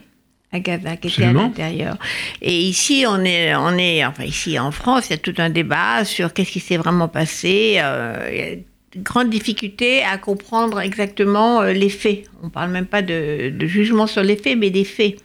à 0.53 0.61
Gaza, 0.61 0.97
qui 0.97 1.09
était 1.09 1.25
à 1.25 1.33
l'intérieur. 1.33 1.97
Et 2.43 2.59
ici, 2.61 3.05
on 3.09 3.25
est, 3.25 3.55
on 3.55 3.79
est, 3.79 4.05
enfin 4.05 4.25
ici 4.25 4.59
en 4.59 4.73
France, 4.73 5.09
il 5.09 5.12
y 5.12 5.14
a 5.14 5.19
tout 5.19 5.35
un 5.38 5.49
débat 5.49 6.05
sur 6.05 6.33
qu'est-ce 6.33 6.51
qui 6.51 6.61
s'est 6.61 6.77
vraiment 6.77 7.09
passé. 7.09 7.79
Euh, 7.79 8.29
il 8.31 8.37
y 8.37 8.43
a 8.43 8.57
de 8.57 9.03
grandes 9.03 9.31
difficultés 9.31 10.03
à 10.03 10.19
comprendre 10.19 10.81
exactement 10.81 11.62
euh, 11.62 11.73
les 11.73 11.88
faits. 11.88 12.25
On 12.43 12.47
ne 12.47 12.51
parle 12.51 12.73
même 12.73 12.87
pas 12.87 13.03
de, 13.03 13.55
jugement 13.61 14.09
sur 14.09 14.23
les 14.23 14.37
faits, 14.37 14.59
mais 14.59 14.71
des 14.71 14.85
faits. 14.85 15.16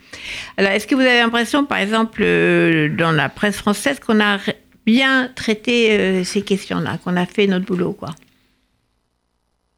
Alors, 0.58 0.72
est-ce 0.72 0.86
que 0.86 0.94
vous 0.94 1.02
avez 1.02 1.20
l'impression, 1.20 1.66
par 1.66 1.80
exemple, 1.80 2.22
euh, 2.24 2.96
dans 2.96 3.12
la 3.12 3.28
presse 3.28 3.58
française, 3.58 4.00
qu'on 4.00 4.22
a 4.22 4.38
bien 4.86 5.32
traité 5.34 6.24
ces 6.24 6.44
questions-là, 6.44 7.00
qu'on 7.04 7.18
a 7.18 7.26
fait 7.26 7.48
notre 7.48 7.66
boulot, 7.66 7.94
quoi? 7.94 8.12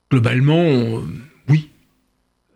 Globalement, 0.10 0.63
euh, 0.63 1.02
oui. 1.50 1.70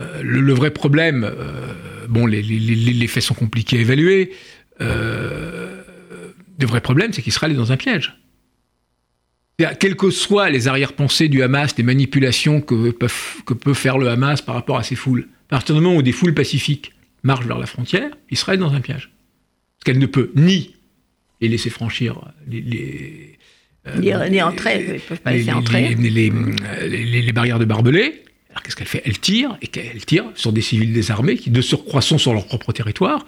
Euh, 0.01 0.21
le, 0.23 0.53
vrai 0.53 0.71
problème, 0.71 1.23
euh, 1.23 1.73
bon, 2.07 2.25
les, 2.25 3.07
faits 3.07 3.23
sont 3.23 3.33
compliqués 3.33 3.77
à 3.77 3.81
évaluer. 3.81 4.31
le 4.79 6.67
vrai 6.67 6.81
problème, 6.81 7.13
c'est 7.13 7.21
qu'Israël 7.21 7.53
est 7.53 7.55
dans 7.55 7.71
un 7.71 7.77
piège. 7.77 8.17
Quelles 9.79 9.95
que 9.95 10.09
soient 10.09 10.49
les 10.49 10.67
arrière-pensées 10.67 11.27
du 11.27 11.43
Hamas, 11.43 11.77
les 11.77 11.83
manipulations 11.83 12.61
que, 12.61 12.91
peut 12.91 13.73
faire 13.73 13.99
le 13.99 14.09
Hamas 14.09 14.41
par 14.41 14.55
rapport 14.55 14.77
à 14.77 14.83
ces 14.83 14.95
foules, 14.95 15.27
à 15.49 15.57
partir 15.57 15.75
du 15.75 15.81
moment 15.81 15.95
où 15.95 16.01
des 16.01 16.11
foules 16.11 16.33
pacifiques 16.33 16.93
marchent 17.21 17.45
vers 17.45 17.59
la 17.59 17.67
frontière, 17.67 18.09
Israël 18.31 18.59
est 18.59 18.63
dans 18.63 18.73
un 18.73 18.81
piège. 18.81 19.11
Parce 19.77 19.83
qu'elle 19.85 19.99
ne 19.99 20.07
peut 20.07 20.31
ni 20.35 20.75
les 21.41 21.47
laisser 21.47 21.69
franchir 21.69 22.21
les, 22.47 23.30
ni, 23.97 24.41
entrer, 24.41 24.95
ils 24.95 24.99
peuvent 24.99 25.19
pas 25.19 25.31
entrer. 25.55 25.95
Les, 25.95 27.31
barrières 27.31 27.59
de 27.59 27.65
barbelés. 27.65 28.23
Alors 28.51 28.63
qu'est-ce 28.63 28.75
qu'elle 28.75 28.87
fait 28.87 29.01
Elle 29.05 29.19
tire, 29.19 29.57
et 29.61 29.67
qu'elle 29.67 30.05
tire 30.05 30.25
sur 30.35 30.51
des 30.51 30.61
civils 30.61 30.93
désarmés 30.93 31.37
qui, 31.37 31.49
de 31.49 31.61
surcroît, 31.61 32.01
sont 32.01 32.17
sur 32.17 32.33
leur 32.33 32.45
propre 32.45 32.73
territoire. 32.73 33.25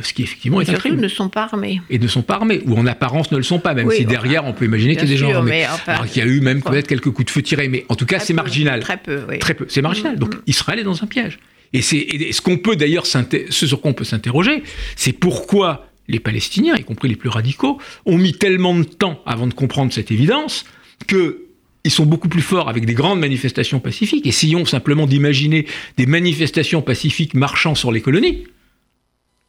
Ce 0.00 0.12
qui 0.12 0.22
effectivement 0.22 0.60
est 0.60 0.70
un 0.70 0.74
crime. 0.74 1.00
ne 1.00 1.08
sont 1.08 1.28
pas 1.28 1.44
armés. 1.44 1.80
Et 1.90 1.98
ne 1.98 2.06
sont 2.06 2.22
pas 2.22 2.34
armés, 2.34 2.60
ou 2.66 2.76
en 2.76 2.86
apparence 2.86 3.32
ne 3.32 3.36
le 3.36 3.42
sont 3.42 3.58
pas, 3.58 3.74
même 3.74 3.90
si 3.90 4.04
derrière 4.04 4.44
on 4.44 4.52
peut 4.52 4.64
imaginer 4.64 4.94
qu'il 4.94 5.08
y 5.08 5.12
a 5.12 5.14
des 5.14 5.16
gens 5.16 5.34
armés. 5.34 5.66
Alors 5.86 6.06
qu'il 6.06 6.24
y 6.24 6.26
a 6.26 6.28
eu 6.28 6.40
même 6.40 6.62
peut-être 6.62 6.86
quelques 6.86 7.10
coups 7.10 7.26
de 7.26 7.30
feu 7.30 7.42
tirés, 7.42 7.68
mais 7.68 7.84
en 7.88 7.96
tout 7.96 8.06
cas 8.06 8.20
c'est 8.20 8.34
marginal. 8.34 8.80
Très 8.80 8.98
peu, 8.98 9.22
oui. 9.28 9.38
Très 9.38 9.54
peu, 9.54 9.66
c'est 9.68 9.82
marginal. 9.82 10.16
Donc 10.16 10.36
mm. 10.36 10.42
Israël 10.46 10.78
est 10.78 10.84
dans 10.84 11.02
un 11.02 11.06
piège. 11.06 11.38
Et, 11.72 11.82
c'est, 11.82 12.06
ce 12.32 12.40
qu'on 12.40 12.58
peut 12.58 12.76
d'ailleurs, 12.76 13.06
ce 13.06 13.66
sur 13.66 13.80
quoi 13.80 13.90
on 13.90 13.94
peut 13.94 14.04
s'interroger, 14.04 14.62
c'est 14.96 15.12
pourquoi 15.12 15.87
les 16.08 16.20
Palestiniens, 16.20 16.74
y 16.76 16.84
compris 16.84 17.08
les 17.08 17.16
plus 17.16 17.28
radicaux, 17.28 17.78
ont 18.06 18.18
mis 18.18 18.32
tellement 18.32 18.74
de 18.74 18.84
temps 18.84 19.22
avant 19.26 19.46
de 19.46 19.54
comprendre 19.54 19.92
cette 19.92 20.10
évidence 20.10 20.64
que 21.06 21.44
ils 21.84 21.90
sont 21.90 22.06
beaucoup 22.06 22.28
plus 22.28 22.42
forts 22.42 22.68
avec 22.68 22.84
des 22.84 22.94
grandes 22.94 23.20
manifestations 23.20 23.80
pacifiques. 23.80 24.26
Essayons 24.26 24.64
simplement 24.64 25.06
d'imaginer 25.06 25.66
des 25.96 26.06
manifestations 26.06 26.82
pacifiques 26.82 27.34
marchant 27.34 27.74
sur 27.74 27.92
les 27.92 28.00
colonies 28.00 28.44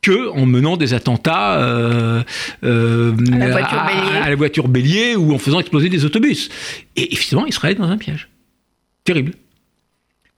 que 0.02 0.30
en 0.30 0.45
menant 0.45 0.78
des 0.78 0.93
attentats 0.93 1.60
euh, 1.60 2.24
euh, 2.63 3.13
à, 3.34 4.30
la 4.30 4.36
voiture 4.36 4.69
bélier 4.69 5.15
ou 5.15 5.34
en 5.34 5.38
faisant 5.38 5.60
exploser 5.60 5.89
des 5.89 6.06
autobus. 6.06 6.50
Et 6.95 7.12
effectivement, 7.13 7.45
Israël 7.45 7.76
est 7.76 7.80
dans 7.80 7.89
un 7.89 7.98
piège. 7.98 8.30
Terrible. 9.04 9.34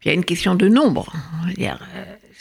Il 0.04 0.08
y 0.08 0.12
a 0.12 0.14
une 0.14 0.26
question 0.26 0.56
de 0.56 0.68
nombre. 0.68 1.14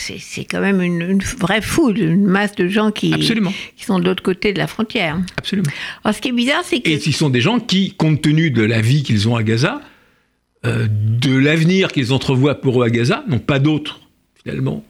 C'est 0.00 0.44
quand 0.44 0.60
même 0.60 0.80
une, 0.80 1.22
vraie 1.38 1.60
foule, 1.60 1.98
une 1.98 2.24
masse 2.24 2.54
de 2.54 2.68
gens 2.68 2.90
qui, 2.90 3.12
qui 3.12 3.84
sont 3.84 3.98
de 3.98 4.04
l'autre 4.04 4.22
côté 4.22 4.54
de 4.54 4.58
la 4.58 4.66
frontière. 4.66 5.18
Absolument. 5.36 5.70
Alors, 6.02 6.16
ce 6.16 6.22
qui 6.22 6.28
est 6.28 6.32
bizarre, 6.32 6.62
c'est 6.64 6.80
que... 6.80 6.88
Et 6.88 6.98
ce 6.98 7.12
sont 7.12 7.28
des 7.28 7.42
gens 7.42 7.60
qui, 7.60 7.92
compte 7.92 8.22
tenu 8.22 8.50
de 8.50 8.62
la 8.62 8.80
vie 8.80 9.02
qu'ils 9.02 9.28
ont 9.28 9.36
à 9.36 9.42
Gaza, 9.42 9.82
euh, 10.64 10.88
de 10.90 11.36
l'avenir 11.36 11.92
qu'ils 11.92 12.14
entrevoient 12.14 12.60
pour 12.60 12.82
eux 12.82 12.86
à 12.86 12.90
Gaza, 12.90 13.24
n'ont 13.28 13.38
pas 13.40 13.58
d'autre, 13.58 14.00
finalement, 14.42 14.82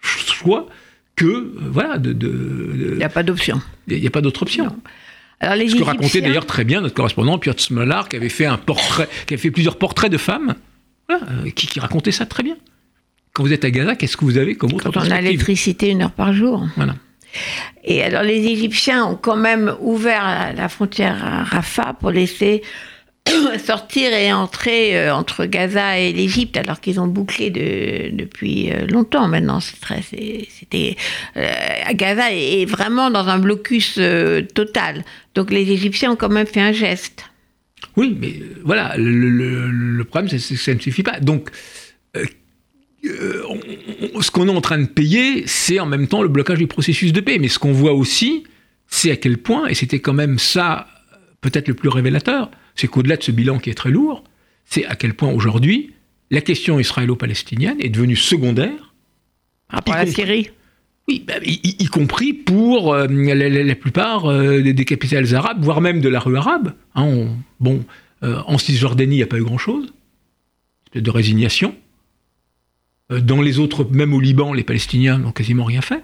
choix 0.00 0.66
que, 1.14 1.24
euh, 1.24 1.52
voilà, 1.70 1.98
de... 1.98 2.10
Il 2.92 2.96
n'y 2.96 3.04
a 3.04 3.08
pas 3.08 3.22
d'option. 3.22 3.62
Il 3.86 4.00
n'y 4.00 4.06
a 4.06 4.10
pas 4.10 4.20
d'autre 4.20 4.42
option. 4.42 4.76
Alors, 5.38 5.54
les 5.54 5.68
Ce 5.68 5.76
que 5.76 5.84
racontait 5.84 6.20
d'ailleurs 6.20 6.46
très 6.46 6.64
bien 6.64 6.80
notre 6.80 6.94
correspondant 6.94 7.38
Piotr 7.38 7.62
Smolar, 7.62 8.08
qui 8.08 8.16
avait 8.16 8.28
fait 8.28 8.46
un 8.46 8.58
portrait, 8.58 9.08
qui 9.26 9.34
avait 9.34 9.40
fait 9.40 9.52
plusieurs 9.52 9.78
portraits 9.78 10.10
de 10.10 10.18
femmes, 10.18 10.56
euh, 11.10 11.50
qui, 11.54 11.68
qui 11.68 11.78
racontait 11.78 12.10
ça 12.10 12.26
très 12.26 12.42
bien. 12.42 12.56
Quand 13.36 13.42
vous 13.42 13.52
êtes 13.52 13.66
à 13.66 13.70
Gaza, 13.70 13.96
qu'est-ce 13.96 14.16
que 14.16 14.24
vous 14.24 14.38
avez 14.38 14.54
comme 14.54 14.72
autre 14.72 14.90
Quand 14.90 14.96
on 14.96 15.10
a 15.10 15.20
l'électricité 15.20 15.90
une 15.90 16.00
heure 16.00 16.10
par 16.10 16.32
jour. 16.32 16.66
Voilà. 16.76 16.96
Et 17.84 18.02
alors 18.02 18.22
les 18.22 18.46
Égyptiens 18.46 19.04
ont 19.04 19.14
quand 19.14 19.36
même 19.36 19.76
ouvert 19.80 20.54
la 20.56 20.70
frontière 20.70 21.22
à 21.22 21.44
Rafah 21.44 21.92
pour 22.00 22.12
laisser 22.12 22.62
sortir 23.62 24.10
et 24.14 24.32
entrer 24.32 24.98
euh, 24.98 25.14
entre 25.14 25.44
Gaza 25.44 25.98
et 25.98 26.14
l'Égypte, 26.14 26.56
alors 26.56 26.80
qu'ils 26.80 26.98
ont 26.98 27.08
bouclé 27.08 27.50
depuis 27.50 28.72
euh, 28.72 28.86
longtemps 28.86 29.28
maintenant. 29.28 29.60
C'était 29.60 30.96
euh, 31.36 31.46
Gaza 31.92 32.32
est 32.32 32.64
vraiment 32.64 33.10
dans 33.10 33.28
un 33.28 33.38
blocus 33.38 34.00
total. 34.54 35.04
Donc 35.34 35.50
les 35.50 35.70
Égyptiens 35.70 36.12
ont 36.12 36.16
quand 36.16 36.30
même 36.30 36.46
fait 36.46 36.62
un 36.62 36.72
geste. 36.72 37.26
Oui, 37.96 38.16
mais 38.18 38.40
voilà, 38.64 38.94
le, 38.96 40.02
problème, 40.04 40.30
c'est 40.30 40.54
que 40.54 40.60
ça 40.60 40.72
ne 40.72 40.80
suffit 40.80 41.02
pas. 41.02 41.20
Donc 41.20 41.50
euh, 42.16 42.24
ce 43.06 44.30
qu'on 44.30 44.48
est 44.48 44.56
en 44.56 44.60
train 44.60 44.78
de 44.78 44.86
payer, 44.86 45.44
c'est 45.46 45.80
en 45.80 45.86
même 45.86 46.08
temps 46.08 46.22
le 46.22 46.28
blocage 46.28 46.58
du 46.58 46.66
processus 46.66 47.12
de 47.12 47.20
paix. 47.20 47.38
Mais 47.38 47.48
ce 47.48 47.58
qu'on 47.58 47.72
voit 47.72 47.92
aussi, 47.92 48.44
c'est 48.88 49.10
à 49.10 49.16
quel 49.16 49.38
point, 49.38 49.66
et 49.66 49.74
c'était 49.74 50.00
quand 50.00 50.12
même 50.12 50.38
ça 50.38 50.86
peut-être 51.40 51.68
le 51.68 51.74
plus 51.74 51.88
révélateur, 51.88 52.50
c'est 52.74 52.88
qu'au-delà 52.88 53.16
de 53.16 53.22
ce 53.22 53.30
bilan 53.30 53.58
qui 53.58 53.70
est 53.70 53.74
très 53.74 53.90
lourd, 53.90 54.24
c'est 54.64 54.84
à 54.86 54.96
quel 54.96 55.14
point 55.14 55.30
aujourd'hui, 55.30 55.92
la 56.30 56.40
question 56.40 56.80
israélo-palestinienne 56.80 57.76
est 57.80 57.88
devenue 57.88 58.16
secondaire. 58.16 58.94
Rapport 59.68 59.94
à 59.94 60.04
la 60.04 60.10
Syrie 60.10 60.50
oui, 61.08 61.22
bah, 61.24 61.34
y, 61.44 61.86
compris 61.86 62.32
pour 62.32 62.92
euh, 62.92 63.06
la, 63.06 63.74
plupart 63.76 64.26
euh, 64.26 64.60
des, 64.60 64.84
capitales 64.84 65.36
arabes, 65.36 65.62
voire 65.62 65.80
même 65.80 66.00
de 66.00 66.08
la 66.08 66.18
rue 66.18 66.36
arabe. 66.36 66.72
Hein, 66.96 67.28
bon, 67.60 67.84
euh, 68.24 68.40
en 68.46 68.58
Cisjordanie, 68.58 69.14
il 69.14 69.18
n'y 69.18 69.22
a 69.22 69.28
pas 69.28 69.38
eu 69.38 69.44
grand-chose, 69.44 69.92
de 70.94 71.10
résignation. 71.10 71.76
Dans 73.10 73.40
les 73.40 73.58
autres, 73.58 73.84
même 73.84 74.14
au 74.14 74.20
Liban, 74.20 74.52
les 74.52 74.64
Palestiniens 74.64 75.18
n'ont 75.18 75.32
quasiment 75.32 75.64
rien 75.64 75.80
fait. 75.80 76.02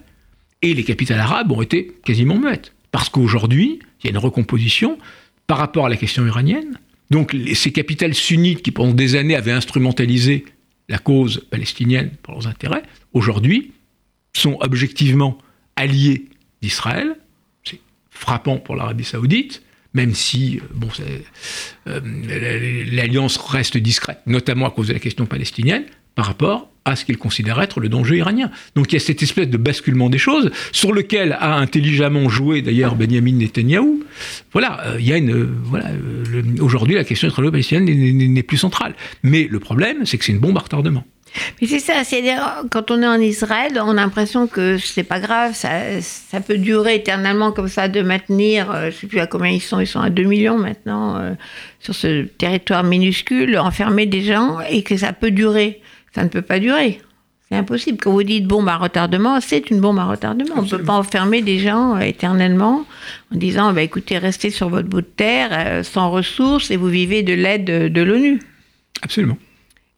Et 0.62 0.74
les 0.74 0.84
capitales 0.84 1.18
arabes 1.18 1.50
ont 1.50 1.62
été 1.62 1.92
quasiment 2.04 2.38
muettes. 2.38 2.72
Parce 2.92 3.08
qu'aujourd'hui, 3.08 3.80
il 4.00 4.06
y 4.06 4.08
a 4.08 4.10
une 4.10 4.18
recomposition 4.18 4.98
par 5.46 5.58
rapport 5.58 5.86
à 5.86 5.88
la 5.88 5.96
question 5.96 6.26
iranienne. 6.26 6.78
Donc 7.10 7.36
ces 7.54 7.72
capitales 7.72 8.14
sunnites 8.14 8.62
qui 8.62 8.70
pendant 8.70 8.94
des 8.94 9.16
années 9.16 9.36
avaient 9.36 9.52
instrumentalisé 9.52 10.44
la 10.88 10.98
cause 10.98 11.46
palestinienne 11.50 12.10
pour 12.22 12.34
leurs 12.34 12.46
intérêts, 12.46 12.82
aujourd'hui 13.12 13.72
sont 14.34 14.56
objectivement 14.60 15.36
alliés 15.76 16.26
d'Israël. 16.62 17.16
C'est 17.64 17.80
frappant 18.10 18.56
pour 18.58 18.76
l'Arabie 18.76 19.04
saoudite, 19.04 19.62
même 19.94 20.14
si 20.14 20.58
euh, 20.58 20.62
bon, 20.74 20.88
euh, 21.86 22.00
l'alliance 22.90 23.36
reste 23.36 23.76
discrète, 23.76 24.20
notamment 24.26 24.66
à 24.66 24.70
cause 24.70 24.88
de 24.88 24.94
la 24.94 25.00
question 25.00 25.26
palestinienne, 25.26 25.84
par 26.14 26.26
rapport 26.26 26.71
à 26.84 26.96
ce 26.96 27.04
qu'il 27.04 27.18
considère 27.18 27.60
être 27.60 27.80
le 27.80 27.88
danger 27.88 28.16
iranien. 28.16 28.50
Donc 28.74 28.92
il 28.92 28.96
y 28.96 28.96
a 28.96 29.00
cette 29.00 29.22
espèce 29.22 29.48
de 29.48 29.56
basculement 29.56 30.10
des 30.10 30.18
choses, 30.18 30.50
sur 30.72 30.92
lequel 30.92 31.36
a 31.40 31.56
intelligemment 31.56 32.28
joué 32.28 32.62
d'ailleurs 32.62 32.96
Benjamin 32.96 33.32
Netanyahou. 33.32 34.02
Voilà, 34.52 34.80
euh, 34.86 34.96
il 34.98 35.06
y 35.06 35.12
a 35.12 35.16
une. 35.16 35.48
voilà, 35.64 35.86
aujourd'hui 36.60 36.94
la 36.94 37.04
question 37.04 37.28
israélo-palestinienne 37.28 37.84
n'est 37.84 38.42
plus 38.42 38.58
centrale. 38.58 38.94
Mais 39.22 39.48
le 39.50 39.60
problème, 39.60 40.04
c'est 40.04 40.18
que 40.18 40.24
c'est 40.24 40.32
une 40.32 40.40
bombe 40.40 40.56
à 40.56 40.60
retardement. 40.60 41.04
Mais 41.60 41.66
c'est 41.66 41.78
ça, 41.78 42.04
c'est-à-dire 42.04 42.64
quand 42.70 42.90
on 42.90 43.02
est 43.02 43.06
en 43.06 43.20
Israël, 43.20 43.80
on 43.82 43.90
a 43.90 43.94
l'impression 43.94 44.46
que 44.46 44.78
c'est 44.78 45.02
pas 45.02 45.20
grave, 45.20 45.54
ça, 45.54 46.40
peut 46.46 46.58
durer 46.58 46.96
éternellement 46.96 47.52
comme 47.52 47.68
ça, 47.68 47.88
de 47.88 48.02
maintenir, 48.02 48.70
euh, 48.70 48.90
je 48.90 48.96
sais 48.96 49.06
plus 49.06 49.20
à 49.20 49.26
combien 49.26 49.50
ils 49.50 49.60
sont, 49.60 49.80
ils 49.80 49.86
sont 49.86 50.00
à 50.00 50.10
2 50.10 50.24
millions 50.24 50.58
maintenant, 50.58 51.16
euh, 51.16 51.32
sur 51.80 51.94
ce 51.94 52.24
territoire 52.24 52.84
minuscule, 52.84 53.58
enfermer 53.58 54.06
des 54.06 54.22
gens, 54.22 54.60
et 54.68 54.82
que 54.82 54.96
ça 54.96 55.12
peut 55.12 55.30
durer. 55.30 55.80
Ça 56.14 56.22
ne 56.24 56.28
peut 56.28 56.42
pas 56.42 56.58
durer. 56.58 57.00
C'est 57.48 57.56
impossible. 57.56 57.98
Quand 58.00 58.12
vous 58.12 58.22
dites 58.22 58.46
bombe 58.46 58.68
à 58.68 58.76
retardement, 58.76 59.40
c'est 59.40 59.70
une 59.70 59.80
bombe 59.80 59.98
à 59.98 60.04
retardement. 60.04 60.54
On 60.56 60.62
ne 60.62 60.68
peut 60.68 60.82
pas 60.82 60.94
enfermer 60.94 61.42
des 61.42 61.58
gens 61.58 61.96
euh, 61.96 62.00
éternellement 62.00 62.84
en 63.32 63.36
disant 63.36 63.72
bah, 63.72 63.82
écoutez, 63.82 64.18
restez 64.18 64.50
sur 64.50 64.68
votre 64.68 64.88
bout 64.88 65.02
de 65.02 65.06
terre, 65.06 65.84
sans 65.84 66.10
ressources, 66.10 66.70
et 66.70 66.76
vous 66.76 66.88
vivez 66.88 67.22
de 67.22 67.34
l'aide 67.34 67.64
de 67.64 68.02
l'ONU. 68.02 68.40
Absolument. 69.02 69.36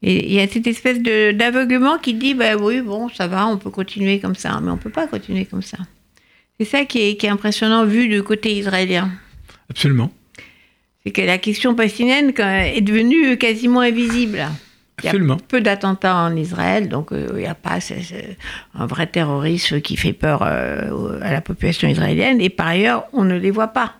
Et 0.07 0.27
il 0.27 0.33
y 0.35 0.41
a 0.41 0.47
cette 0.47 0.67
espèce 0.67 1.01
d'aveuglement 1.01 1.97
qui 1.97 2.13
dit, 2.13 2.35
bah 2.35 2.57
oui, 2.57 2.83
bon, 2.83 3.09
ça 3.09 3.27
va, 3.27 3.47
on 3.47 3.57
peut 3.57 3.71
continuer 3.71 4.21
comme 4.21 4.35
ça, 4.35 4.61
mais 4.63 4.71
on 4.71 4.75
ne 4.75 4.81
peut 4.81 4.91
pas 4.91 5.07
continuer 5.07 5.47
comme 5.47 5.63
ça. 5.63 5.79
C'est 6.61 6.67
ça 6.67 6.85
qui 6.85 7.01
est, 7.01 7.25
impressionnant 7.25 7.87
vu 7.87 8.07
du 8.09 8.23
côté 8.23 8.53
israélien. 8.53 9.11
Absolument. 9.71 10.13
C'est 11.03 11.11
que 11.11 11.23
la 11.23 11.39
question 11.39 11.75
palestinienne 11.75 12.35
est 12.39 12.83
devenue 12.83 13.39
quasiment 13.39 13.81
invisible. 13.81 14.47
Absolument. 14.99 15.35
Il 15.35 15.41
y 15.41 15.43
a 15.43 15.47
peu 15.49 15.61
d'attentats 15.61 16.17
en 16.17 16.37
Israël, 16.37 16.89
donc 16.89 17.13
euh, 17.13 17.29
il 17.35 17.41
n'y 17.41 17.47
a 17.47 17.55
pas 17.55 17.79
un 18.75 18.87
vrai 18.87 19.07
terrorisme 19.07 19.81
qui 19.81 19.97
fait 19.97 20.13
peur 20.13 20.43
euh, 20.43 21.19
à 21.21 21.33
la 21.33 21.41
population 21.41 21.89
israélienne. 21.89 22.41
Et 22.41 22.51
par 22.51 22.69
ailleurs, 22.69 23.05
on 23.13 23.25
ne 23.25 23.37
les 23.37 23.51
voit 23.51 23.69
pas. 23.69 23.95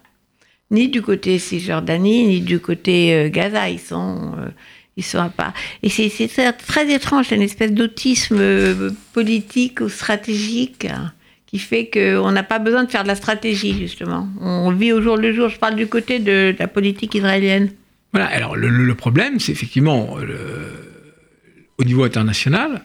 Ni 0.71 0.89
du 0.89 1.03
côté 1.03 1.39
Cisjordanie, 1.39 2.27
ni 2.27 2.41
du 2.41 2.61
côté 2.61 3.15
euh, 3.15 3.29
Gaza. 3.29 3.69
Ils 3.69 3.81
sont 3.81 4.35
ils 4.97 5.05
sont 5.05 5.29
pas. 5.31 5.53
Et 5.83 5.89
c'est 5.89 6.09
très, 6.53 6.93
étrange, 6.93 7.27
c'est 7.29 7.35
une 7.35 7.43
espèce 7.43 7.73
d'autisme 7.73 8.95
politique 9.13 9.81
ou 9.81 9.89
stratégique 9.89 10.85
hein, 10.85 11.13
qui 11.47 11.59
fait 11.59 11.91
qu'on 11.91 12.31
n'a 12.31 12.45
pas 12.45 12.61
besoin 12.61 12.85
de 12.85 12.91
faire 12.91 13.03
de 13.03 13.09
la 13.09 13.17
stratégie, 13.17 13.77
justement. 13.77 14.29
On 14.41 14.71
vit 14.71 14.93
au 14.93 15.03
jour 15.03 15.17
le 15.17 15.33
jour. 15.33 15.49
Je 15.49 15.59
parle 15.59 15.75
du 15.75 15.89
côté 15.89 16.21
de, 16.21 16.55
la 16.59 16.69
politique 16.69 17.15
israélienne. 17.15 17.71
Voilà, 18.15 18.29
alors 18.29 18.57
le, 18.57 18.95
problème, 18.95 19.41
c'est 19.41 19.53
effectivement, 19.53 20.17
au 21.79 21.85
niveau 21.85 22.05
international, 22.05 22.85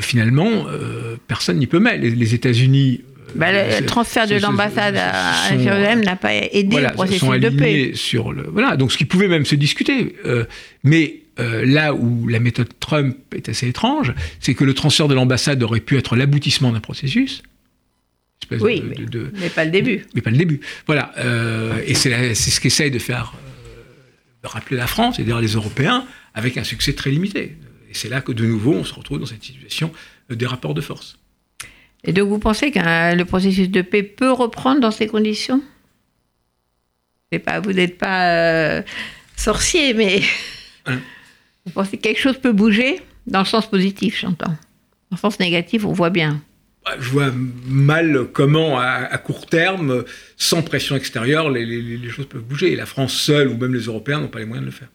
finalement, 0.00 0.66
euh, 0.68 1.16
personne 1.28 1.58
n'y 1.58 1.66
peut 1.66 1.78
mettre. 1.78 2.02
Les, 2.02 2.34
États-Unis 2.34 3.02
bah, 3.34 3.52
le 3.52 3.86
transfert 3.86 4.26
de 4.26 4.34
l'ambassade 4.34 4.96
à 4.96 5.48
Jérusalem 5.50 6.02
n'a 6.02 6.16
pas 6.16 6.34
aidé 6.34 6.80
le 6.80 6.92
processus 6.92 7.28
de 7.28 7.48
paix. 7.48 7.92
Sur 7.94 8.32
le, 8.32 8.42
voilà, 8.42 8.76
donc 8.76 8.92
ce 8.92 8.98
qui 8.98 9.04
pouvait 9.04 9.28
même 9.28 9.46
se 9.46 9.54
discuter. 9.54 10.16
Euh, 10.26 10.44
mais 10.82 11.20
euh, 11.40 11.64
là 11.64 11.94
où 11.94 12.28
la 12.28 12.40
méthode 12.40 12.68
Trump 12.80 13.16
est 13.34 13.48
assez 13.48 13.68
étrange, 13.68 14.12
c'est 14.40 14.54
que 14.54 14.64
le 14.64 14.74
transfert 14.74 15.08
de 15.08 15.14
l'ambassade 15.14 15.62
aurait 15.62 15.80
pu 15.80 15.96
être 15.96 16.16
l'aboutissement 16.16 16.72
d'un 16.72 16.80
processus. 16.80 17.42
Oui, 18.50 18.82
mais, 18.86 18.96
pas 19.48 19.64
le 19.64 19.70
début. 19.70 20.04
Mais 20.14 20.20
pas 20.20 20.30
le 20.30 20.36
début. 20.36 20.60
Voilà. 20.86 21.12
Euh, 21.18 21.80
et 21.86 21.94
c'est 21.94 22.34
ce 22.34 22.60
qu'essaye 22.60 22.90
de 22.90 22.98
faire 22.98 23.34
de 24.42 24.48
rappeler 24.48 24.76
la 24.76 24.86
France 24.86 25.18
et 25.18 25.22
d'ailleurs 25.22 25.40
les 25.40 25.52
Européens 25.52 26.06
avec 26.34 26.56
un 26.56 26.64
succès 26.64 26.94
très 26.94 27.10
limité. 27.10 27.56
Et 27.90 27.94
c'est 27.94 28.08
là 28.08 28.20
que 28.20 28.32
de 28.32 28.44
nouveau 28.44 28.72
on 28.72 28.84
se 28.84 28.94
retrouve 28.94 29.18
dans 29.18 29.26
cette 29.26 29.44
situation 29.44 29.92
des 30.28 30.46
rapports 30.46 30.74
de 30.74 30.80
force. 30.80 31.18
Et 32.04 32.12
donc 32.12 32.28
vous 32.28 32.38
pensez 32.38 32.70
que 32.70 33.14
le 33.14 33.24
processus 33.24 33.68
de 33.70 33.82
paix 33.82 34.02
peut 34.02 34.32
reprendre 34.32 34.80
dans 34.80 34.90
ces 34.90 35.06
conditions? 35.06 35.62
Pas, 37.44 37.60
Vous 37.60 37.72
n'êtes 37.72 37.96
pas 37.96 38.28
euh, 38.28 38.82
sorcier, 39.36 39.94
mais 39.94 40.20
hein? 40.86 40.98
Vous 41.64 41.72
pensez 41.72 41.96
que 41.96 42.02
quelque 42.02 42.20
chose 42.20 42.38
peut 42.38 42.52
bouger? 42.52 43.00
Dans 43.26 43.38
le 43.38 43.44
sens 43.46 43.70
positif, 43.70 44.18
j'entends. 44.20 44.50
Dans 44.50 44.56
le 45.12 45.16
sens 45.16 45.38
négatif, 45.38 45.84
on 45.84 45.92
voit 45.92 46.10
bien. 46.10 46.42
Bah, 46.84 46.92
je 46.98 47.10
vois 47.10 47.30
mal 47.66 48.26
comment, 48.32 48.78
à, 48.78 49.16
court 49.18 49.46
terme, 49.46 50.04
sans 50.36 50.62
pression 50.62 50.96
extérieure, 50.96 51.48
les, 51.50 51.64
les, 51.64 52.08
choses 52.08 52.26
peuvent 52.26 52.42
bouger. 52.42 52.72
Et 52.72 52.76
la 52.76 52.86
France 52.86 53.14
seule, 53.14 53.48
ou 53.48 53.56
même 53.56 53.72
les 53.72 53.82
Européens, 53.82 54.20
n'ont 54.20 54.28
pas 54.28 54.40
les 54.40 54.46
moyens 54.46 54.66
de 54.66 54.72
le 54.72 54.76
faire. 54.76 54.88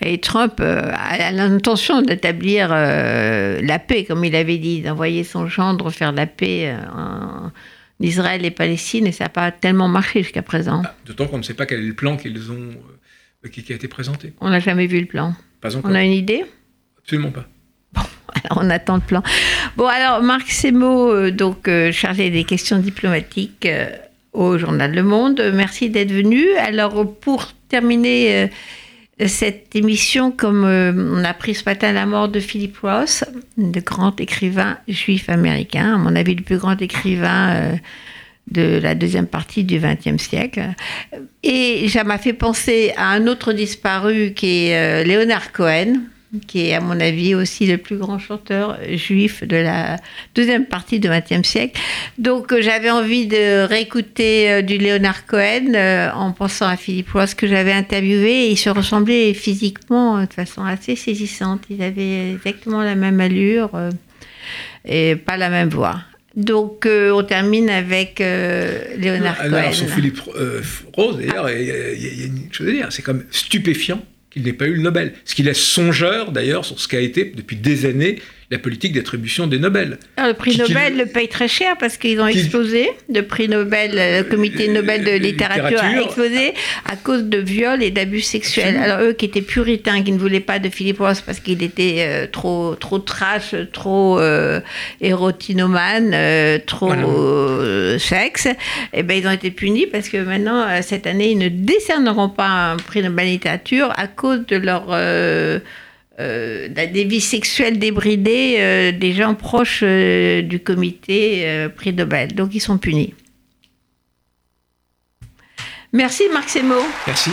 Et 0.00 0.18
Trump 0.18 0.54
euh, 0.60 0.90
a 0.94 1.32
l'intention 1.32 2.02
d'établir 2.02 2.68
euh, 2.70 3.60
la 3.62 3.78
paix, 3.78 4.04
comme 4.04 4.24
il 4.24 4.34
avait 4.36 4.58
dit, 4.58 4.82
d'envoyer 4.82 5.24
son 5.24 5.46
gendre 5.46 5.90
faire 5.90 6.12
la 6.12 6.26
paix 6.26 6.74
euh, 6.74 6.78
en 6.92 7.52
Israël 8.00 8.44
et 8.44 8.50
Palestine, 8.50 9.06
et 9.06 9.12
ça 9.12 9.24
n'a 9.24 9.30
pas 9.30 9.50
tellement 9.50 9.88
marché 9.88 10.22
jusqu'à 10.22 10.42
présent. 10.42 10.82
Ah, 10.84 10.94
d'autant 11.06 11.26
qu'on 11.26 11.38
ne 11.38 11.42
sait 11.42 11.54
pas 11.54 11.66
quel 11.66 11.80
est 11.80 11.86
le 11.86 11.94
plan 11.94 12.16
qu'ils 12.16 12.50
ont, 12.50 12.70
qui, 13.50 13.72
a 13.72 13.76
été 13.76 13.88
présenté. 13.88 14.32
On 14.40 14.50
n'a 14.50 14.60
jamais 14.60 14.86
vu 14.86 15.00
le 15.00 15.06
plan. 15.06 15.34
Pas 15.60 15.76
encore. 15.76 15.90
On 15.90 15.94
a 15.94 16.02
une 16.02 16.12
idée? 16.12 16.44
Absolument 16.98 17.30
pas. 17.30 17.46
On 18.50 18.70
attend 18.70 18.96
le 18.96 19.00
plan. 19.00 19.22
Bon, 19.76 19.86
alors 19.86 20.22
Marc 20.22 20.50
Semo, 20.50 21.30
donc 21.30 21.68
chargé 21.92 22.30
des 22.30 22.44
questions 22.44 22.78
diplomatiques 22.78 23.68
au 24.32 24.58
journal 24.58 24.94
Le 24.94 25.02
Monde, 25.02 25.42
merci 25.54 25.90
d'être 25.90 26.12
venu. 26.12 26.44
Alors 26.58 27.12
pour 27.14 27.48
terminer 27.68 28.50
cette 29.24 29.74
émission, 29.74 30.30
comme 30.30 30.64
euh, 30.64 30.92
on 30.94 31.24
a 31.24 31.32
pris 31.32 31.54
ce 31.54 31.64
matin 31.64 31.92
la 31.92 32.04
mort 32.04 32.28
de 32.28 32.38
Philip 32.38 32.76
Ross, 32.78 33.24
le 33.56 33.80
grand 33.80 34.20
écrivain 34.20 34.76
juif 34.88 35.30
américain, 35.30 35.94
à 35.94 35.98
mon 35.98 36.14
avis 36.14 36.34
le 36.34 36.42
plus 36.42 36.58
grand 36.58 36.80
écrivain 36.82 37.54
euh, 37.54 37.76
de 38.50 38.78
la 38.78 38.94
deuxième 38.94 39.26
partie 39.26 39.64
du 39.64 39.78
XXe 39.78 40.22
siècle. 40.22 40.74
Et 41.42 41.88
ça 41.88 42.04
m'a 42.04 42.18
fait 42.18 42.34
penser 42.34 42.92
à 42.98 43.08
un 43.08 43.26
autre 43.26 43.54
disparu 43.54 44.34
qui 44.34 44.66
est 44.66 44.76
euh, 44.76 45.04
Leonard 45.04 45.52
Cohen, 45.52 45.94
qui 46.40 46.68
est 46.68 46.74
à 46.74 46.80
mon 46.80 46.98
avis 47.00 47.34
aussi 47.34 47.66
le 47.66 47.78
plus 47.78 47.96
grand 47.96 48.18
chanteur 48.18 48.78
juif 48.94 49.44
de 49.44 49.56
la 49.56 49.96
deuxième 50.34 50.66
partie 50.66 51.00
du 51.00 51.08
XXe 51.08 51.46
siècle. 51.46 51.80
Donc 52.18 52.52
euh, 52.52 52.60
j'avais 52.60 52.90
envie 52.90 53.26
de 53.26 53.64
réécouter 53.64 54.50
euh, 54.50 54.62
du 54.62 54.78
Leonard 54.78 55.26
Cohen 55.26 55.74
euh, 55.74 56.10
en 56.12 56.32
pensant 56.32 56.66
à 56.66 56.76
Philippe 56.76 57.10
Ross 57.10 57.34
que 57.34 57.46
j'avais 57.46 57.72
interviewé. 57.72 58.48
il 58.48 58.56
se 58.56 58.70
ressemblait 58.70 59.34
physiquement 59.34 60.22
de 60.22 60.32
façon 60.32 60.64
assez 60.64 60.96
saisissante. 60.96 61.62
Il 61.70 61.82
avait 61.82 62.32
exactement 62.32 62.82
la 62.82 62.94
même 62.94 63.20
allure 63.20 63.70
et 64.84 65.16
pas 65.16 65.36
la 65.36 65.50
même 65.50 65.68
voix. 65.68 66.00
Donc, 66.34 66.86
on 66.86 67.22
termine 67.22 67.70
avec 67.70 68.18
Leonard 68.20 69.38
Cohen. 69.38 69.54
Alors, 69.54 69.74
sur 69.74 69.88
Philippe 69.88 70.20
Rose, 70.92 71.16
d'ailleurs, 71.16 71.50
il 71.50 71.64
y, 71.64 72.22
a 72.22 72.26
une 72.26 72.52
chose 72.52 72.68
à 72.68 72.72
dire, 72.72 72.86
c'est 72.90 73.02
comme 73.02 73.24
stupéfiant 73.30 74.02
il 74.36 74.42
n'ait 74.44 74.52
pas 74.52 74.66
eu 74.66 74.74
le 74.74 74.82
Nobel. 74.82 75.14
Ce 75.24 75.34
qui 75.34 75.42
laisse 75.42 75.60
songeur, 75.60 76.30
d'ailleurs, 76.30 76.64
sur 76.64 76.78
ce 76.78 76.86
qu'a 76.86 77.00
été 77.00 77.32
depuis 77.34 77.56
des 77.56 77.86
années 77.86 78.20
la 78.50 78.58
politique 78.58 78.92
d'attribution 78.92 79.48
des 79.48 79.58
Nobel. 79.58 79.98
Ah, 80.16 80.28
le 80.28 80.34
prix 80.34 80.56
Nobel 80.56 80.96
le 80.96 81.06
paye 81.06 81.28
très 81.28 81.48
cher 81.48 81.76
parce 81.78 81.96
qu'ils 81.96 82.20
ont 82.20 82.28
explosé. 82.28 82.88
Le 83.12 83.22
prix 83.22 83.48
Nobel, 83.48 83.90
le 83.94 84.22
comité 84.22 84.68
Nobel 84.68 85.04
de 85.04 85.10
littérature, 85.10 85.82
a 85.82 86.00
explosé 86.00 86.54
à 86.84 86.94
cause 86.94 87.24
de 87.24 87.38
viols 87.38 87.82
et 87.82 87.90
d'abus 87.90 88.20
sexuels. 88.20 88.76
Alors 88.76 89.00
eux 89.00 89.12
qui 89.14 89.24
étaient 89.24 89.42
puritains, 89.42 90.02
qui 90.02 90.12
ne 90.12 90.18
voulaient 90.18 90.40
pas 90.40 90.60
de 90.60 90.68
Philippe 90.68 90.98
Ross 90.98 91.20
parce 91.20 91.40
qu'il 91.40 91.62
était 91.62 91.96
euh, 92.06 92.26
trop, 92.30 92.76
trop 92.76 93.00
trash, 93.00 93.54
trop 93.72 94.20
euh, 94.20 94.60
érotinomane, 95.00 96.12
euh, 96.14 96.58
trop 96.64 96.94
sexe, 97.98 98.46
et 98.46 98.56
eh 98.94 99.02
ben 99.02 99.18
ils 99.18 99.26
ont 99.26 99.32
été 99.32 99.50
punis 99.50 99.86
parce 99.86 100.08
que 100.08 100.18
maintenant 100.18 100.66
cette 100.82 101.06
année 101.06 101.30
ils 101.30 101.38
ne 101.38 101.48
décerneront 101.48 102.28
pas 102.28 102.46
un 102.46 102.76
prix 102.76 103.02
Nobel 103.02 103.26
littérature 103.26 103.92
à 103.96 104.06
cause 104.06 104.46
de 104.46 104.56
leur 104.56 104.86
euh, 106.18 106.68
des 106.68 107.04
vies 107.04 107.20
sexuelles 107.20 107.78
débridées 107.78 108.56
euh, 108.58 108.92
des 108.92 109.12
gens 109.12 109.34
proches 109.34 109.80
euh, 109.82 110.42
du 110.42 110.60
comité 110.60 111.42
euh, 111.44 111.68
prix 111.68 111.92
Nobel. 111.92 112.34
Donc 112.34 112.54
ils 112.54 112.60
sont 112.60 112.78
punis. 112.78 113.14
Merci 115.92 116.24
Marc 116.32 116.48
Semo. 116.48 116.74
Merci. 117.06 117.30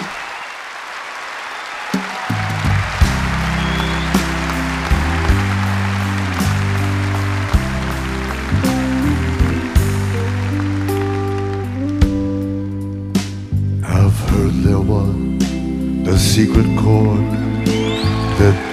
I've 13.86 14.18
heard 14.30 14.54
there 14.64 14.80
was 14.80 15.14
a 16.08 16.18
secret 16.18 16.66
chord 16.78 17.20
that 18.40 18.54
David 18.56 18.73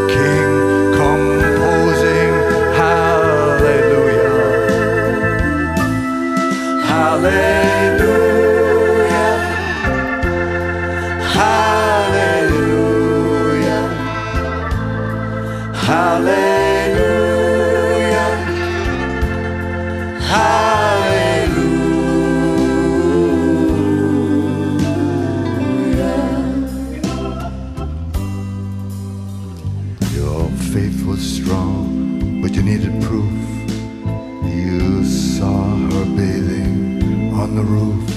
on 37.51 37.57
the 37.57 37.63
roof, 37.63 38.09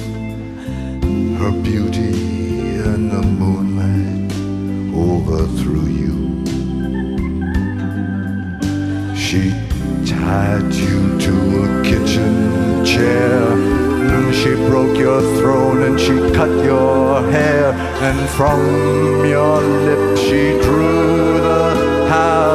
her 1.38 1.50
beauty 1.62 2.14
in 2.90 3.08
the 3.08 3.22
moonlight 3.22 4.30
overthrew 4.94 5.88
you. 6.02 6.14
She 9.16 9.50
tied 10.06 10.72
you 10.72 11.18
to 11.18 11.34
a 11.64 11.82
kitchen 11.82 12.84
chair. 12.84 13.52
and 14.14 14.34
She 14.34 14.54
broke 14.68 14.96
your 14.96 15.20
throne 15.38 15.82
and 15.82 15.98
she 15.98 16.14
cut 16.32 16.64
your 16.64 17.22
hair, 17.32 17.72
and 18.08 18.28
from 18.30 18.60
your 19.26 19.60
lips 19.60 20.20
she 20.20 20.42
drew 20.62 21.40
the 21.40 22.06
hallelujah. 22.08 22.53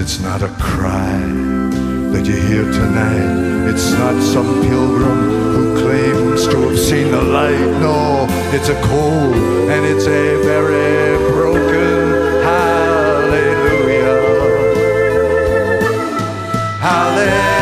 It's 0.00 0.18
not 0.18 0.40
a 0.40 0.48
cry 0.58 1.20
that 2.12 2.24
you 2.24 2.32
hear 2.32 2.64
tonight. 2.72 3.68
It's 3.68 3.92
not 3.92 4.20
some 4.22 4.62
pilgrim 4.62 5.20
who 5.52 5.82
claims 5.82 6.46
to 6.48 6.56
have 6.68 6.78
seen 6.78 7.10
the 7.10 7.22
light. 7.22 7.68
No, 7.82 8.26
it's 8.56 8.70
a 8.70 8.80
cold 8.80 9.34
and 9.68 9.84
it's 9.84 10.06
a 10.06 10.42
very 10.42 11.18
broken 11.32 12.42
hallelujah. 12.48 14.20
Hallelujah. 16.80 17.59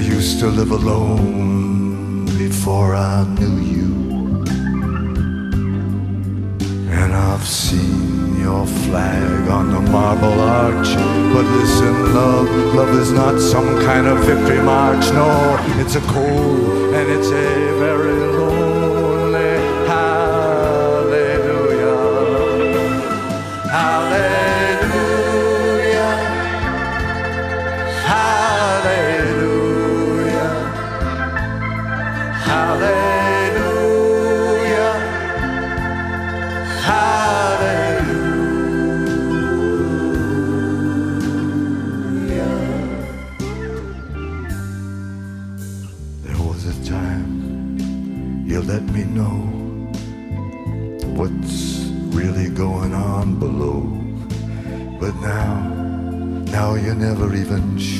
Used 0.00 0.38
to 0.40 0.46
live 0.46 0.70
alone 0.70 2.24
before 2.38 2.94
I 2.94 3.24
knew 3.38 3.56
you. 3.74 4.44
And 6.90 7.12
I've 7.12 7.46
seen 7.46 8.40
your 8.40 8.66
flag 8.66 9.48
on 9.48 9.70
the 9.70 9.80
marble 9.90 10.40
arch. 10.40 10.94
But 11.34 11.44
listen, 11.58 12.14
love, 12.14 12.48
love 12.74 12.94
is 12.98 13.12
not 13.12 13.40
some 13.40 13.80
kind 13.82 14.06
of 14.06 14.18
victory 14.24 14.62
march. 14.62 15.04
No, 15.12 15.58
it's 15.80 15.96
a 15.96 16.00
cold 16.00 16.94
and 16.94 17.10
it's 17.10 17.30
a 17.30 17.59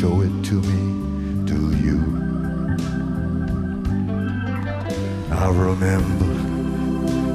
show 0.00 0.22
it 0.22 0.42
to 0.42 0.54
me, 0.54 1.44
do 1.44 1.60
you? 1.76 1.98
I 5.30 5.50
remember 5.50 6.24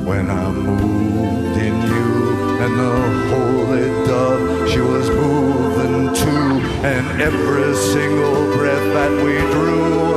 when 0.09 0.31
I 0.31 0.49
moved 0.49 1.57
in 1.61 1.75
you 1.93 2.09
and 2.63 2.79
the 2.79 2.95
holy 3.29 4.07
dove 4.07 4.67
she 4.71 4.79
was 4.79 5.07
moving 5.11 6.11
too 6.15 6.65
and 6.83 7.21
every 7.21 7.75
single 7.75 8.57
breath 8.57 8.87
that 8.95 9.11
we 9.23 9.35
drew 9.53 10.14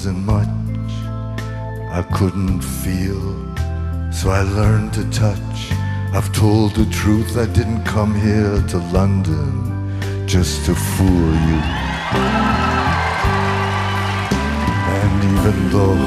wasn't 0.00 0.24
much. 0.24 0.48
I 1.92 2.02
couldn't 2.14 2.62
feel, 2.62 3.20
so 4.10 4.30
I 4.30 4.40
learned 4.40 4.94
to 4.94 5.04
touch. 5.10 5.58
I've 6.14 6.32
told 6.32 6.74
the 6.74 6.86
truth. 6.86 7.36
I 7.36 7.44
didn't 7.44 7.84
come 7.84 8.14
here 8.14 8.62
to 8.68 8.78
London 8.94 9.46
just 10.26 10.64
to 10.64 10.74
fool 10.74 11.32
you. 11.48 11.60
And 15.00 15.16
even 15.34 15.56
though 15.68 16.00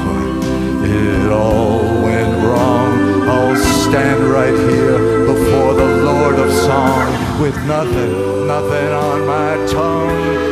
it 0.82 1.30
all 1.30 1.84
went 2.02 2.34
wrong, 2.44 3.28
I'll 3.28 3.56
stand 3.86 4.24
right 4.24 4.58
here 4.72 4.98
before 5.24 5.74
the 5.74 5.90
Lord 6.02 6.34
of 6.40 6.52
Song 6.52 7.40
with 7.40 7.56
nothing, 7.64 8.48
nothing 8.48 8.88
on 9.06 9.24
my 9.24 9.54
tongue. 9.70 10.43